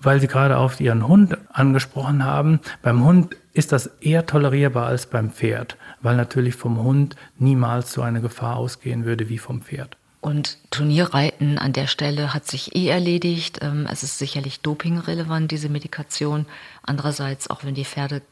weil 0.00 0.20
Sie 0.20 0.28
gerade 0.28 0.56
auf 0.58 0.80
Ihren 0.80 1.06
Hund 1.08 1.36
angesprochen 1.52 2.24
haben. 2.24 2.60
Beim 2.82 3.04
Hund 3.04 3.36
ist 3.52 3.72
das 3.72 3.86
eher 4.00 4.26
tolerierbar 4.26 4.86
als 4.86 5.06
beim 5.06 5.30
Pferd, 5.30 5.76
weil 6.00 6.16
natürlich 6.16 6.54
vom 6.54 6.82
Hund 6.82 7.16
niemals 7.38 7.92
so 7.92 8.02
eine 8.02 8.20
Gefahr 8.20 8.56
ausgehen 8.56 9.04
würde 9.04 9.28
wie 9.28 9.38
vom 9.38 9.62
Pferd. 9.62 9.96
Und 10.20 10.58
Turnierreiten 10.70 11.58
an 11.58 11.72
der 11.72 11.88
Stelle 11.88 12.32
hat 12.32 12.46
sich 12.46 12.76
eh 12.76 12.86
erledigt. 12.86 13.58
Ähm, 13.60 13.88
es 13.90 14.04
ist 14.04 14.18
sicherlich 14.18 14.60
dopingrelevant, 14.60 15.50
diese 15.50 15.68
Medikation. 15.68 16.46
Andererseits, 16.84 17.50
auch 17.50 17.64
wenn 17.64 17.74
die 17.74 17.84
Pferde 17.84 18.22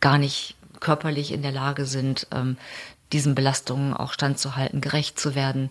gar 0.00 0.18
nicht 0.18 0.54
körperlich 0.84 1.32
in 1.32 1.42
der 1.42 1.50
Lage 1.50 1.86
sind, 1.86 2.28
ähm, 2.32 2.56
diesen 3.12 3.34
Belastungen 3.34 3.94
auch 3.94 4.12
standzuhalten, 4.12 4.80
gerecht 4.80 5.18
zu 5.18 5.34
werden, 5.34 5.70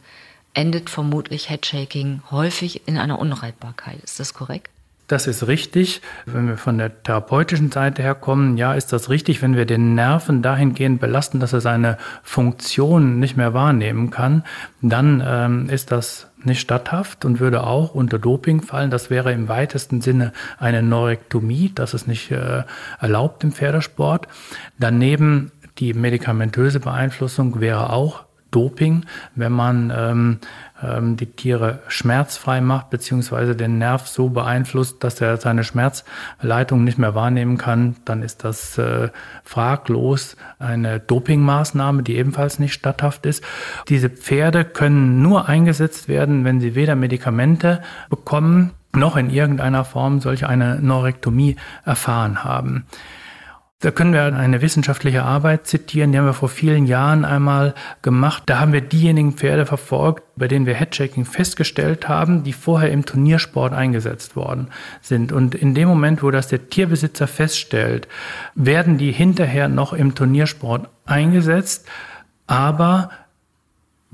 endet 0.53 0.89
vermutlich 0.89 1.49
Headshaking 1.49 2.21
häufig 2.31 2.87
in 2.87 2.97
einer 2.97 3.19
Unreitbarkeit. 3.19 4.01
Ist 4.03 4.19
das 4.19 4.33
korrekt? 4.33 4.69
Das 5.07 5.27
ist 5.27 5.47
richtig. 5.47 6.01
Wenn 6.25 6.47
wir 6.47 6.57
von 6.57 6.77
der 6.77 7.03
therapeutischen 7.03 7.71
Seite 7.71 8.01
her 8.01 8.15
kommen, 8.15 8.57
ja, 8.57 8.73
ist 8.73 8.93
das 8.93 9.09
richtig, 9.09 9.41
wenn 9.41 9.55
wir 9.55 9.65
den 9.65 9.95
Nerven 9.95 10.41
dahingehend 10.41 11.01
belasten, 11.01 11.39
dass 11.39 11.53
er 11.53 11.61
seine 11.61 11.97
Funktion 12.23 13.19
nicht 13.19 13.35
mehr 13.35 13.53
wahrnehmen 13.53 14.11
kann, 14.11 14.43
dann 14.81 15.21
ähm, 15.25 15.69
ist 15.69 15.91
das 15.91 16.27
nicht 16.45 16.61
statthaft 16.61 17.25
und 17.25 17.39
würde 17.39 17.65
auch 17.65 17.93
unter 17.95 18.19
Doping 18.19 18.61
fallen. 18.61 18.91
Das 18.91 19.09
wäre 19.09 19.31
im 19.31 19.47
weitesten 19.47 20.01
Sinne 20.01 20.33
eine 20.57 20.83
Neurektomie. 20.83 21.71
Das 21.73 21.93
ist 21.93 22.07
nicht 22.07 22.31
äh, 22.31 22.63
erlaubt 22.99 23.43
im 23.43 23.51
Pferdesport. 23.51 24.27
Daneben 24.79 25.51
die 25.79 25.93
medikamentöse 25.93 26.79
Beeinflussung 26.79 27.59
wäre 27.59 27.91
auch 27.91 28.25
Doping, 28.53 29.05
wenn 29.35 29.51
man 29.51 29.91
ähm, 29.95 30.39
ähm, 30.81 31.17
die 31.17 31.25
Tiere 31.25 31.79
schmerzfrei 31.87 32.61
macht, 32.61 32.89
beziehungsweise 32.89 33.55
den 33.55 33.77
Nerv 33.77 34.07
so 34.07 34.29
beeinflusst, 34.29 35.03
dass 35.03 35.19
er 35.21 35.37
seine 35.37 35.63
Schmerzleitung 35.63 36.83
nicht 36.83 36.97
mehr 36.97 37.15
wahrnehmen 37.15 37.57
kann, 37.57 37.95
dann 38.05 38.21
ist 38.21 38.43
das 38.43 38.77
äh, 38.77 39.09
fraglos 39.43 40.37
eine 40.59 40.99
Dopingmaßnahme, 40.99 42.03
die 42.03 42.15
ebenfalls 42.15 42.59
nicht 42.59 42.73
statthaft 42.73 43.25
ist. 43.25 43.43
Diese 43.89 44.09
Pferde 44.09 44.65
können 44.65 45.21
nur 45.21 45.49
eingesetzt 45.49 46.07
werden, 46.07 46.45
wenn 46.45 46.61
sie 46.61 46.75
weder 46.75 46.95
Medikamente 46.95 47.81
bekommen, 48.09 48.71
noch 48.95 49.17
in 49.17 49.31
irgendeiner 49.31 49.85
Form 49.85 50.21
solch 50.21 50.45
eine 50.45 50.79
Neurektomie 50.79 51.55
erfahren 51.83 52.43
haben. 52.43 52.85
Da 53.83 53.91
können 53.91 54.13
wir 54.13 54.23
eine 54.23 54.61
wissenschaftliche 54.61 55.23
Arbeit 55.23 55.67
zitieren, 55.67 56.13
die 56.13 56.17
haben 56.17 56.25
wir 56.25 56.33
vor 56.33 56.47
vielen 56.47 56.85
Jahren 56.85 57.25
einmal 57.25 57.73
gemacht. 58.01 58.43
Da 58.45 58.57
haben 58.57 58.71
wir 58.71 58.79
diejenigen 58.79 59.33
Pferde 59.33 59.65
verfolgt, 59.65 60.23
bei 60.37 60.47
denen 60.47 60.65
wir 60.65 60.73
Headshaking 60.73 61.25
festgestellt 61.25 62.07
haben, 62.07 62.45
die 62.45 62.53
vorher 62.53 62.91
im 62.91 63.05
Turniersport 63.05 63.73
eingesetzt 63.73 64.37
worden 64.37 64.69
sind. 65.01 65.33
Und 65.33 65.53
in 65.53 65.75
dem 65.75 65.89
Moment, 65.89 66.23
wo 66.23 66.31
das 66.31 66.47
der 66.47 66.69
Tierbesitzer 66.69 67.27
feststellt, 67.27 68.07
werden 68.55 68.97
die 68.97 69.11
hinterher 69.11 69.67
noch 69.67 69.91
im 69.91 70.15
Turniersport 70.15 70.87
eingesetzt, 71.05 71.85
aber 72.47 73.09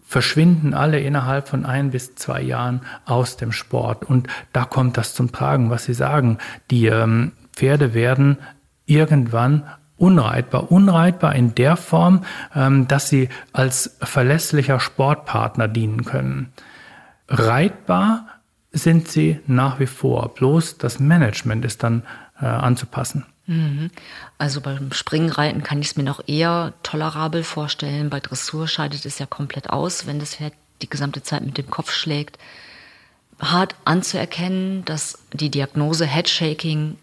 verschwinden 0.03 0.73
alle 0.73 0.99
innerhalb 0.99 1.47
von 1.47 1.67
ein 1.67 1.91
bis 1.91 2.15
zwei 2.15 2.41
Jahren 2.41 2.81
aus 3.05 3.37
dem 3.37 3.51
Sport. 3.51 4.03
Und 4.03 4.29
da 4.51 4.65
kommt 4.65 4.97
das 4.97 5.13
zum 5.13 5.31
Tragen, 5.31 5.69
was 5.69 5.85
Sie 5.85 5.93
sagen. 5.93 6.39
Die 6.71 6.87
ähm, 6.87 7.33
Pferde 7.53 7.93
werden 7.93 8.39
irgendwann 8.89 9.63
unreitbar. 9.97 10.71
Unreitbar 10.71 11.35
in 11.35 11.55
der 11.55 11.77
Form, 11.77 12.23
ähm, 12.55 12.87
dass 12.87 13.09
sie 13.09 13.29
als 13.53 13.97
verlässlicher 14.01 14.79
Sportpartner 14.79 15.67
dienen 15.67 16.05
können. 16.05 16.51
Reitbar 17.27 18.27
sind 18.71 19.07
sie 19.07 19.39
nach 19.45 19.79
wie 19.79 19.87
vor. 19.87 20.33
Bloß 20.33 20.77
das 20.77 20.99
Management 20.99 21.65
ist 21.65 21.83
dann 21.83 22.03
äh, 22.41 22.45
anzupassen. 22.45 23.25
Mhm. 23.45 23.89
Also 24.37 24.61
beim 24.61 24.91
Springreiten 24.91 25.63
kann 25.63 25.81
ich 25.81 25.87
es 25.87 25.97
mir 25.97 26.03
noch 26.03 26.27
eher 26.27 26.73
tolerabel 26.83 27.43
vorstellen. 27.43 28.09
Bei 28.09 28.19
Dressur 28.19 28.67
scheidet 28.67 29.05
es 29.05 29.19
ja 29.19 29.25
komplett 29.25 29.69
aus, 29.69 30.07
wenn 30.07 30.19
das 30.19 30.35
Pferd 30.35 30.53
die 30.81 30.89
gesamte 30.89 31.23
Zeit 31.23 31.43
mit 31.43 31.57
dem 31.57 31.69
Kopf 31.69 31.91
schlägt. 31.91 32.37
Hart 33.39 33.75
anzuerkennen, 33.85 34.85
dass 34.85 35.17
die 35.33 35.49
Diagnose 35.49 36.05
Headshaking 36.05 36.97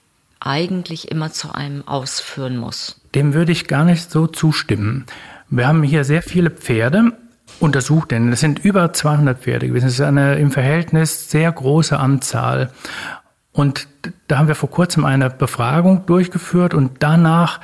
eigentlich 0.46 1.10
immer 1.10 1.32
zu 1.32 1.52
einem 1.52 1.86
ausführen 1.86 2.56
muss. 2.56 3.00
Dem 3.14 3.34
würde 3.34 3.52
ich 3.52 3.66
gar 3.66 3.84
nicht 3.84 4.10
so 4.10 4.26
zustimmen. 4.26 5.06
Wir 5.48 5.68
haben 5.68 5.82
hier 5.82 6.04
sehr 6.04 6.22
viele 6.22 6.50
Pferde 6.50 7.12
untersucht, 7.60 8.10
denn 8.10 8.32
es 8.32 8.40
sind 8.40 8.58
über 8.58 8.92
200 8.92 9.38
Pferde 9.38 9.68
gewesen. 9.68 9.86
Es 9.86 9.94
ist 9.94 10.00
eine 10.00 10.36
im 10.36 10.50
Verhältnis 10.50 11.30
sehr 11.30 11.50
große 11.50 11.98
Anzahl. 11.98 12.70
Und 13.52 13.88
da 14.28 14.38
haben 14.38 14.48
wir 14.48 14.54
vor 14.54 14.70
kurzem 14.70 15.04
eine 15.04 15.30
Befragung 15.30 16.04
durchgeführt 16.04 16.74
und 16.74 16.96
danach 16.98 17.60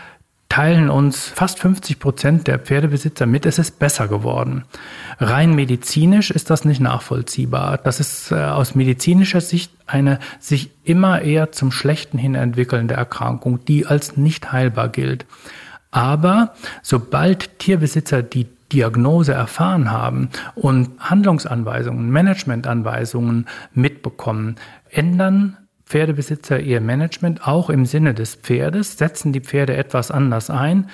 teilen 0.53 0.91
uns 0.91 1.29
fast 1.29 1.61
50 1.61 1.99
Prozent 1.99 2.47
der 2.47 2.59
Pferdebesitzer 2.59 3.25
mit, 3.25 3.47
es 3.47 3.59
ist 3.59 3.79
besser 3.79 4.07
geworden. 4.07 4.65
Rein 5.19 5.55
medizinisch 5.55 6.31
ist 6.31 6.51
das 6.51 6.67
nicht 6.67 6.79
nachvollziehbar. 6.79 7.79
Das 7.79 8.01
ist 8.01 8.33
äh, 8.33 8.35
aus 8.35 8.75
medizinischer 8.75 9.41
Sicht 9.41 9.73
eine 9.87 10.19
sich 10.41 10.71
immer 10.85 11.23
eher 11.23 11.53
zum 11.53 11.73
Schlechten 11.73 12.19
hin 12.19 12.35
entwickelnde 12.35 12.93
Erkrankung, 12.93 13.65
die 13.65 13.87
als 13.87 14.19
nicht 14.19 14.53
heilbar 14.53 14.91
gilt. 14.91 15.25
Aber 15.91 16.53
sobald 16.83 17.59
Tierbesitzer 17.59 18.23
die 18.23 18.47
Diagnose 18.73 19.33
erfahren 19.33 19.91
haben 19.91 20.29
und 20.55 20.91
Handlungsanweisungen, 20.99 22.11
Managementanweisungen 22.11 23.47
mitbekommen, 23.73 24.57
ändern 24.91 25.57
Pferdebesitzer 25.93 26.59
ihr 26.59 26.81
Management 26.81 27.47
auch 27.47 27.69
im 27.69 27.85
Sinne 27.85 28.15
des 28.15 28.35
Pferdes, 28.35 28.97
setzen 28.97 29.35
die 29.35 29.43
Pferde 29.43 29.77
etwas 29.77 30.11
anders 30.11 30.49
ein, 30.49 30.89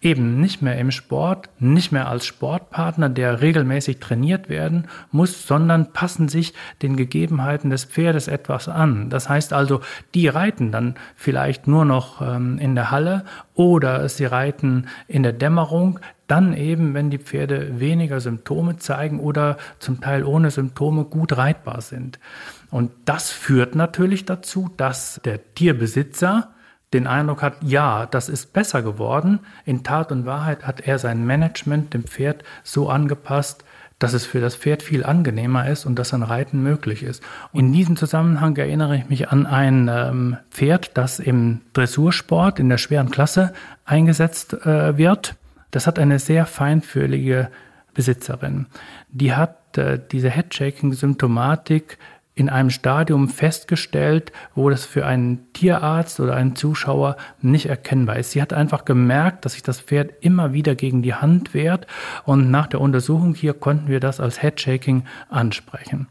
eben 0.00 0.40
nicht 0.40 0.62
mehr 0.62 0.78
im 0.78 0.92
Sport, 0.92 1.50
nicht 1.58 1.90
mehr 1.90 2.08
als 2.08 2.26
Sportpartner, 2.26 3.08
der 3.08 3.40
regelmäßig 3.40 3.98
trainiert 3.98 4.48
werden 4.48 4.86
muss, 5.10 5.48
sondern 5.48 5.92
passen 5.92 6.28
sich 6.28 6.54
den 6.80 6.96
Gegebenheiten 6.96 7.70
des 7.70 7.86
Pferdes 7.86 8.28
etwas 8.28 8.68
an. 8.68 9.10
Das 9.10 9.28
heißt 9.28 9.52
also, 9.52 9.80
die 10.14 10.28
reiten 10.28 10.70
dann 10.70 10.94
vielleicht 11.16 11.66
nur 11.66 11.84
noch 11.84 12.22
ähm, 12.22 12.60
in 12.60 12.76
der 12.76 12.92
Halle 12.92 13.24
oder 13.54 14.08
sie 14.08 14.26
reiten 14.26 14.86
in 15.08 15.24
der 15.24 15.32
Dämmerung, 15.32 15.98
dann 16.28 16.54
eben, 16.54 16.94
wenn 16.94 17.10
die 17.10 17.18
Pferde 17.18 17.80
weniger 17.80 18.20
Symptome 18.20 18.76
zeigen 18.76 19.18
oder 19.18 19.56
zum 19.80 20.00
Teil 20.00 20.22
ohne 20.22 20.52
Symptome 20.52 21.04
gut 21.04 21.36
reitbar 21.36 21.80
sind. 21.80 22.20
Und 22.70 22.90
das 23.04 23.30
führt 23.30 23.74
natürlich 23.74 24.24
dazu, 24.24 24.70
dass 24.76 25.20
der 25.24 25.54
Tierbesitzer 25.54 26.50
den 26.92 27.06
Eindruck 27.06 27.42
hat, 27.42 27.56
ja, 27.62 28.06
das 28.06 28.28
ist 28.28 28.52
besser 28.52 28.82
geworden. 28.82 29.40
In 29.64 29.82
Tat 29.82 30.12
und 30.12 30.24
Wahrheit 30.24 30.66
hat 30.66 30.80
er 30.80 30.98
sein 30.98 31.26
Management 31.26 31.94
dem 31.94 32.04
Pferd 32.04 32.44
so 32.62 32.88
angepasst, 32.88 33.64
dass 33.98 34.12
es 34.12 34.26
für 34.26 34.40
das 34.40 34.56
Pferd 34.56 34.82
viel 34.82 35.04
angenehmer 35.04 35.68
ist 35.68 35.86
und 35.86 35.98
dass 35.98 36.12
ein 36.12 36.22
Reiten 36.22 36.62
möglich 36.62 37.02
ist. 37.02 37.22
In 37.52 37.72
diesem 37.72 37.96
Zusammenhang 37.96 38.56
erinnere 38.56 38.96
ich 38.96 39.08
mich 39.08 39.30
an 39.30 39.46
ein 39.46 39.88
ähm, 39.90 40.36
Pferd, 40.50 40.96
das 40.96 41.18
im 41.18 41.62
Dressursport 41.72 42.58
in 42.58 42.68
der 42.68 42.78
schweren 42.78 43.10
Klasse 43.10 43.54
eingesetzt 43.84 44.52
äh, 44.52 44.98
wird. 44.98 45.36
Das 45.70 45.86
hat 45.86 45.98
eine 45.98 46.18
sehr 46.18 46.46
feinfühlige 46.46 47.50
Besitzerin. 47.94 48.66
Die 49.08 49.34
hat 49.34 49.78
äh, 49.78 49.98
diese 50.12 50.28
Headshaking-Symptomatik 50.28 51.98
in 52.36 52.50
einem 52.50 52.68
Stadium 52.68 53.28
festgestellt, 53.30 54.30
wo 54.54 54.68
das 54.68 54.84
für 54.84 55.06
einen 55.06 55.52
Tierarzt 55.54 56.20
oder 56.20 56.36
einen 56.36 56.54
Zuschauer 56.54 57.16
nicht 57.40 57.66
erkennbar 57.66 58.18
ist. 58.18 58.32
Sie 58.32 58.42
hat 58.42 58.52
einfach 58.52 58.84
gemerkt, 58.84 59.44
dass 59.44 59.54
sich 59.54 59.62
das 59.62 59.80
Pferd 59.80 60.12
immer 60.20 60.52
wieder 60.52 60.74
gegen 60.74 61.00
die 61.00 61.14
Hand 61.14 61.54
wehrt 61.54 61.86
und 62.24 62.50
nach 62.50 62.66
der 62.66 62.82
Untersuchung 62.82 63.34
hier 63.34 63.54
konnten 63.54 63.88
wir 63.88 64.00
das 64.00 64.20
als 64.20 64.42
Headshaking 64.42 65.04
ansprechen. 65.30 66.08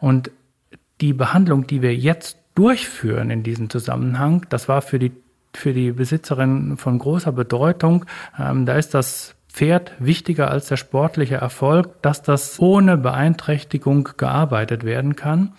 Und 0.00 0.32
die 1.00 1.12
Behandlung, 1.12 1.68
die 1.68 1.82
wir 1.82 1.94
jetzt 1.94 2.36
durchführen 2.56 3.30
in 3.30 3.44
diesem 3.44 3.70
Zusammenhang, 3.70 4.44
das 4.50 4.68
war 4.68 4.82
für 4.82 4.98
die 4.98 5.12
für 5.52 5.72
die 5.72 5.90
Besitzerin 5.90 6.76
von 6.76 7.00
großer 7.00 7.32
Bedeutung. 7.32 8.04
Ähm, 8.38 8.66
da 8.66 8.74
ist 8.74 8.94
das 8.94 9.34
Pferd 9.52 9.92
wichtiger 9.98 10.50
als 10.50 10.68
der 10.68 10.76
sportliche 10.76 11.36
Erfolg, 11.36 12.00
dass 12.02 12.22
das 12.22 12.58
ohne 12.60 12.96
Beeinträchtigung 12.96 14.08
gearbeitet 14.16 14.84
werden 14.84 15.16
kann. 15.16 15.52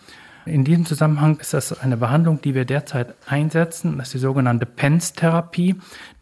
In 0.45 0.63
diesem 0.63 0.85
Zusammenhang 0.85 1.37
ist 1.39 1.53
das 1.53 1.79
eine 1.79 1.97
Behandlung, 1.97 2.41
die 2.41 2.55
wir 2.55 2.65
derzeit 2.65 3.13
einsetzen. 3.27 3.97
Das 3.97 4.07
ist 4.07 4.13
die 4.15 4.19
sogenannte 4.19 4.65
PENS-Therapie. 4.65 5.75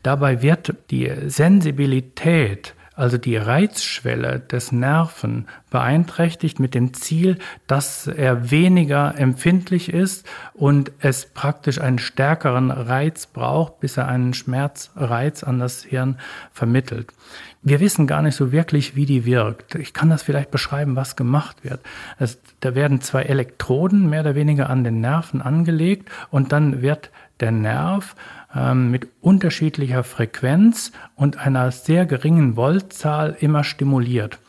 Dabei 0.04 0.42
wird 0.42 0.76
die 0.90 1.12
Sensibilität 1.28 2.74
also 3.00 3.18
die 3.18 3.38
Reizschwelle 3.38 4.42
des 4.42 4.74
Nerven 4.74 5.48
beeinträchtigt 5.70 6.60
mit 6.60 6.76
dem 6.76 6.94
Ziel, 6.94 7.38
dass 7.66 8.08
er 8.08 8.52
weniger 8.52 9.18
empfindlich 9.18 9.94
ist 9.94 10.28
und 10.54 10.92
es 11.00 11.26
praktisch 11.26 11.80
einen 11.80 12.00
stärkeren 12.00 12.72
Reiz 12.72 13.26
braucht, 13.26 13.80
bis 13.80 13.96
er 13.96 14.10
einen 14.10 14.34
Schmerzreiz 14.34 15.46
an 15.46 15.60
das 15.60 15.84
Hirn 15.84 16.18
vermittelt. 16.52 17.14
Wir 17.62 17.82
wissen 17.82 18.08
gar 18.08 18.22
nicht 18.22 18.36
so 18.36 18.52
wirklich, 18.54 18.96
wie 18.96 19.06
die 19.06 19.26
wirkt. 19.26 19.76
Ich 19.76 19.94
kann 19.94 20.10
das 20.10 20.24
vielleicht 20.24 20.50
beschreiben, 20.50 20.96
was 20.96 21.18
gemacht 21.18 21.64
wird. 21.64 21.82
Es, 22.18 22.40
da 22.62 22.74
werden 22.74 23.02
zwei 23.02 23.24
Elektroden 23.24 24.10
mehr 24.10 24.22
oder 24.22 24.36
weniger 24.36 24.70
an 24.70 24.86
den 24.86 25.02
Nerven 25.02 25.42
angelegt 25.42 26.10
und 26.32 26.54
dann 26.54 26.82
wird 26.82 27.12
der 27.42 27.52
Nerv 27.52 28.16
ähm, 28.56 28.92
mit 28.92 29.08
unterschiedlicher 29.22 30.04
Frequenz 30.04 30.92
und 31.16 31.38
einer 31.38 31.72
sehr 31.72 32.06
geringen 32.06 32.56
Voltzahl 32.56 33.36
immer 33.40 33.64
stimuliert. 33.64 34.40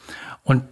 Und 0.45 0.65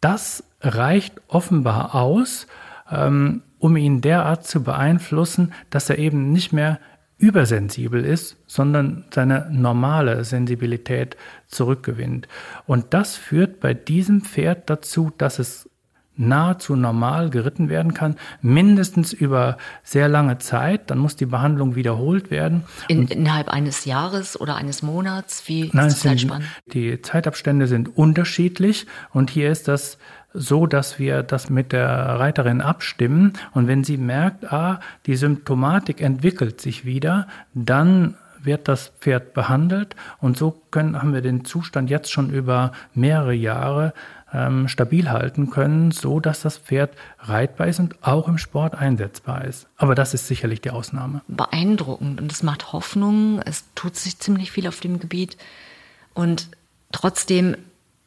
das 0.00 0.44
reicht 0.60 1.20
offenbar 1.28 1.94
aus, 1.94 2.46
ähm, 2.90 3.42
um 3.58 3.76
ihn 3.76 4.00
derart 4.00 4.46
zu 4.46 4.62
beeinflussen, 4.62 5.52
dass 5.68 5.90
er 5.90 5.98
eben 5.98 6.32
nicht 6.32 6.52
mehr 6.52 6.80
übersensibel 7.20 8.04
ist, 8.04 8.36
sondern 8.46 9.04
seine 9.12 9.48
normale 9.50 10.24
Sensibilität 10.24 11.16
zurückgewinnt. 11.46 12.26
Und 12.66 12.94
das 12.94 13.16
führt 13.16 13.60
bei 13.60 13.74
diesem 13.74 14.22
Pferd 14.22 14.70
dazu, 14.70 15.12
dass 15.16 15.38
es 15.38 15.68
nahezu 16.20 16.76
normal 16.76 17.30
geritten 17.30 17.68
werden 17.68 17.94
kann, 17.94 18.16
mindestens 18.42 19.12
über 19.12 19.56
sehr 19.82 20.08
lange 20.08 20.38
Zeit. 20.38 20.90
Dann 20.90 20.98
muss 20.98 21.16
die 21.16 21.26
Behandlung 21.26 21.76
wiederholt 21.76 22.30
werden. 22.30 22.64
In, 22.88 23.08
innerhalb 23.08 23.48
eines 23.48 23.86
Jahres 23.86 24.38
oder 24.38 24.56
eines 24.56 24.82
Monats? 24.82 25.42
Wie 25.46 25.70
Nein, 25.72 25.88
ist 25.88 26.04
die 26.04 26.08
Zeitspanne? 26.08 26.44
Die 26.72 27.00
Zeitabstände 27.00 27.66
sind 27.66 27.96
unterschiedlich 27.96 28.86
und 29.12 29.30
hier 29.30 29.50
ist 29.50 29.66
das 29.66 29.98
so, 30.32 30.66
dass 30.66 30.98
wir 30.98 31.22
das 31.22 31.50
mit 31.50 31.72
der 31.72 31.88
Reiterin 31.88 32.60
abstimmen 32.60 33.32
und 33.52 33.66
wenn 33.66 33.84
sie 33.84 33.96
merkt, 33.96 34.52
ah, 34.52 34.80
die 35.06 35.16
Symptomatik 35.16 36.00
entwickelt 36.00 36.60
sich 36.60 36.84
wieder, 36.84 37.26
dann 37.54 38.16
wird 38.42 38.68
das 38.68 38.92
Pferd 39.00 39.34
behandelt 39.34 39.96
und 40.20 40.36
so 40.36 40.62
können, 40.70 41.00
haben 41.00 41.12
wir 41.12 41.20
den 41.20 41.44
Zustand 41.44 41.90
jetzt 41.90 42.10
schon 42.10 42.30
über 42.30 42.72
mehrere 42.94 43.34
Jahre 43.34 43.92
ähm, 44.32 44.68
stabil 44.68 45.10
halten 45.10 45.50
können, 45.50 45.90
so 45.90 46.20
dass 46.20 46.42
das 46.42 46.58
Pferd 46.58 46.92
reitbar 47.18 47.66
ist 47.66 47.80
und 47.80 47.96
auch 48.02 48.28
im 48.28 48.38
Sport 48.38 48.74
einsetzbar 48.74 49.44
ist. 49.44 49.66
Aber 49.76 49.94
das 49.94 50.14
ist 50.14 50.26
sicherlich 50.26 50.60
die 50.60 50.70
Ausnahme. 50.70 51.22
Beeindruckend 51.28 52.20
und 52.20 52.32
es 52.32 52.42
macht 52.42 52.72
Hoffnung. 52.72 53.42
Es 53.44 53.64
tut 53.74 53.96
sich 53.96 54.18
ziemlich 54.18 54.50
viel 54.52 54.68
auf 54.68 54.80
dem 54.80 55.00
Gebiet 55.00 55.36
und 56.14 56.48
trotzdem 56.92 57.56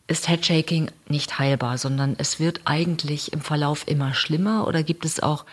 ist 0.07 0.27
Headshaking 0.27 0.91
nicht 1.07 1.39
heilbar, 1.39 1.77
sondern 1.77 2.15
es 2.17 2.39
wird 2.39 2.61
eigentlich 2.65 3.33
im 3.33 3.41
Verlauf 3.41 3.87
immer 3.87 4.13
schlimmer 4.13 4.67
oder 4.67 4.83
gibt 4.83 5.05
es 5.05 5.21
auch 5.21 5.45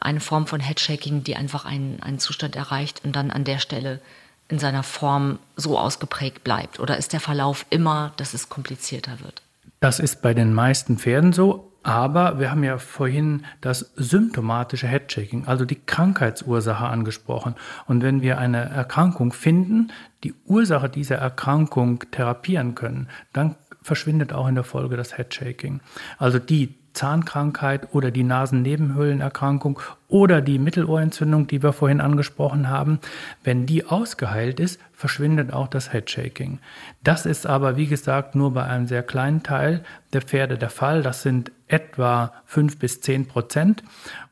eine 0.00 0.20
Form 0.20 0.46
von 0.46 0.60
Headshaking, 0.60 1.24
die 1.24 1.36
einfach 1.36 1.64
einen, 1.64 2.00
einen 2.02 2.18
Zustand 2.18 2.56
erreicht 2.56 3.02
und 3.04 3.16
dann 3.16 3.30
an 3.30 3.44
der 3.44 3.58
Stelle 3.58 4.00
in 4.48 4.58
seiner 4.58 4.82
Form 4.82 5.38
so 5.56 5.78
ausgeprägt 5.78 6.44
bleibt? 6.44 6.80
Oder 6.80 6.96
ist 6.96 7.12
der 7.12 7.20
Verlauf 7.20 7.66
immer, 7.70 8.12
dass 8.16 8.34
es 8.34 8.48
komplizierter 8.48 9.20
wird? 9.20 9.42
Das 9.80 9.98
ist 9.98 10.22
bei 10.22 10.34
den 10.34 10.54
meisten 10.54 10.98
Pferden 10.98 11.32
so, 11.32 11.72
aber 11.82 12.40
wir 12.40 12.50
haben 12.50 12.64
ja 12.64 12.78
vorhin 12.78 13.44
das 13.60 13.92
symptomatische 13.96 14.88
Headshaking, 14.88 15.46
also 15.46 15.64
die 15.64 15.80
Krankheitsursache 15.80 16.84
angesprochen. 16.84 17.54
Und 17.86 18.02
wenn 18.02 18.20
wir 18.20 18.38
eine 18.38 18.58
Erkrankung 18.58 19.32
finden, 19.32 19.92
die 20.24 20.34
Ursache 20.46 20.88
dieser 20.88 21.16
Erkrankung 21.16 22.04
therapieren 22.10 22.74
können, 22.74 23.08
dann 23.32 23.56
verschwindet 23.82 24.32
auch 24.32 24.48
in 24.48 24.54
der 24.54 24.64
Folge 24.64 24.96
das 24.96 25.16
Headshaking. 25.16 25.80
Also 26.18 26.38
die 26.38 26.74
Zahnkrankheit 26.92 27.94
oder 27.94 28.10
die 28.10 28.24
Nasennebenhöhlenerkrankung 28.24 29.80
oder 30.08 30.40
die 30.40 30.58
Mittelohrentzündung, 30.58 31.46
die 31.46 31.62
wir 31.62 31.72
vorhin 31.72 32.00
angesprochen 32.00 32.68
haben, 32.68 32.98
wenn 33.44 33.66
die 33.66 33.84
ausgeheilt 33.84 34.58
ist, 34.58 34.80
verschwindet 34.92 35.52
auch 35.52 35.68
das 35.68 35.92
Headshaking. 35.92 36.58
Das 37.04 37.26
ist 37.26 37.46
aber, 37.46 37.76
wie 37.76 37.86
gesagt, 37.86 38.34
nur 38.34 38.54
bei 38.54 38.64
einem 38.64 38.86
sehr 38.86 39.02
kleinen 39.02 39.42
Teil 39.42 39.84
der 40.12 40.22
Pferde 40.22 40.58
der 40.58 40.70
Fall. 40.70 41.02
Das 41.02 41.22
sind 41.22 41.52
etwa 41.68 42.32
fünf 42.44 42.78
bis 42.78 43.00
zehn 43.00 43.26
Prozent. 43.26 43.84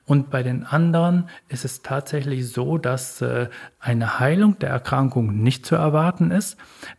Und 0.06 0.30
bei 0.30 0.42
den 0.42 0.64
anderen 0.64 1.28
ist 1.48 1.64
es 1.64 1.82
tatsächlich 1.82 2.48
so, 2.48 2.78
dass 2.78 3.20
äh, 3.20 3.48
eine 3.80 4.20
Heilung 4.20 4.58
der 4.60 4.70
Erkrankung 4.70 5.42
nicht 5.42 5.66
zu 5.66 5.74
erwarten 5.74 6.30
ist, 6.30 6.56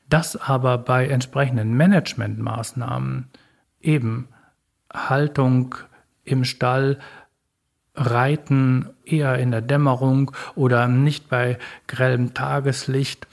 dass 0.09 0.35
aber 0.35 0.77
bei 0.77 1.07
entsprechenden 1.07 1.73
Managementmaßnahmen 1.75 3.29
eben 3.79 4.27
Haltung 4.93 5.75
im 6.23 6.43
Stall, 6.43 6.99
Reiten 7.95 8.89
eher 9.05 9.39
in 9.39 9.51
der 9.51 9.61
Dämmerung 9.61 10.31
oder 10.55 10.87
nicht 10.87 11.29
bei 11.29 11.57
grellem 11.87 12.33
Tageslicht, 12.33 13.27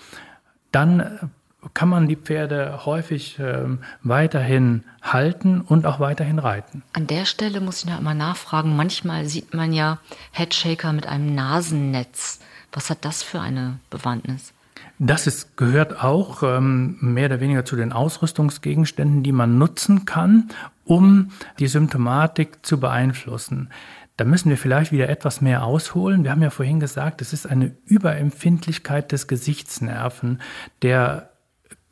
dann 0.72 1.30
kann 1.74 1.88
man 1.88 2.08
die 2.08 2.16
Pferde 2.16 2.84
häufig 2.84 3.38
äh, 3.38 3.66
weiterhin 4.02 4.84
halten 5.02 5.60
und 5.60 5.86
auch 5.86 6.00
weiterhin 6.00 6.38
reiten. 6.38 6.82
An 6.92 7.06
der 7.06 7.24
Stelle 7.26 7.60
muss 7.60 7.80
ich 7.80 7.86
noch 7.86 7.98
einmal 7.98 8.14
nachfragen. 8.14 8.76
Manchmal 8.76 9.26
sieht 9.26 9.54
man 9.54 9.72
ja 9.72 9.98
Headshaker 10.32 10.92
mit 10.92 11.06
einem 11.06 11.34
Nasennetz. 11.34 12.40
Was 12.72 12.90
hat 12.90 13.04
das 13.04 13.22
für 13.22 13.40
eine 13.40 13.78
Bewandtnis? 13.90 14.53
Das 14.98 15.26
ist, 15.26 15.56
gehört 15.56 16.02
auch 16.02 16.42
ähm, 16.42 16.98
mehr 17.00 17.26
oder 17.26 17.40
weniger 17.40 17.64
zu 17.64 17.76
den 17.76 17.92
Ausrüstungsgegenständen, 17.92 19.22
die 19.22 19.32
man 19.32 19.58
nutzen 19.58 20.04
kann, 20.04 20.48
um 20.84 21.30
die 21.58 21.66
Symptomatik 21.66 22.64
zu 22.64 22.78
beeinflussen. 22.78 23.70
Da 24.16 24.24
müssen 24.24 24.50
wir 24.50 24.56
vielleicht 24.56 24.92
wieder 24.92 25.08
etwas 25.08 25.40
mehr 25.40 25.64
ausholen. 25.64 26.22
Wir 26.22 26.30
haben 26.30 26.42
ja 26.42 26.50
vorhin 26.50 26.78
gesagt, 26.78 27.20
es 27.20 27.32
ist 27.32 27.46
eine 27.46 27.72
Überempfindlichkeit 27.86 29.10
des 29.10 29.26
Gesichtsnerven, 29.26 30.40
der 30.82 31.30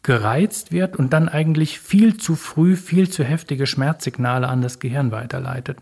gereizt 0.04 0.72
wird 0.72 0.96
und 0.96 1.12
dann 1.12 1.28
eigentlich 1.28 1.80
viel 1.80 2.16
zu 2.16 2.36
früh, 2.36 2.76
viel 2.76 3.08
zu 3.08 3.24
heftige 3.24 3.66
Schmerzsignale 3.66 4.48
an 4.48 4.62
das 4.62 4.78
Gehirn 4.78 5.12
weiterleitet. 5.12 5.78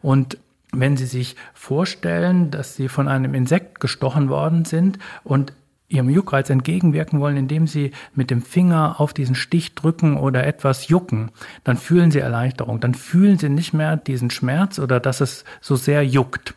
Und 0.00 0.38
wenn 0.72 0.96
Sie 0.96 1.06
sich 1.06 1.36
vorstellen, 1.54 2.50
dass 2.50 2.76
Sie 2.76 2.88
von 2.88 3.08
einem 3.08 3.34
Insekt 3.34 3.80
gestochen 3.80 4.28
worden 4.28 4.64
sind 4.64 4.98
und 5.24 5.52
ihrem 5.88 6.10
Juckreiz 6.10 6.50
entgegenwirken 6.50 7.18
wollen, 7.18 7.38
indem 7.38 7.66
sie 7.66 7.92
mit 8.14 8.30
dem 8.30 8.42
Finger 8.42 9.00
auf 9.00 9.14
diesen 9.14 9.34
Stich 9.34 9.74
drücken 9.74 10.18
oder 10.18 10.46
etwas 10.46 10.88
jucken, 10.88 11.30
dann 11.64 11.78
fühlen 11.78 12.10
sie 12.10 12.18
Erleichterung. 12.18 12.78
Dann 12.80 12.92
fühlen 12.92 13.38
sie 13.38 13.48
nicht 13.48 13.72
mehr 13.72 13.96
diesen 13.96 14.30
Schmerz 14.30 14.78
oder 14.78 15.00
dass 15.00 15.22
es 15.22 15.44
so 15.62 15.76
sehr 15.76 16.04
juckt. 16.04 16.54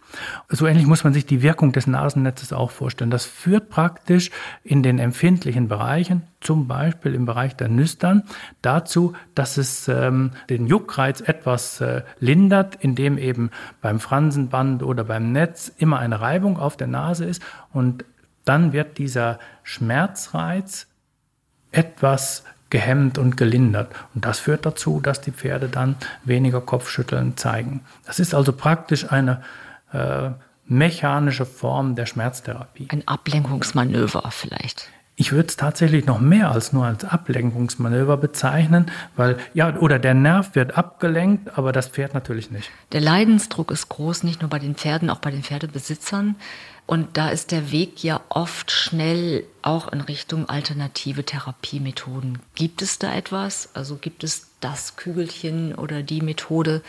So 0.50 0.68
ähnlich 0.68 0.86
muss 0.86 1.06
man 1.06 1.14
sich 1.14 1.26
die 1.26 1.42
Wirkung 1.42 1.72
des 1.72 1.88
Nasennetzes 1.88 2.52
auch 2.52 2.72
vorstellen. 2.72 3.10
Das 3.10 3.26
führt 3.26 3.70
praktisch 3.70 4.32
in 4.66 4.84
den 4.84 5.00
empfindlichen 5.00 5.70
Bereichen, 5.70 6.24
zum 6.42 6.68
Beispiel 6.68 7.16
im 7.16 7.26
Bereich 7.26 7.56
der 7.56 7.70
Nüstern, 7.70 8.24
dazu, 8.62 9.14
dass 9.34 9.56
es 9.56 9.88
ähm, 9.88 10.32
den 10.50 10.68
Juckreiz 10.68 11.22
etwas 11.22 11.80
äh, 11.80 12.02
lindert, 12.20 12.76
indem 12.82 13.18
eben 13.18 13.50
beim 13.82 14.02
Fransenband 14.02 14.84
oder 14.84 15.06
beim 15.06 15.32
Netz 15.32 15.72
immer 15.78 16.00
eine 16.00 16.20
Reibung 16.20 16.58
auf 16.58 16.76
der 16.76 16.88
Nase 16.88 17.24
ist 17.24 17.42
und 17.72 18.04
dann 18.46 18.74
wird 18.74 18.98
dieser 18.98 19.40
Schmerzreiz 19.64 20.88
etwas 21.72 22.44
gehemmt 22.70 23.18
und 23.18 23.38
gelindert. 23.38 23.94
Und 24.16 24.26
das 24.26 24.40
führt 24.40 24.66
dazu, 24.66 25.00
dass 25.00 25.22
die 25.22 25.32
Pferde 25.32 25.68
dann 25.68 25.96
weniger 26.24 26.62
Kopfschütteln 26.62 27.38
zeigen. 27.38 27.82
Das 28.06 28.20
ist 28.20 28.34
also 28.34 28.54
praktisch 28.54 29.12
eine 29.12 29.42
äh, 29.94 30.32
mechanische 30.66 31.46
Form 31.46 31.96
der 31.96 32.06
Schmerztherapie. 32.06 32.88
Ein 32.90 33.08
Ablenkungsmanöver 33.08 34.32
vielleicht. 34.32 34.90
Ich 35.18 35.34
würde 35.34 35.50
es 35.50 35.58
tatsächlich 35.58 36.06
noch 36.06 36.20
mehr 36.20 36.52
als 36.52 36.74
nur 36.74 36.86
als 36.86 37.04
Ablenkungsmanöver 37.04 38.18
bezeichnen, 38.18 38.90
weil 39.16 39.38
ja, 39.54 39.76
oder 39.76 40.00
der 40.00 40.14
Nerv 40.14 40.56
wird 40.56 40.78
abgelenkt, 40.78 41.58
aber 41.58 41.74
das 41.74 41.90
Pferd 41.90 42.14
natürlich 42.14 42.50
nicht. 42.50 42.72
Der 42.94 43.02
Leidensdruck 43.02 43.70
ist 43.70 43.90
groß, 43.90 44.24
nicht 44.24 44.42
nur 44.42 44.50
bei 44.50 44.58
den 44.58 44.74
Pferden, 44.76 45.10
auch 45.10 45.20
bei 45.20 45.30
den 45.30 45.44
Pferdebesitzern. 45.44 46.36
Und 46.86 47.18
da 47.18 47.30
ist 47.30 47.52
der 47.52 47.72
Weg 47.72 48.04
ja 48.04 48.20
oft 48.30 48.70
schnell 48.70 49.46
auch 49.62 49.92
in 49.94 50.02
Richtung 50.02 50.50
alternative 50.50 51.24
Therapiemethoden. 51.24 52.40
Gibt 52.56 52.82
es 52.82 53.00
da 53.00 53.14
etwas? 53.14 53.70
Also 53.76 53.96
gibt 53.96 54.24
es 54.24 54.48
das 54.60 54.98
Kügelchen 54.98 55.74
oder 55.74 56.04
die 56.04 56.22
Methode, 56.22 56.82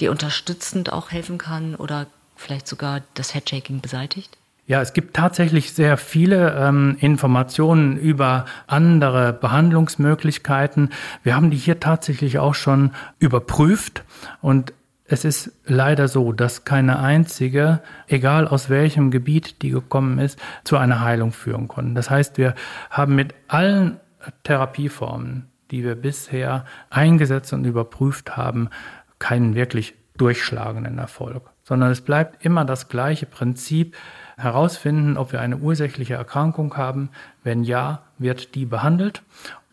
die 0.00 0.08
unterstützend 0.08 0.92
auch 0.92 1.10
helfen 1.10 1.36
kann 1.36 1.74
oder 1.74 2.06
vielleicht 2.36 2.66
sogar 2.68 3.02
das 3.14 3.34
Headshaking 3.34 3.80
beseitigt? 3.80 4.38
Ja, 4.66 4.80
es 4.80 4.92
gibt 4.92 5.16
tatsächlich 5.16 5.72
sehr 5.72 5.96
viele 5.96 6.54
ähm, 6.54 6.96
Informationen 7.00 7.96
über 7.96 8.44
andere 8.68 9.32
Behandlungsmöglichkeiten. 9.32 10.90
Wir 11.24 11.34
haben 11.34 11.50
die 11.50 11.56
hier 11.56 11.80
tatsächlich 11.80 12.38
auch 12.38 12.54
schon 12.54 12.92
überprüft 13.18 14.04
und 14.40 14.72
es 15.10 15.24
ist 15.24 15.52
leider 15.66 16.06
so, 16.06 16.32
dass 16.32 16.64
keine 16.64 17.00
einzige, 17.00 17.80
egal 18.06 18.46
aus 18.46 18.70
welchem 18.70 19.10
Gebiet 19.10 19.60
die 19.62 19.70
gekommen 19.70 20.18
ist, 20.18 20.38
zu 20.62 20.76
einer 20.76 21.00
Heilung 21.00 21.32
führen 21.32 21.66
konnte. 21.66 21.94
Das 21.94 22.10
heißt, 22.10 22.38
wir 22.38 22.54
haben 22.90 23.16
mit 23.16 23.34
allen 23.48 23.98
Therapieformen, 24.44 25.48
die 25.72 25.82
wir 25.82 25.96
bisher 25.96 26.64
eingesetzt 26.90 27.52
und 27.52 27.64
überprüft 27.64 28.36
haben, 28.36 28.70
keinen 29.18 29.56
wirklich 29.56 29.94
durchschlagenden 30.16 30.98
Erfolg, 30.98 31.50
sondern 31.64 31.90
es 31.90 32.02
bleibt 32.02 32.44
immer 32.44 32.64
das 32.64 32.88
gleiche 32.88 33.26
Prinzip, 33.26 33.96
herausfinden, 34.40 35.16
ob 35.16 35.32
wir 35.32 35.40
eine 35.40 35.58
ursächliche 35.58 36.14
Erkrankung 36.14 36.76
haben. 36.76 37.10
Wenn 37.44 37.62
ja, 37.62 38.02
wird 38.18 38.54
die 38.54 38.64
behandelt. 38.64 39.22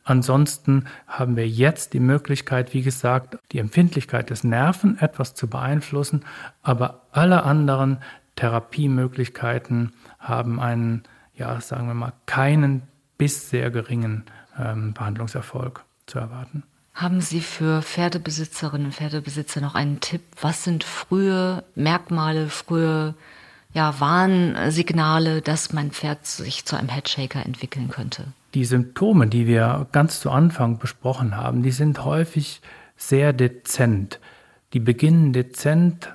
Ansonsten 0.08 0.86
haben 1.06 1.36
wir 1.36 1.50
jetzt 1.50 1.92
die 1.92 2.00
Möglichkeit, 2.00 2.74
wie 2.74 2.82
gesagt, 2.82 3.38
die 3.52 3.60
Empfindlichkeit 3.60 4.30
des 4.30 4.46
Nerven 4.46 4.98
etwas 5.00 5.36
zu 5.36 5.50
beeinflussen, 5.50 6.24
aber 6.64 7.02
alle 7.12 7.44
anderen 7.44 7.98
Therapiemöglichkeiten 8.38 9.92
haben 10.18 10.62
einen, 10.62 11.04
ja, 11.36 11.60
sagen 11.60 11.88
wir 11.88 11.94
mal, 11.94 12.14
keinen 12.26 12.84
bis 13.18 13.50
sehr 13.50 13.70
geringen 13.70 14.24
ähm, 14.58 14.94
Behandlungserfolg 14.94 15.84
zu 16.06 16.20
erwarten. 16.20 16.64
Haben 16.94 17.20
Sie 17.20 17.42
für 17.42 17.82
Pferdebesitzerinnen 17.82 18.88
und 18.88 18.96
Pferdebesitzer 18.96 19.60
noch 19.60 19.76
einen 19.76 20.00
Tipp? 20.00 20.22
Was 20.40 20.64
sind 20.64 20.86
frühe 20.86 21.66
Merkmale, 21.76 22.48
frühe 22.48 23.14
ja, 23.74 24.00
Warnsignale, 24.00 25.42
dass 25.42 25.74
mein 25.74 25.92
Pferd 25.92 26.26
sich 26.26 26.64
zu 26.64 26.78
einem 26.78 26.88
Headshaker 26.88 27.46
entwickeln 27.46 27.90
könnte? 27.90 28.24
Die 28.58 28.66
Symptome, 28.66 29.28
die 29.28 29.46
wir 29.46 29.86
ganz 29.92 30.20
zu 30.20 30.32
Anfang 30.32 30.80
besprochen 30.80 31.38
haben, 31.38 31.62
die 31.62 31.70
sind 31.70 32.04
häufig 32.04 32.64
sehr 32.96 33.32
dezent. 33.32 34.20
Die 34.74 34.80
beginnen 34.80 35.32
dezent 35.32 36.12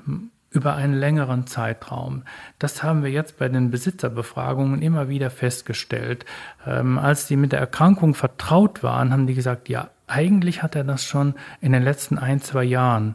über 0.51 0.75
einen 0.75 0.95
längeren 0.95 1.47
Zeitraum. 1.47 2.25
Das 2.59 2.83
haben 2.83 3.05
wir 3.05 3.13
jetzt 3.13 3.39
bei 3.39 3.49
den 3.49 3.71
Besitzerbefragungen 3.71 4.83
immer 4.83 5.09
wieder 5.09 5.31
festgestellt. 5.31 6.25
Ähm, 6.67 6.99
als 6.99 7.29
die 7.29 7.37
mit 7.37 7.53
der 7.53 7.61
Erkrankung 7.61 8.13
vertraut 8.13 8.83
waren, 8.83 9.13
haben 9.13 9.29
die 9.29 9.35
gesagt, 9.35 9.69
ja, 9.69 9.91
eigentlich 10.09 10.65
hat 10.65 10.75
er 10.75 10.83
das 10.83 11.05
schon 11.05 11.35
in 11.61 11.71
den 11.71 11.85
letzten 11.85 12.19
ein, 12.19 12.41
zwei 12.41 12.65
Jahren 12.65 13.15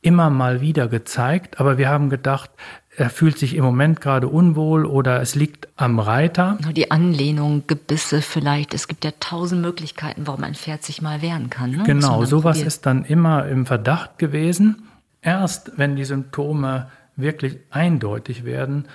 immer 0.00 0.30
mal 0.30 0.62
wieder 0.62 0.88
gezeigt, 0.88 1.60
aber 1.60 1.76
wir 1.76 1.90
haben 1.90 2.08
gedacht, 2.08 2.50
er 2.96 3.10
fühlt 3.10 3.38
sich 3.38 3.56
im 3.56 3.64
Moment 3.64 4.00
gerade 4.00 4.28
unwohl 4.28 4.86
oder 4.86 5.20
es 5.20 5.34
liegt 5.34 5.68
am 5.76 5.98
Reiter. 5.98 6.58
Die 6.72 6.90
Anlehnung, 6.90 7.64
Gebisse 7.66 8.22
vielleicht. 8.22 8.72
Es 8.74 8.86
gibt 8.88 9.04
ja 9.04 9.10
tausend 9.18 9.62
Möglichkeiten, 9.62 10.26
warum 10.26 10.44
ein 10.44 10.54
Pferd 10.54 10.84
sich 10.84 11.02
mal 11.02 11.20
wehren 11.20 11.50
kann. 11.50 11.72
Ne? 11.72 11.82
Genau, 11.84 12.24
sowas 12.24 12.58
probiert. 12.58 12.66
ist 12.68 12.86
dann 12.86 13.04
immer 13.04 13.46
im 13.46 13.66
Verdacht 13.66 14.18
gewesen. 14.18 14.88
Erst 15.22 15.72
wenn 15.76 15.96
die 15.96 16.04
Symptome 16.04 16.88
wirklich 17.16 17.58
eindeutig 17.70 18.44
werden, 18.44 18.86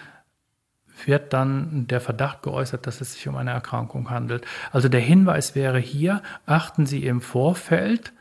wird 1.05 1.33
dann 1.33 1.87
der 1.87 2.01
Verdacht 2.01 2.43
geäußert, 2.43 2.85
dass 2.85 3.01
es 3.01 3.13
sich 3.13 3.27
um 3.27 3.35
eine 3.35 3.51
Erkrankung 3.51 4.09
handelt. 4.09 4.45
Also 4.71 4.89
der 4.89 4.99
Hinweis 4.99 5.55
wäre 5.55 5.79
hier, 5.79 6.21
achten 6.45 6.85
Sie 6.85 7.05
im 7.05 7.21
Vorfeld 7.21 8.13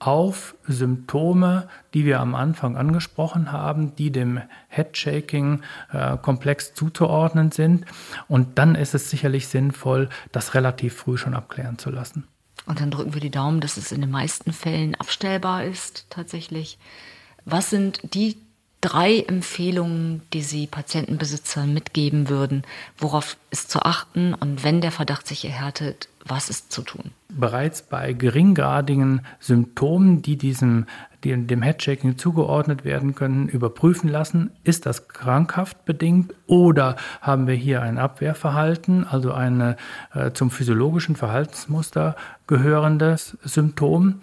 auf 0.00 0.56
Symptome, 0.66 1.68
die 1.94 2.04
wir 2.04 2.20
am 2.20 2.34
Anfang 2.34 2.76
angesprochen 2.76 3.52
haben, 3.52 3.94
die 3.94 4.10
dem 4.10 4.40
Headshaking-Komplex 4.68 6.74
zuzuordnen 6.74 7.52
sind. 7.52 7.84
Und 8.26 8.58
dann 8.58 8.74
ist 8.74 8.94
es 8.94 9.10
sicherlich 9.10 9.46
sinnvoll, 9.46 10.08
das 10.32 10.54
relativ 10.54 10.94
früh 10.94 11.18
schon 11.18 11.34
abklären 11.34 11.78
zu 11.78 11.90
lassen. 11.90 12.26
Und 12.66 12.80
dann 12.80 12.90
drücken 12.90 13.14
wir 13.14 13.20
die 13.20 13.30
Daumen, 13.30 13.60
dass 13.60 13.76
es 13.76 13.92
in 13.92 14.00
den 14.00 14.10
meisten 14.10 14.52
Fällen 14.52 14.94
abstellbar 14.94 15.64
ist, 15.64 16.06
tatsächlich. 16.10 16.78
Was 17.44 17.70
sind 17.70 18.00
die 18.14 18.36
drei 18.80 19.20
Empfehlungen, 19.20 20.22
die 20.32 20.42
Sie 20.42 20.66
Patientenbesitzern 20.66 21.72
mitgeben 21.72 22.28
würden, 22.28 22.62
worauf 22.96 23.36
ist 23.50 23.70
zu 23.70 23.82
achten 23.82 24.34
und 24.34 24.64
wenn 24.64 24.80
der 24.80 24.92
Verdacht 24.92 25.26
sich 25.26 25.44
erhärtet, 25.44 26.08
was 26.24 26.50
ist 26.50 26.72
zu 26.72 26.82
tun? 26.82 27.12
Bereits 27.28 27.82
bei 27.82 28.12
geringgradigen 28.12 29.22
Symptomen, 29.38 30.22
die 30.22 30.36
diesem 30.36 30.86
die 31.24 31.36
dem 31.46 31.62
Headshaking 31.62 32.16
zugeordnet 32.16 32.84
werden 32.84 33.14
können, 33.14 33.48
überprüfen 33.48 34.08
lassen, 34.08 34.50
ist 34.64 34.86
das 34.86 35.08
krankhaft 35.08 35.84
bedingt 35.84 36.34
oder 36.46 36.96
haben 37.20 37.46
wir 37.46 37.54
hier 37.54 37.82
ein 37.82 37.98
Abwehrverhalten, 37.98 39.06
also 39.06 39.32
ein 39.32 39.76
äh, 40.14 40.32
zum 40.32 40.50
physiologischen 40.50 41.16
Verhaltensmuster 41.16 42.16
gehörendes 42.46 43.36
Symptom. 43.42 44.20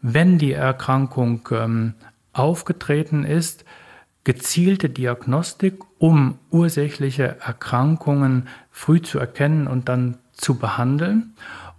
Wenn 0.00 0.38
die 0.38 0.52
Erkrankung 0.52 1.46
ähm, 1.52 1.94
aufgetreten 2.32 3.24
ist, 3.24 3.64
gezielte 4.24 4.90
Diagnostik, 4.90 5.80
um 5.98 6.38
ursächliche 6.50 7.36
Erkrankungen 7.40 8.48
früh 8.70 9.00
zu 9.00 9.18
erkennen 9.18 9.66
und 9.66 9.88
dann 9.88 10.18
zu 10.32 10.56
behandeln. 10.56 11.34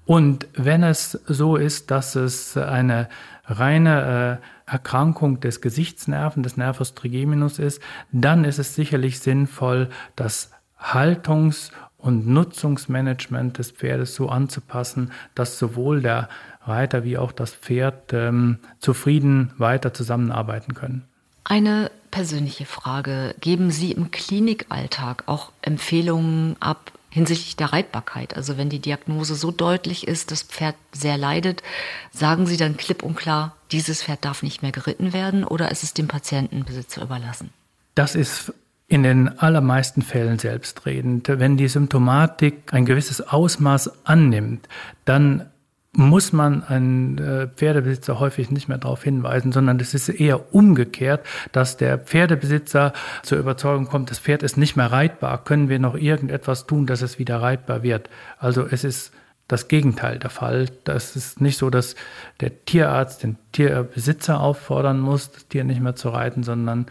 Und 0.06 0.48
wenn 0.54 0.84
es 0.84 1.12
so 1.28 1.56
ist, 1.56 1.92
dass 1.92 2.16
es 2.16 2.58
eine 2.58 3.10
reine 3.46 4.40
äh, 4.68 4.72
Erkrankung 4.72 5.40
des 5.40 5.62
Gesichtsnerven, 5.62 6.44
des 6.44 6.58
Nervus 6.58 6.96
trigeminus 6.96 7.60
ist, 7.60 7.82
dann 8.12 8.44
ist 8.44 8.60
es 8.60 8.76
sicherlich 8.76 9.20
sinnvoll, 9.20 9.90
das 10.16 10.52
Haltungs- 10.80 11.72
und 11.98 12.28
Nutzungsmanagement 12.28 13.58
des 13.58 13.72
Pferdes 13.72 14.16
so 14.16 14.30
anzupassen, 14.30 15.12
dass 15.36 15.60
sowohl 15.60 16.02
der 16.02 16.30
Reiter 16.62 17.04
wie 17.04 17.18
auch 17.18 17.32
das 17.32 17.54
Pferd 17.54 18.14
ähm, 18.14 18.60
zufrieden 18.80 19.52
weiter 19.58 19.94
zusammenarbeiten 19.94 20.74
können. 20.74 21.09
Eine 21.50 21.90
persönliche 22.12 22.68
Frage. 22.68 23.34
Geben 23.42 23.72
Sie 23.72 23.92
im 23.92 24.12
Klinikalltag 24.12 25.24
auch 25.26 25.52
Empfehlungen 25.64 26.56
ab 26.60 26.92
hinsichtlich 27.10 27.56
der 27.56 27.74
Reitbarkeit? 27.74 28.38
Also 28.38 28.56
wenn 28.60 28.70
die 28.70 28.78
Diagnose 28.78 29.34
so 29.34 29.50
deutlich 29.50 30.08
ist, 30.08 30.30
das 30.30 30.44
Pferd 30.44 30.76
sehr 30.92 31.18
leidet, 31.18 31.64
sagen 32.12 32.46
Sie 32.46 32.56
dann 32.56 32.78
klipp 32.78 33.02
und 33.02 33.16
klar, 33.16 33.56
dieses 33.72 34.04
Pferd 34.04 34.26
darf 34.26 34.44
nicht 34.44 34.62
mehr 34.62 34.72
geritten 34.72 35.12
werden 35.12 35.44
oder 35.44 35.72
ist 35.72 35.82
es 35.82 35.96
dem 35.96 36.08
Patientenbesitzer 36.08 37.02
überlassen? 37.02 37.50
Das 37.96 38.14
ist 38.14 38.54
in 38.88 39.02
den 39.02 39.40
allermeisten 39.40 40.04
Fällen 40.04 40.38
selbstredend. 40.38 41.30
Wenn 41.30 41.58
die 41.58 41.68
Symptomatik 41.68 42.74
ein 42.76 42.86
gewisses 42.86 43.22
Ausmaß 43.22 44.06
annimmt, 44.06 44.70
dann 45.04 45.48
muss 45.94 46.34
man 46.34 46.64
einen 46.64 47.18
äh, 47.18 47.48
Pferdebesitzer 47.48 48.20
häufig 48.20 48.52
nicht 48.52 48.68
mehr 48.68 48.78
darauf 48.78 49.04
hinweisen, 49.04 49.52
sondern 49.52 49.80
es 49.80 49.94
ist 49.94 50.10
eher 50.10 50.54
umgekehrt, 50.54 51.26
dass 51.52 51.78
der 51.78 51.98
Pferdebesitzer 51.98 52.94
zur 53.24 53.40
Überzeugung 53.40 53.88
kommt, 53.88 54.12
das 54.12 54.20
Pferd 54.20 54.44
ist 54.44 54.58
nicht 54.58 54.76
mehr 54.76 54.92
reitbar, 54.92 55.44
können 55.44 55.68
wir 55.68 55.80
noch 55.80 55.96
irgendetwas 55.96 56.68
tun, 56.68 56.86
dass 56.86 57.02
es 57.02 57.18
wieder 57.18 57.42
reitbar 57.42 57.82
wird. 57.82 58.10
Also 58.38 58.68
es 58.70 58.84
ist 58.84 59.14
das 59.48 59.68
Gegenteil 59.68 60.20
der 60.20 60.30
Fall. 60.30 60.68
Das 60.84 61.16
ist 61.16 61.42
nicht 61.42 61.58
so, 61.58 61.72
dass 61.72 61.96
der 62.40 62.66
Tierarzt 62.66 63.24
den 63.24 63.38
Tierbesitzer 63.52 64.40
auffordern 64.40 65.00
muss, 65.00 65.32
das 65.32 65.48
Tier 65.48 65.64
nicht 65.64 65.82
mehr 65.82 65.96
zu 65.96 66.10
reiten, 66.10 66.44
sondern 66.44 66.86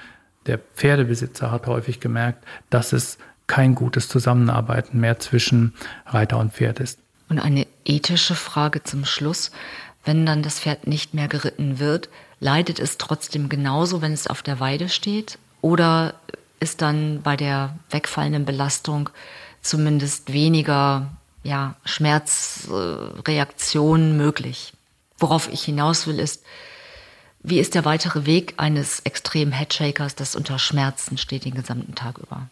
der 0.47 0.59
Pferdebesitzer 0.59 1.53
hat 1.53 1.69
häufig 1.69 2.01
gemerkt, 2.01 2.45
dass 2.69 2.93
es 2.93 3.19
kein 3.47 3.75
gutes 3.75 4.09
Zusammenarbeiten 4.09 4.99
mehr 4.99 5.19
zwischen 5.21 5.73
Reiter 6.05 6.39
und 6.39 6.53
Pferd 6.53 6.81
ist. 6.81 6.99
Und 7.29 7.39
eine 7.39 7.67
ethische 7.85 8.35
Frage 8.35 8.83
zum 8.83 9.05
Schluss. 9.05 9.51
Wenn 10.05 10.25
dann 10.25 10.43
das 10.43 10.61
Pferd 10.61 10.87
nicht 10.87 11.15
mehr 11.15 11.29
geritten 11.29 11.79
wird, 11.79 12.09
leidet 12.41 12.79
es 12.79 12.99
trotzdem 12.99 13.49
genauso, 13.49 14.01
wenn 14.01 14.13
es 14.13 14.27
auf 14.27 14.43
der 14.43 14.61
Weide 14.61 14.89
steht? 14.89 15.39
Oder 15.61 16.15
ist 16.61 16.83
dann 16.83 17.23
bei 17.23 17.37
der 17.37 17.77
wegfallenden 17.91 18.45
Belastung 18.45 19.11
zumindest 19.61 20.33
weniger 20.33 21.09
ja, 21.43 21.75
Schmerzreaktion 21.85 24.17
möglich? 24.17 24.73
Worauf 25.19 25.53
ich 25.53 25.65
hinaus 25.65 26.07
will, 26.07 26.21
ist, 26.21 26.45
wie 27.43 27.59
ist 27.59 27.75
der 27.75 27.85
weitere 27.85 28.25
Weg 28.27 28.55
eines 28.57 29.01
extremen 29.01 29.53
Headshakers, 29.53 30.15
das 30.15 30.37
unter 30.37 30.59
Schmerzen 30.59 31.19
steht 31.19 31.45
den 31.45 31.55
gesamten 31.55 31.95
Tag 31.95 32.19
über? 32.19 32.49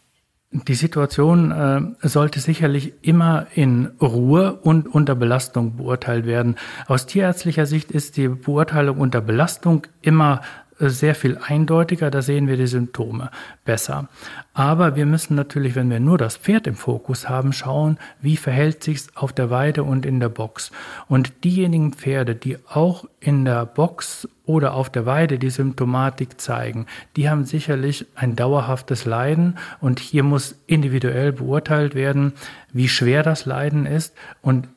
Die 0.52 0.74
Situation 0.74 1.50
äh, 1.50 2.08
sollte 2.08 2.38
sicherlich 2.40 2.94
immer 3.02 3.46
in 3.54 3.86
Ruhe 4.00 4.54
und 4.54 4.86
unter 4.86 5.14
Belastung 5.16 5.76
beurteilt 5.76 6.24
werden. 6.24 6.54
Aus 6.86 7.06
tierärztlicher 7.06 7.66
Sicht 7.66 7.90
ist 7.90 8.16
die 8.16 8.28
Beurteilung 8.28 8.98
unter 8.98 9.20
Belastung 9.20 9.86
immer 10.02 10.42
sehr 10.78 11.14
viel 11.14 11.38
eindeutiger, 11.38 12.10
da 12.10 12.22
sehen 12.22 12.48
wir 12.48 12.56
die 12.56 12.66
Symptome 12.66 13.30
besser. 13.64 14.08
Aber 14.52 14.96
wir 14.96 15.06
müssen 15.06 15.34
natürlich, 15.34 15.74
wenn 15.74 15.90
wir 15.90 16.00
nur 16.00 16.18
das 16.18 16.36
Pferd 16.36 16.66
im 16.66 16.74
Fokus 16.74 17.28
haben, 17.28 17.52
schauen, 17.52 17.98
wie 18.20 18.36
verhält 18.36 18.84
sich's 18.84 19.08
auf 19.14 19.32
der 19.32 19.50
Weide 19.50 19.84
und 19.84 20.04
in 20.04 20.20
der 20.20 20.28
Box. 20.28 20.70
Und 21.08 21.44
diejenigen 21.44 21.92
Pferde, 21.92 22.34
die 22.34 22.58
auch 22.68 23.06
in 23.20 23.44
der 23.44 23.64
Box 23.64 24.28
oder 24.44 24.74
auf 24.74 24.90
der 24.90 25.06
Weide 25.06 25.38
die 25.38 25.50
Symptomatik 25.50 26.40
zeigen, 26.40 26.86
die 27.16 27.28
haben 27.28 27.44
sicherlich 27.44 28.06
ein 28.14 28.36
dauerhaftes 28.36 29.04
Leiden 29.04 29.58
und 29.80 29.98
hier 29.98 30.22
muss 30.22 30.56
individuell 30.66 31.32
beurteilt 31.32 31.94
werden, 31.94 32.34
wie 32.72 32.88
schwer 32.88 33.22
das 33.22 33.46
Leiden 33.46 33.86
ist 33.86 34.14
und 34.42 34.68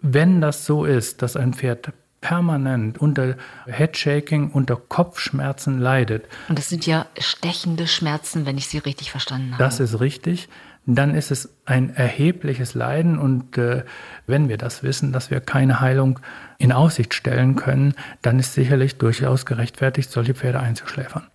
wenn 0.00 0.40
das 0.40 0.64
so 0.64 0.84
ist, 0.84 1.22
dass 1.22 1.36
ein 1.36 1.54
Pferd 1.54 1.92
permanent 2.20 2.98
unter 2.98 3.36
Headshaking, 3.66 4.50
unter 4.50 4.76
Kopfschmerzen 4.76 5.78
leidet. 5.78 6.24
Und 6.48 6.58
das 6.58 6.68
sind 6.68 6.86
ja 6.86 7.06
stechende 7.18 7.86
Schmerzen, 7.86 8.46
wenn 8.46 8.58
ich 8.58 8.68
Sie 8.68 8.78
richtig 8.78 9.10
verstanden 9.10 9.52
habe. 9.52 9.62
Das 9.62 9.80
ist 9.80 10.00
richtig. 10.00 10.48
Dann 10.90 11.14
ist 11.14 11.30
es 11.30 11.50
ein 11.66 11.94
erhebliches 11.94 12.72
Leiden 12.72 13.18
und 13.18 13.58
äh, 13.58 13.84
wenn 14.26 14.48
wir 14.48 14.56
das 14.56 14.82
wissen, 14.82 15.12
dass 15.12 15.30
wir 15.30 15.40
keine 15.40 15.80
Heilung 15.80 16.18
in 16.56 16.72
Aussicht 16.72 17.12
stellen 17.12 17.56
können, 17.56 17.94
dann 18.22 18.38
ist 18.38 18.54
sicherlich 18.54 18.96
durchaus 18.96 19.44
gerechtfertigt, 19.44 20.10
solche 20.10 20.34
Pferde 20.34 20.60
einzuschläfern. 20.60 21.26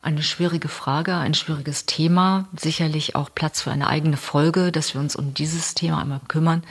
Eine 0.00 0.22
schwierige 0.22 0.68
Frage, 0.68 1.16
ein 1.16 1.34
schwieriges 1.34 1.84
Thema, 1.84 2.48
sicherlich 2.56 3.14
auch 3.14 3.28
Platz 3.34 3.60
für 3.60 3.70
eine 3.70 3.88
eigene 3.88 4.16
Folge, 4.16 4.72
dass 4.72 4.94
wir 4.94 5.02
uns 5.02 5.16
um 5.16 5.34
dieses 5.34 5.74
Thema 5.74 6.00
einmal 6.00 6.20
kümmern. 6.26 6.62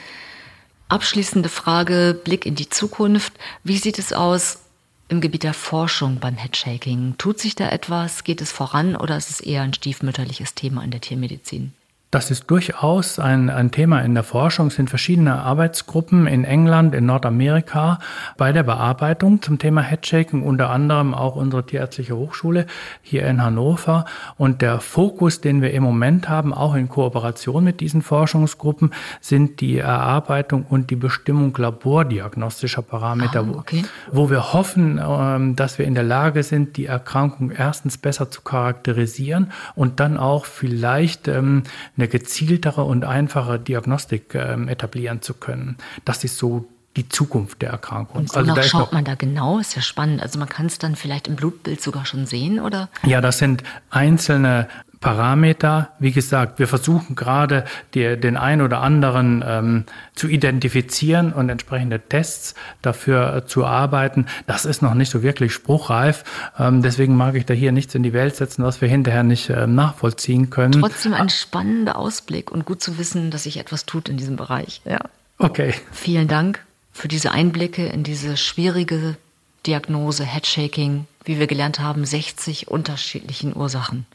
Abschließende 0.94 1.50
Frage, 1.50 2.16
Blick 2.24 2.46
in 2.46 2.54
die 2.54 2.70
Zukunft. 2.70 3.34
Wie 3.64 3.80
sieht 3.80 3.98
es 3.98 4.14
aus 4.14 4.60
im 5.08 5.22
Gebiet 5.22 5.42
der 5.42 5.56
Forschung 5.56 6.20
beim 6.20 6.36
Headshaking? 6.36 7.16
Tut 7.18 7.40
sich 7.40 7.56
da 7.56 7.70
etwas? 7.70 8.24
Geht 8.24 8.42
es 8.42 8.52
voran 8.52 8.96
oder 8.96 9.18
ist 9.18 9.32
es 9.32 9.40
eher 9.40 9.64
ein 9.64 9.74
stiefmütterliches 9.74 10.54
Thema 10.54 10.84
in 10.84 10.92
der 10.92 11.02
Tiermedizin? 11.02 11.74
Das 12.14 12.30
ist 12.30 12.46
durchaus 12.52 13.18
ein, 13.18 13.50
ein 13.50 13.72
Thema 13.72 14.02
in 14.02 14.14
der 14.14 14.22
Forschung. 14.22 14.68
Es 14.68 14.76
sind 14.76 14.88
verschiedene 14.88 15.42
Arbeitsgruppen 15.42 16.28
in 16.28 16.44
England, 16.44 16.94
in 16.94 17.08
Nordamerika 17.08 17.98
bei 18.38 18.52
der 18.52 18.62
Bearbeitung 18.62 19.42
zum 19.42 19.58
Thema 19.58 19.82
Headshaking, 19.82 20.44
unter 20.44 20.70
anderem 20.70 21.16
auch 21.16 21.36
unsere 21.36 21.66
Tierärztliche 21.66 22.16
Hochschule 22.16 22.68
hier 23.02 23.26
in 23.26 23.42
Hannover. 23.42 24.06
Und 24.38 24.62
der 24.62 24.80
Fokus, 24.80 25.42
den 25.42 25.64
wir 25.64 25.74
im 25.74 25.82
Moment 25.82 26.30
haben, 26.30 26.54
auch 26.54 26.76
in 26.76 26.88
Kooperation 26.88 27.64
mit 27.64 27.80
diesen 27.80 28.04
Forschungsgruppen, 28.04 28.92
sind 29.20 29.60
die 29.60 29.80
Erarbeitung 29.80 30.68
und 30.70 30.92
die 30.92 30.96
Bestimmung 30.96 31.58
labordiagnostischer 31.58 32.84
Parameter, 32.84 33.40
ah, 33.40 33.58
okay. 33.58 33.86
wo 34.12 34.30
wir 34.30 34.54
hoffen, 34.54 35.02
ähm, 35.04 35.56
dass 35.56 35.80
wir 35.80 35.88
in 35.88 35.96
der 35.96 36.04
Lage 36.04 36.44
sind, 36.44 36.78
die 36.78 36.86
Erkrankung 36.86 37.50
erstens 37.50 37.98
besser 37.98 38.30
zu 38.30 38.42
charakterisieren 38.42 39.52
und 39.74 40.00
dann 40.00 40.18
auch 40.18 40.46
vielleicht 40.46 41.28
ähm, 41.28 41.64
eine 42.03 42.03
eine 42.04 42.10
gezieltere 42.10 42.84
und 42.84 43.06
einfache 43.06 43.60
Diagnostik 43.60 44.36
ähm, 44.36 44.68
etablieren 44.68 45.22
zu 45.22 45.34
können. 45.34 45.78
Das 46.04 46.24
ist 46.24 46.38
so 46.38 46.68
die 46.98 47.10
Zukunft 47.10 47.62
der 47.62 47.70
Erkrankung. 47.72 48.22
Und 48.22 48.36
also 48.36 48.52
wonach 48.52 48.64
schaut 48.64 48.92
man 48.92 49.04
da 49.04 49.16
genau? 49.16 49.58
Ist 49.58 49.76
ja 49.76 49.82
spannend. 49.82 50.22
Also 50.22 50.38
man 50.38 50.50
kann 50.50 50.68
es 50.68 50.78
dann 50.78 50.96
vielleicht 50.96 51.28
im 51.28 51.36
Blutbild 51.36 51.82
sogar 51.82 52.06
schon 52.06 52.26
sehen, 52.26 52.60
oder? 52.60 52.90
Ja, 53.04 53.22
das 53.22 53.40
sind 53.40 53.64
einzelne 53.90 54.68
Parameter. 55.04 55.90
Wie 56.00 56.12
gesagt, 56.12 56.60
wir 56.60 56.68
versuchen 56.68 57.16
gerade 57.16 57.66
die, 57.94 58.18
den 58.18 58.38
ein 58.38 58.62
oder 58.62 58.82
anderen 58.82 59.44
ähm, 59.46 59.84
zu 60.16 60.28
identifizieren 60.28 61.34
und 61.34 61.50
entsprechende 61.50 62.00
Tests 62.00 62.56
dafür 62.82 63.36
äh, 63.36 63.46
zu 63.46 63.66
arbeiten. 63.66 64.26
Das 64.48 64.66
ist 64.66 64.82
noch 64.82 64.94
nicht 64.94 65.12
so 65.12 65.22
wirklich 65.22 65.54
spruchreif. 65.54 66.24
Ähm, 66.58 66.82
deswegen 66.82 67.16
mag 67.16 67.36
ich 67.36 67.46
da 67.46 67.54
hier 67.54 67.72
nichts 67.72 67.94
in 67.94 68.04
die 68.04 68.14
Welt 68.14 68.36
setzen, 68.36 68.64
was 68.64 68.82
wir 68.82 68.88
hinterher 68.88 69.24
nicht 69.24 69.50
äh, 69.50 69.68
nachvollziehen 69.68 70.50
können. 70.50 70.80
Trotzdem 70.80 71.14
ein 71.14 71.30
spannender 71.30 71.98
Ausblick 71.98 72.50
und 72.50 72.66
gut 72.66 72.82
zu 72.82 72.98
wissen, 72.98 73.30
dass 73.30 73.44
sich 73.44 73.58
etwas 73.58 73.86
tut 73.86 74.08
in 74.08 74.18
diesem 74.18 74.38
Bereich. 74.38 74.82
Ja. 74.86 75.00
Okay. 75.38 75.74
Vielen 75.92 76.30
Dank 76.30 76.64
für 76.94 77.10
diese 77.10 77.32
Einblicke 77.32 77.88
in 77.88 78.04
diese 78.04 78.38
schwierige 78.38 79.18
Diagnose, 79.66 80.24
Headshaking, 80.24 81.08
wie 81.26 81.40
wir 81.40 81.48
gelernt 81.48 81.80
haben, 81.80 82.06
60 82.06 82.68
unterschiedlichen 82.68 83.56
Ursachen. 83.56 84.06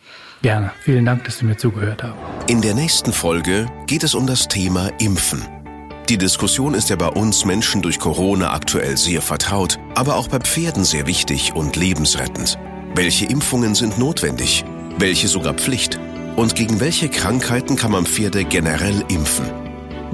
Gerne. 0.43 0.73
Vielen 0.81 1.05
Dank, 1.05 1.25
dass 1.25 1.39
Sie 1.39 1.45
mir 1.45 1.57
zugehört 1.57 2.03
haben. 2.03 2.19
In 2.47 2.63
der 2.63 2.75
nächsten 2.75 3.13
Folge 3.13 3.67
geht 3.87 4.05
es 4.05 4.15
um 4.15 4.27
das 4.27 4.49
Thema 4.49 4.91
Impfen. 5.01 5.47
Die 6.09 6.17
Diskussion 6.17 6.73
ist 6.73 6.89
ja 6.89 6.97
bei 6.97 7.09
uns 7.09 7.45
Menschen 7.45 7.83
durch 7.83 7.99
Corona 7.99 8.55
aktuell 8.55 8.97
sehr 8.97 9.21
vertraut, 9.21 9.79
aber 9.95 10.17
auch 10.17 10.29
bei 10.29 10.39
Pferden 10.39 10.85
sehr 10.85 11.07
wichtig 11.07 11.55
und 11.55 11.77
lebensrettend. 11.77 12.59
Welche 12.95 13.27
Impfungen 13.27 13.75
sind 13.75 13.99
notwendig? 13.99 14.65
Welche 14.97 15.29
sogar 15.29 15.55
Pflicht? 15.55 16.01
Und 16.37 16.55
gegen 16.55 16.81
welche 16.81 17.09
Krankheiten 17.09 17.77
kann 17.77 17.91
man 17.93 18.07
Pferde 18.07 18.45
generell 18.45 19.05
impfen? 19.09 19.51